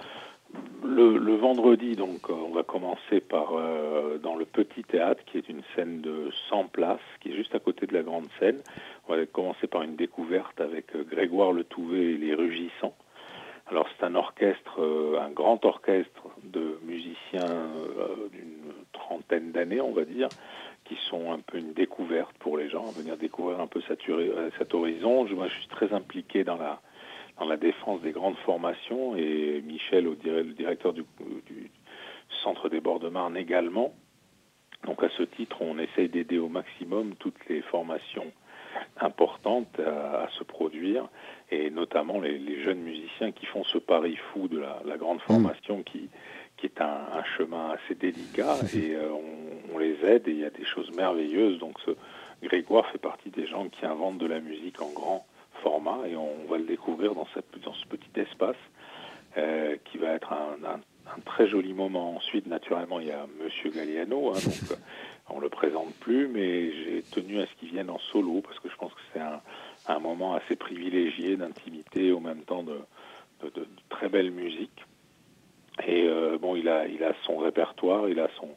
[0.87, 5.61] le, vendredi, donc, on va commencer par euh, dans le petit théâtre, qui est une
[5.75, 8.59] scène de 100 places, qui est juste à côté de la grande scène.
[9.07, 12.95] On va commencer par une découverte avec euh, Grégoire Le Touvet et les Rugissants.
[13.69, 17.69] Alors c'est un orchestre, euh, un grand orchestre de musiciens
[18.31, 20.29] d'une trentaine d'années, on va dire,
[20.85, 25.25] qui sont un peu une découverte pour les gens, venir découvrir un peu cet, horizon.
[25.25, 26.79] Moi, je suis très impliqué dans la
[27.39, 31.03] dans la défense des grandes formations et Michel, le directeur du,
[31.45, 31.71] du
[32.43, 33.93] centre des bords de Marne également.
[34.85, 38.31] Donc à ce titre, on essaye d'aider au maximum toutes les formations
[38.99, 41.07] importantes à, à se produire
[41.49, 45.19] et notamment les, les jeunes musiciens qui font ce pari fou de la, la grande
[45.21, 46.09] formation qui,
[46.57, 50.39] qui est un, un chemin assez délicat et euh, on, on les aide et il
[50.39, 51.59] y a des choses merveilleuses.
[51.59, 51.91] Donc ce
[52.43, 55.25] Grégoire fait partie des gens qui inventent de la musique en grand
[55.63, 58.55] format et on va le découvrir dans, cette, dans ce petit espace
[59.37, 60.81] euh, qui va être un, un-
[61.15, 62.15] un très joli moment.
[62.17, 64.75] Ensuite, naturellement, il y a Monsieur Galliano, hein, donc euh,
[65.29, 68.69] on le présente plus, mais j'ai tenu à ce qu'il vienne en solo parce que
[68.69, 69.41] je pense que c'est un,
[69.87, 72.79] un moment assez privilégié d'intimité, au même temps de,
[73.43, 74.83] de- de- de très belle musique.
[75.85, 78.49] Et euh, bon, il a, il a son répertoire, il a son,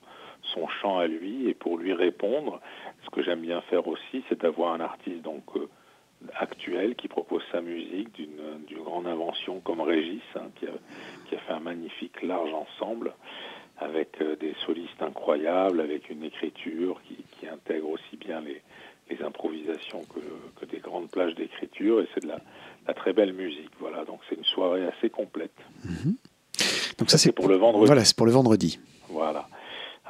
[0.55, 2.61] son chant à lui, et pour lui répondre,
[3.05, 5.69] ce que j'aime bien faire aussi, c'est d'avoir un artiste donc euh,
[6.39, 10.73] actuel qui propose sa musique d'une grande invention comme Régis, hein, qui, a,
[11.29, 13.15] qui a fait un magnifique large ensemble
[13.79, 18.61] avec euh, des solistes incroyables, avec une écriture qui, qui intègre aussi bien les,
[19.09, 20.21] les improvisations que,
[20.61, 22.41] que des grandes plages d'écriture, et c'est de la,
[22.87, 23.71] la très belle musique.
[23.79, 25.57] Voilà, donc c'est une soirée assez complète.
[26.99, 27.87] Donc ça, c'est pour le vendredi.
[27.87, 28.79] Voilà, c'est pour le vendredi.
[29.09, 29.49] Voilà.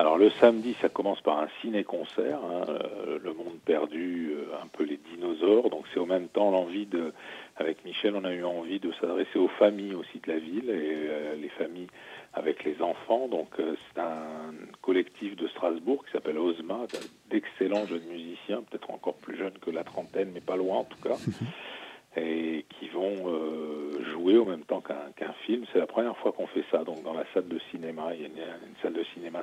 [0.01, 4.67] Alors le samedi, ça commence par un ciné-concert, hein, euh, Le Monde Perdu, euh, un
[4.69, 5.69] peu les dinosaures.
[5.69, 7.13] Donc c'est au même temps l'envie de,
[7.59, 10.95] avec Michel, on a eu envie de s'adresser aux familles aussi de la ville et
[10.95, 11.89] euh, les familles
[12.33, 13.29] avec les enfants.
[13.29, 16.87] Donc c'est un collectif de Strasbourg qui s'appelle Ozma,
[17.29, 21.01] d'excellents jeunes musiciens, peut-être encore plus jeunes que la trentaine, mais pas loin en tout
[21.03, 21.17] cas.
[22.17, 25.65] et qui vont euh, jouer au même temps qu'un film.
[25.73, 28.15] C'est la première fois qu'on fait ça, donc dans la salle de cinéma.
[28.15, 29.43] Il y a une, salle de cinéma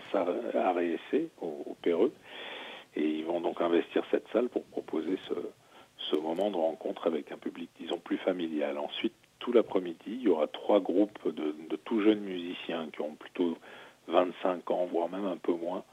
[0.81, 2.11] et essai au, au Perreux.
[2.95, 7.37] Et ils vont donc investir cette salle pour proposer ce, moment de rencontre avec un
[7.37, 8.77] public, disons, plus familial.
[8.77, 11.53] Ensuite, tout l'après-midi, il y aura trois groupes de,
[11.85, 13.57] tout jeunes musiciens qui ont plutôt
[14.07, 15.83] 25 ans, voire même un peu moins.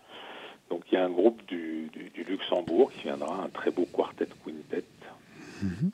[0.70, 1.90] Donc il y a un groupe du,
[2.26, 4.84] Luxembourg qui viendra, un très beau quartet quintet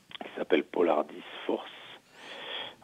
[0.51, 1.69] s'appelle Polardis Force.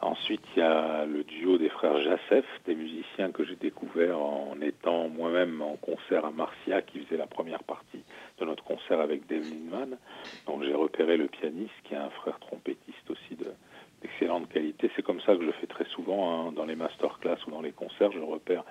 [0.00, 4.56] Ensuite, il y a le duo des frères Jassef, des musiciens que j'ai découverts en
[4.62, 8.00] étant moi-même en concert à Marcia, qui faisait la première partie
[8.38, 9.98] de notre concert avec Dave Lindman.
[10.46, 13.52] Donc j'ai repéré le pianiste, qui est un frère trompettiste aussi de
[14.00, 14.90] d'excellente qualité.
[14.94, 17.72] C'est comme ça que je fais très souvent hein, dans les masterclass ou dans les
[17.72, 18.12] concerts.
[18.12, 18.64] Je repère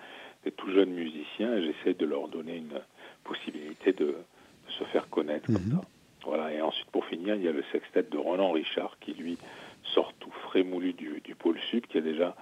[0.45, 2.79] des tout jeunes musiciens et j'essaie de leur donner une
[3.25, 5.81] possibilité de, de se faire connaître comme ça.
[6.27, 6.53] Voilà.
[6.53, 9.37] Et ensuite, pour finir, il y a le sextet de Roland Richard qui, lui,
[9.83, 12.35] sort tout frais moulu du, pôle sud, qui a déjà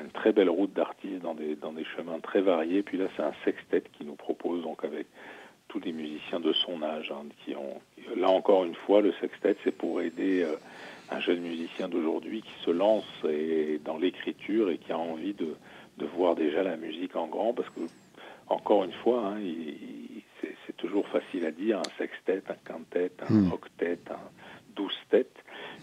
[0.00, 2.82] une très belle route d'artistes dans des, des chemins très variés.
[2.82, 5.06] Puis là, c'est un sextet qui nous propose, donc avec
[5.68, 7.80] tous les musiciens de son âge, hein, qui ont...
[8.16, 10.56] Là encore une fois, le sextet, c'est pour aider euh,
[11.10, 15.54] un jeune musicien d'aujourd'hui qui se lance et, dans l'écriture et qui a envie de,
[16.16, 17.80] voir déjà la musique en grand, parce que,
[18.48, 20.11] encore une fois, hein, il-
[20.82, 23.52] toujours facile à dire, un sextet, un quintet, un Mm.
[23.52, 24.28] octet, un
[24.76, 25.36] douze-tête,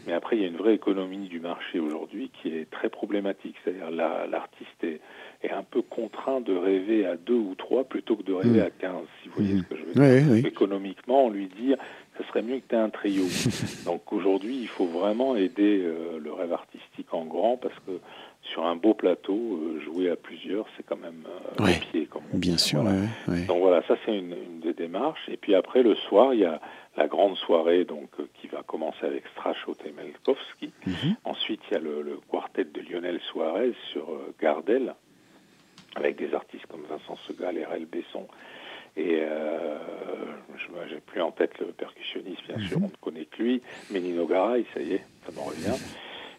[0.06, 3.56] mais après, il y a une vraie économie du marché aujourd'hui qui est très problématique.
[3.64, 5.00] C'est-à-dire la- l'artiste est,
[5.44, 8.64] est un peu contraint de rêver à deux ou trois plutôt que de rêver Mm.
[8.64, 10.28] à 15, si vous voyez ce que je veux dire.
[10.32, 10.48] Oui, oui.
[10.48, 11.74] Économiquement, on lui dit,
[12.18, 13.24] ce serait mieux que tu aies un trio.
[13.86, 18.00] Donc aujourd'hui, il faut vraiment aider euh, le rêve artistique en grand parce que
[18.42, 21.24] sur un beau plateau, euh, jouer à plusieurs, c'est quand même
[21.60, 21.80] euh, Ouais.
[21.92, 22.06] pied.
[22.08, 22.60] Comme on Bien dit.
[22.60, 22.98] sûr, Voilà.
[22.98, 23.46] ouais, ouais, ouais.
[23.46, 25.28] Donc voilà, ça c'est une, une des démarches.
[25.30, 26.60] Et puis après, le soir, il y a
[26.98, 30.72] la grande soirée donc euh, qui va commencer avec Strachot et Melkowski.
[30.88, 31.16] Mhm.
[31.26, 34.08] Ensuite, il y a le, le quartet de Lionel Suarez sur
[34.42, 34.96] Gardel,
[35.96, 38.28] avec des artistes comme Vincent Segal et Rel Besson.
[38.98, 39.78] Et euh,
[40.58, 43.62] je j'ai plus en tête le percussionniste, bien sûr, on ne connaît que lui.
[43.92, 45.78] mais Nino Garay, ça y est, ça m'en revient.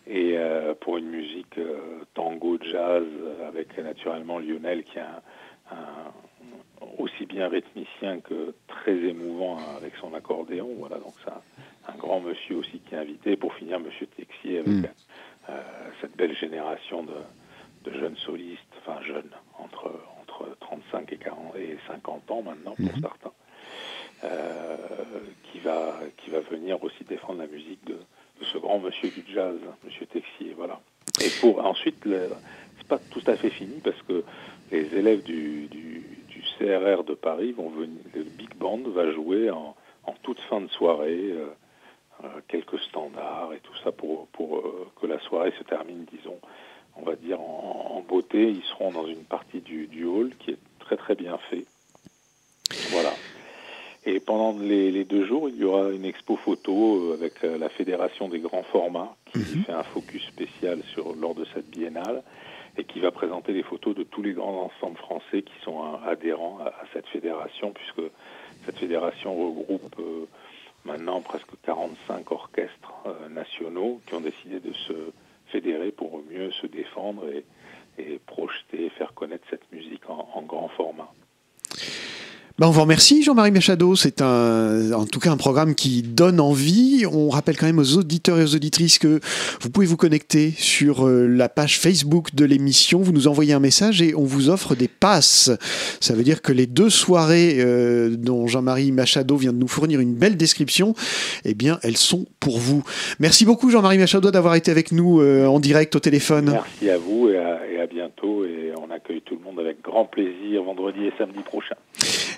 [0.06, 5.22] Et euh, pour une musique euh, tango, jazz, euh, avec naturellement Lionel qui un,
[5.70, 6.12] un-
[6.98, 10.68] aussi bien rythmicien que très émouvant avec son accordéon.
[10.78, 13.36] Voilà, donc c'est un, grand monsieur aussi qui est invité.
[13.36, 14.86] Pour finir, Monsieur Texier avec Mm.
[15.50, 17.14] euh, cette belle génération de,
[17.84, 22.92] de jeunes solistes, enfin jeunes, entre, entre 35 et, 40, et 50 ans maintenant pour
[22.94, 23.00] Mhm.
[23.02, 23.32] certains,
[24.24, 24.86] euh,
[25.44, 27.98] qui, va, qui va venir aussi défendre la musique de,
[28.42, 30.54] ce grand monsieur du jazz, Monsieur Texier.
[30.56, 30.80] Voilà.
[31.24, 34.24] Et pour ensuite, c'est pas tout à fait fini parce que
[34.70, 36.04] les élèves du, du,
[36.58, 39.74] CRR de Paris vont venir, le big band va jouer en,
[40.22, 41.32] toute fin de soirée.
[41.32, 41.46] euh,
[42.24, 46.38] euh, quelques standards et tout ça pour, euh, que la soirée se termine, disons,
[46.96, 48.50] on va dire en, en beauté.
[48.50, 51.64] Ils seront dans une partie du, du hall qui est très très bien fait.
[52.90, 53.14] Voilà.
[54.06, 57.58] Et pendant les, les deux jours, il y aura une expo photo euh, avec euh,
[57.58, 62.22] la Fédération des grands formats qui fait un focus spécial sur, lors de cette biennale
[62.76, 66.10] et qui va présenter les photos de tous les grands ensembles français qui sont euh,
[66.10, 68.10] adhérents à, à cette fédération, puisque
[68.64, 70.26] cette fédération regroupe euh,
[70.84, 75.12] maintenant presque 45 orchestres euh, nationaux qui ont décidé de se
[75.46, 77.44] fédérer pour mieux se défendre et,
[77.98, 81.12] et projeter et faire connaître cette musique en, en grand format.
[82.60, 86.40] Ben, on vous remercie Jean-Marie Machado, c'est un, en tout cas un programme qui donne
[86.40, 87.06] envie.
[87.10, 89.18] On rappelle quand même aux auditeurs et aux auditrices que
[89.62, 93.60] vous pouvez vous connecter sur euh, la page Facebook de l'émission, vous nous envoyez un
[93.60, 95.50] message et on vous offre des passes.
[96.00, 99.98] Ça veut dire que les deux soirées euh, dont Jean-Marie Machado vient de nous fournir
[100.00, 100.92] une belle description,
[101.46, 102.84] eh bien elles sont pour vous.
[103.20, 106.50] Merci beaucoup Jean-Marie Machado d'avoir été avec nous euh, en direct au téléphone.
[106.52, 107.99] Merci à vous et à, et à bientôt
[109.10, 111.76] accueille tout le monde avec grand plaisir vendredi et samedi prochain.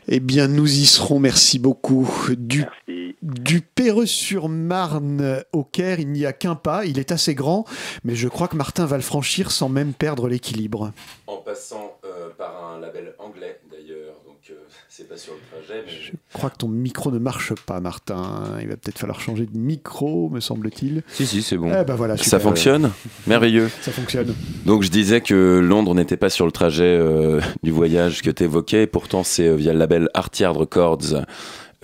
[0.08, 2.08] Eh bien nous y serons, merci beaucoup.
[2.36, 3.16] Du Merci.
[3.22, 7.64] Du Perreux-sur-Marne au Caire, il n'y a qu'un pas, il est assez grand,
[8.04, 10.92] mais je crois que Martin va le franchir sans même perdre l'équilibre.
[11.26, 14.54] En passant euh, par un label anglais d'ailleurs, donc euh,
[14.94, 15.84] c'est pas sur le trajet.
[15.86, 15.90] Mais...
[15.90, 18.42] Je crois que ton micro ne marche pas, Martin.
[18.60, 21.02] Il va peut-être falloir changer de micro, me semble-t-il.
[21.08, 21.72] Si, si, c'est bon.
[21.72, 22.90] Eh ben voilà, ça fonctionne
[23.26, 23.70] Merveilleux.
[23.80, 24.34] Ça fonctionne.
[24.66, 28.44] Donc je disais que Londres n'était pas sur le trajet euh, du voyage que tu
[28.44, 31.24] évoquais, pourtant c'est euh, via le label Artyard Records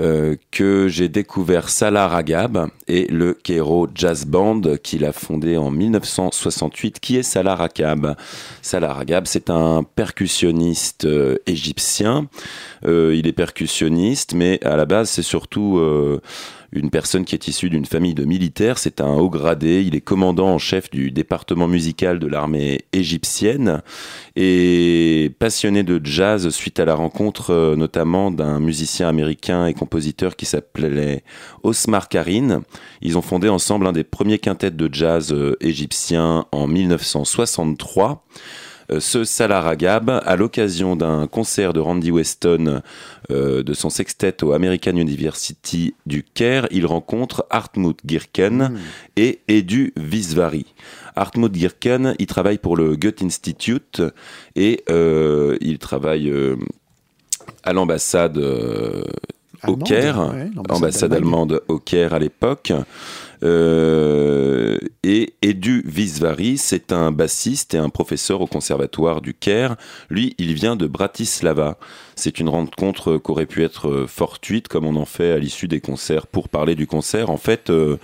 [0.01, 5.71] euh, que j'ai découvert Salah Ragab et le Cairo Jazz Band qu'il a fondé en
[5.71, 7.01] 1968.
[7.01, 8.15] Qui est Salah Ragab?
[8.63, 12.29] Salah Ragab, c'est un percussionniste euh, égyptien.
[12.87, 16.21] Euh, il est percussionniste, mais à la base, c'est surtout euh,
[16.73, 18.79] une personne qui est issue d'une famille de militaires.
[18.79, 19.83] C'est un haut gradé.
[19.83, 23.83] Il est commandant en chef du département musical de l'armée égyptienne
[24.37, 30.37] et passionné de jazz suite à la rencontre euh, notamment d'un musicien américain et compositeur
[30.37, 31.25] qui s'appelait
[31.63, 32.63] Osmar Karin.
[33.01, 38.68] Ils ont fondé ensemble un des premiers quintets de jazz euh, égyptiens en 1963 Euh,
[38.99, 42.83] ce Salah Ragab, à l'occasion d'un concert de Randy Weston
[43.31, 48.79] euh, de son sextet au American University du Caire, il rencontre Hartmut Girken
[49.17, 50.67] et Edu Visvari.
[51.17, 54.03] Hartmut Girken, il travaille pour le Goethe Institute
[54.57, 56.57] et euh, il travaille euh,
[57.65, 59.03] à l'ambassade euh,
[59.67, 62.73] au Caire, ouais, l'ambassade ambassade allemande au Caire à l'époque.
[63.43, 69.77] Euh, et Edu Visvari, c'est un bassiste et un professeur au conservatoire du Caire.
[70.11, 71.79] Lui, il vient de Bratislava.
[72.17, 75.81] C'est une rencontre qu'aurait pu être euh, fortuite, comme on en fait à l'issue des
[75.81, 77.31] concerts pour parler du concert.
[77.31, 77.99] En fait, euh,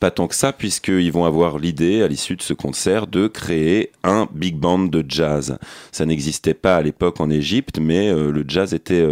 [0.00, 3.90] pas tant que ça, puisqu'ils vont avoir l'idée, à l'issue de ce concert, de créer
[4.04, 5.58] un big band de jazz.
[5.92, 9.04] Ça n'existait pas à l'époque en Égypte, mais le jazz était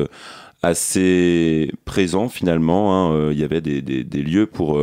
[0.62, 3.10] assez présent finalement.
[3.10, 3.32] hein.
[3.32, 4.80] Il y avait des, lieux pour,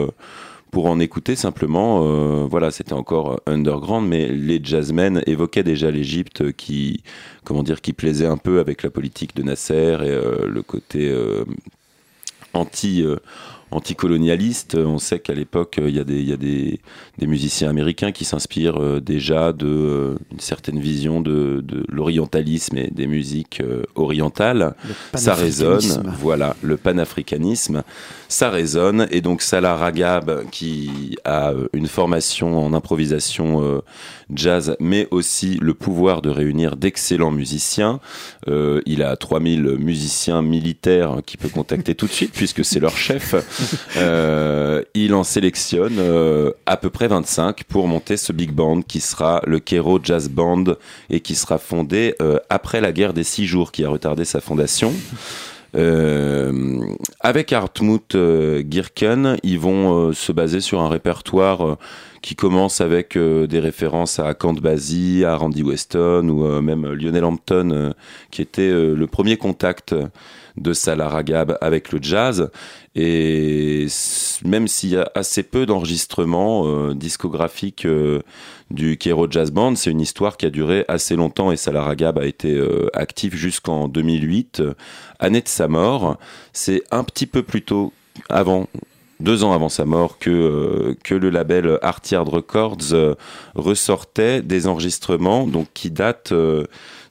[0.73, 2.01] pour en écouter simplement.
[2.01, 7.03] euh, voilà, c'était encore underground, mais les jazzmen évoquaient déjà l'Égypte qui,
[7.45, 11.09] comment dire, qui plaisait un peu avec la politique de Nasser et euh, le côté
[11.09, 11.45] euh,
[12.53, 13.17] anti euh,
[13.71, 14.75] anticolonialiste.
[14.75, 16.79] On sait qu'à l'époque, euh, il y a des, il y a des,
[17.17, 22.77] des musiciens américains qui s'inspirent euh, déjà de euh, une certaine vision de, de l'orientalisme
[22.77, 24.75] et des musiques euh, orientales.
[24.87, 27.81] Le Ça résonne, voilà, le panafricanisme,
[28.33, 29.07] ça résonne.
[29.11, 33.81] Et donc Salah Ragab, qui a euh, une formation en improvisation euh,
[34.33, 37.99] jazz, mais aussi le pouvoir de réunir d'excellents musiciens.
[38.47, 42.97] Euh, il a 3000 musiciens militaires qu'il peut contacter tout de suite, puisque c'est leur
[42.97, 43.35] chef.
[43.95, 45.99] Euh, il en sélectionne
[46.65, 50.63] à peu près 25 pour monter ce big band qui sera le Cairo Jazz Band
[51.09, 52.15] et qui sera fondé
[52.49, 54.93] après la guerre des six jours qui a retardé sa fondation.
[55.75, 56.79] Euh,
[57.19, 61.77] avec Hartmut euh, Girken, ils vont euh, se baser sur un répertoire
[62.21, 67.93] qui commence avec des références à Count Basie, à Randy Weston ou même Lionel Hampton,
[68.31, 69.93] qui était le premier contact
[70.55, 72.49] de Salah Ragab avec le jazz.
[72.95, 73.87] Et
[74.45, 77.85] même s'il y a assez peu d'enregistrements discographiques
[78.73, 82.17] du Cairo Jazz Band, c'est une histoire qui a duré assez longtemps et Salah Ragab
[82.17, 84.73] a été euh, actif jusqu'en 2008, euh,
[85.19, 86.17] année de sa mort.
[86.53, 87.93] C'est un petit peu plus tôt,
[88.29, 88.67] avant,
[89.19, 93.13] deux ans avant sa mort, que, euh, que le label Artyard Records euh,
[93.53, 96.65] ressortait des enregistrements donc, qui datent euh,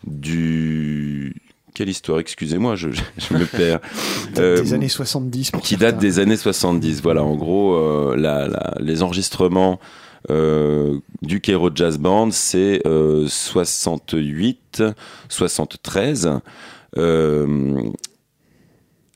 [0.05, 1.35] du...
[1.75, 3.81] Quelle histoire, excusez-moi, je, je me perds.
[4.35, 6.01] Des années 70 pour qui date certains.
[6.01, 7.01] des années 70.
[7.03, 9.81] Voilà, en gros, la- la- les enregistrements
[10.29, 14.83] du Cairo Jazz Band, c'est euh, 68,
[15.29, 16.41] 73.
[16.99, 17.91] Euh,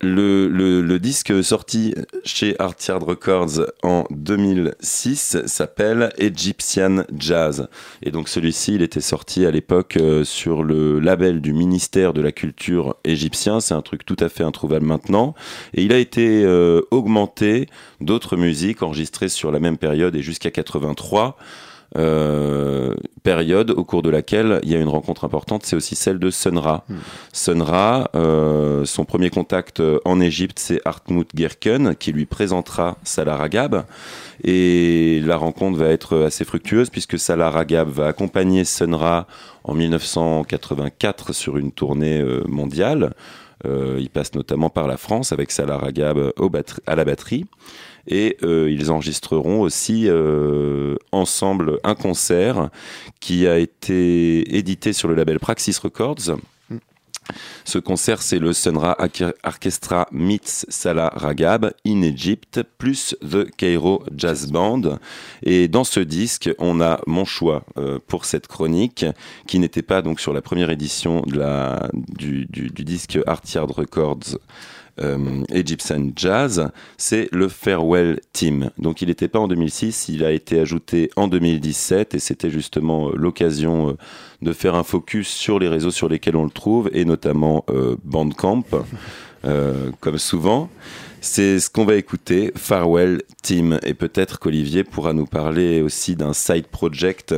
[0.03, 1.95] le, le- le disque sorti
[2.25, 7.69] chez Artyard Records en 2006 s'appelle Egyptian Jazz.
[8.03, 12.21] Et donc celui-ci, il était sorti à l'époque euh, sur le label du ministère de
[12.21, 13.61] la Culture égyptien.
[13.61, 15.35] C'est un truc tout à fait introuvable maintenant.
[15.75, 17.67] Et il a été euh, augmenté
[18.01, 21.37] d'autres musiques enregistrées sur la même période et jusqu'à 83.
[21.97, 26.19] Euh, période au cours de laquelle il y a une rencontre importante, c'est aussi celle
[26.19, 26.85] de Sun Ra.
[27.33, 32.99] Sun Ra, euh, son premier contact euh, en Égypte, c'est Hartmut Gerken qui lui présentera
[33.05, 33.85] Salah Ragab.
[34.45, 39.27] Et la rencontre va être assez fructueuse puisque Salah Ragab va accompagner Sun Ra
[39.65, 43.15] en 1984 sur une tournée mondiale.
[43.65, 46.51] Euh, il passe notamment par la France avec Salah Ragab au
[46.87, 47.47] à la batterie.
[48.09, 52.71] Et euh, ils enregistreront aussi euh, ensemble un concert
[53.21, 56.37] qui a été édité sur le label Praxis Records.
[57.65, 58.97] Ce concert, c'est le Sunra
[59.43, 64.99] Orchestra meets Salah Ragab in Egypt, plus The Cairo Jazz Band.
[65.43, 69.05] Et dans ce disque, on a mon choix euh, pour cette chronique,
[69.47, 73.43] qui n'était pas donc sur la première édition de la, du, du, du disque Art
[73.53, 74.39] Yard Records
[75.51, 78.71] Egyptian Jazz, c'est le Farewell Team.
[78.79, 83.09] Donc il n'était pas en 2006, il a été ajouté en 2017 et c'était justement
[83.09, 83.93] euh, l'occasion euh,
[84.43, 87.97] de faire un focus sur les réseaux sur lesquels on le trouve et notamment euh,
[88.05, 88.65] Bandcamp,
[89.45, 90.69] euh, comme souvent.
[91.21, 93.81] C'est ce qu'on va écouter, Farewell Team.
[93.83, 97.35] Et peut-être qu'Olivier pourra nous parler aussi d'un side project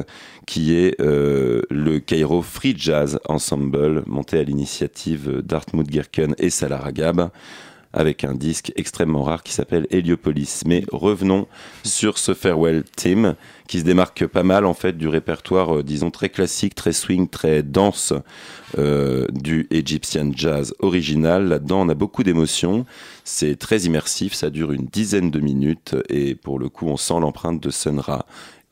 [0.49, 6.79] qui est euh, le Cairo Free Jazz Ensemble, monté à l'initiative d'Artmut Girken et Salah
[6.79, 7.29] Ragab,
[7.93, 10.63] avec un disque extrêmement rare qui s'appelle Heliopolis.
[10.65, 11.47] Mais revenons
[11.85, 13.35] sur ce Farewell Team,
[13.67, 17.29] qui se démarque pas mal en fait du répertoire, euh, disons, très classique, très swing,
[17.29, 18.15] très dense
[18.79, 21.47] euh, du Egyptian Jazz original.
[21.49, 22.87] Là-dedans, on a beaucoup d'émotions.
[23.23, 27.21] C'est très immersif, ça dure une dizaine de minutes et pour le coup, on sent
[27.21, 28.25] l'empreinte de Sun Ra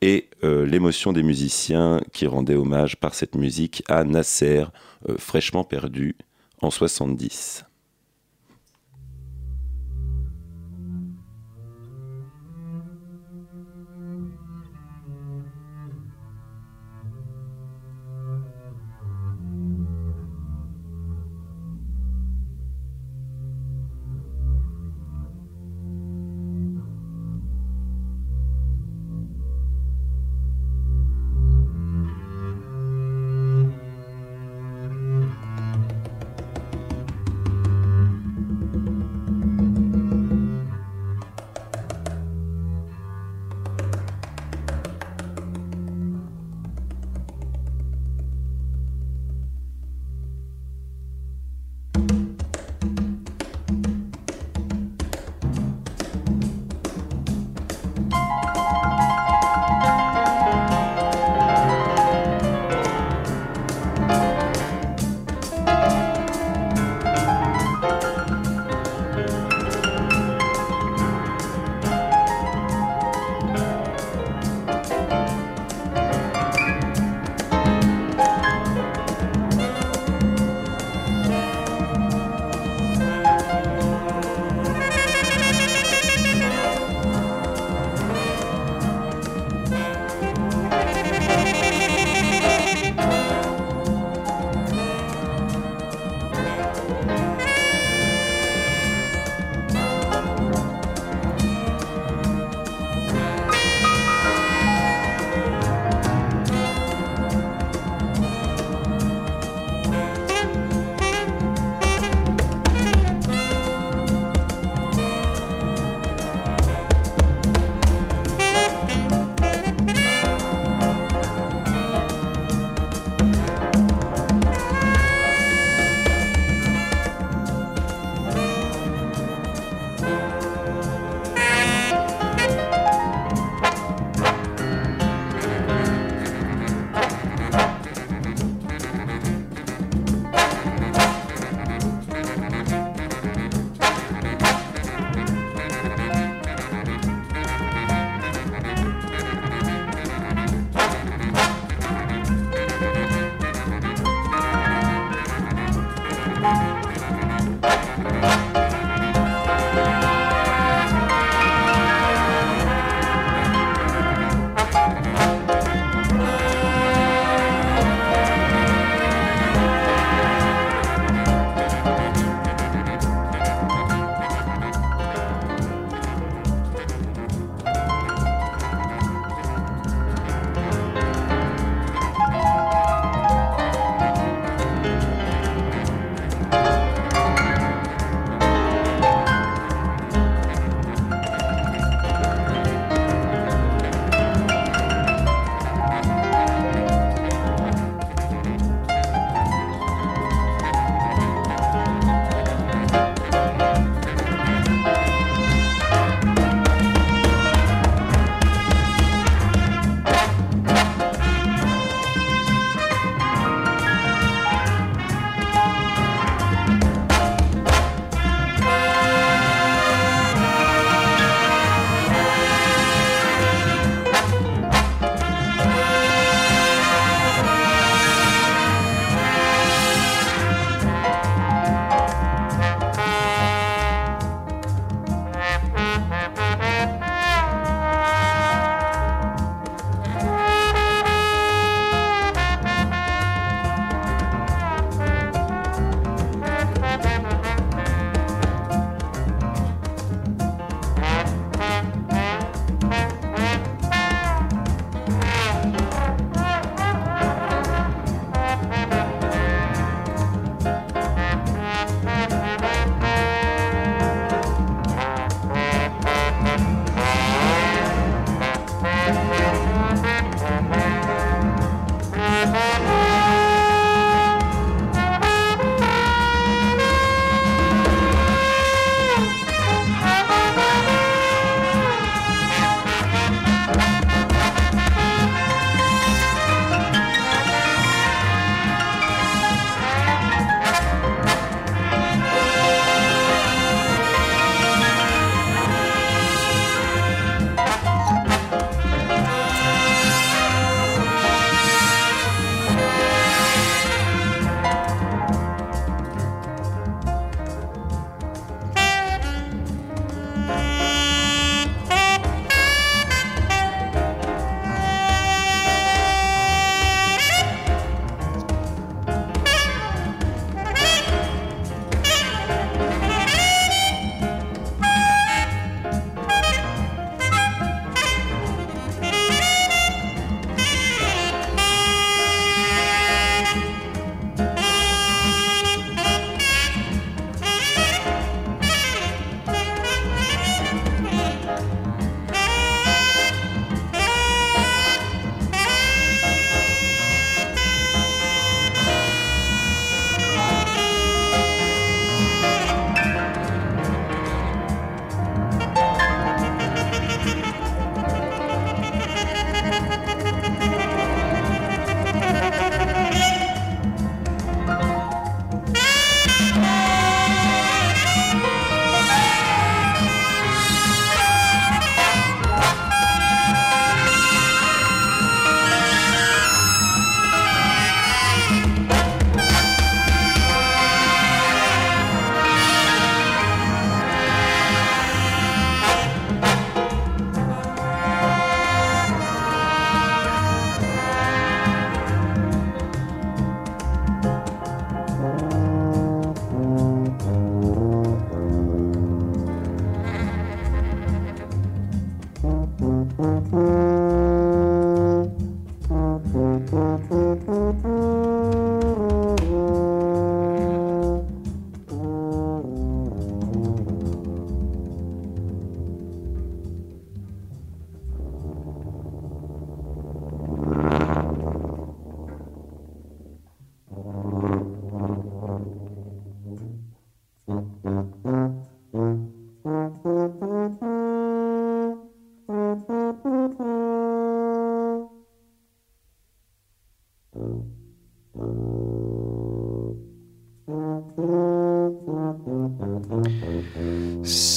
[0.03, 4.65] et euh, l'émotion des musiciens qui rendaient hommage par cette musique à Nasser,
[5.09, 6.17] euh, fraîchement perdu
[6.63, 7.66] en 70.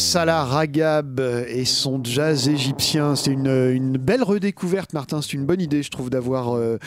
[0.10, 3.16] Salah Ragab et son jazz égyptien.
[3.16, 5.22] C'est une, belle redécouverte, Martin.
[5.22, 6.80] C'est une bonne idée, je trouve, d'avoir euh,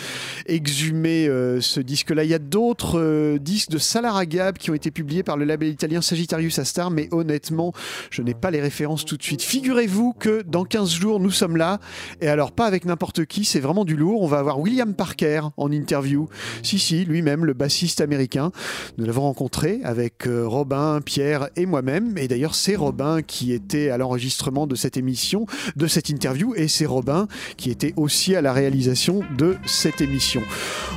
[0.46, 2.24] exhumé euh, ce disque-là.
[2.24, 5.44] Il y a d'autres euh, disques de Salah Ragab qui ont été publiés par le
[5.44, 7.72] label italien Sagittarius Astar, mais honnêtement,
[8.10, 9.42] je n'ai pas les références tout de suite.
[9.42, 11.78] Figurez-vous que dans 15 jours, nous sommes là.
[12.22, 14.22] Et alors, pas avec n'importe qui, c'est vraiment du lourd.
[14.22, 16.28] On va avoir William Parker en interview.
[16.64, 18.50] Si, si, lui-même, le bassiste américain.
[18.98, 22.18] Nous l'avons rencontré avec Robin, Pierre et moi-même.
[22.18, 22.74] Et d'ailleurs, c'est
[23.20, 27.92] Qui était à l'enregistrement de cette émission, de cette interview, et c'est Robin qui était
[27.96, 30.42] aussi à la réalisation de cette émission.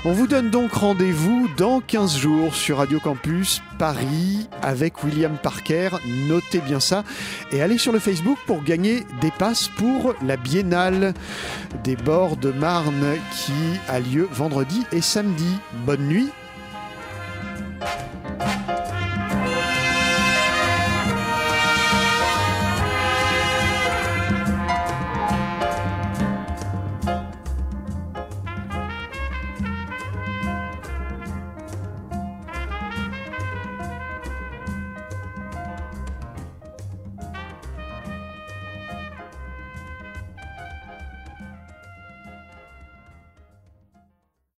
[0.06, 5.90] On vous donne donc rendez-vous dans 15 jours sur Radio Campus Paris avec William Parker.
[6.28, 7.04] Notez bien ça
[7.52, 11.14] et allez sur le Facebook pour gagner des passes pour la Biennale
[11.84, 13.54] des bords de Marne qui
[13.88, 15.58] a lieu vendredi et samedi.
[15.86, 16.30] Bonne nuit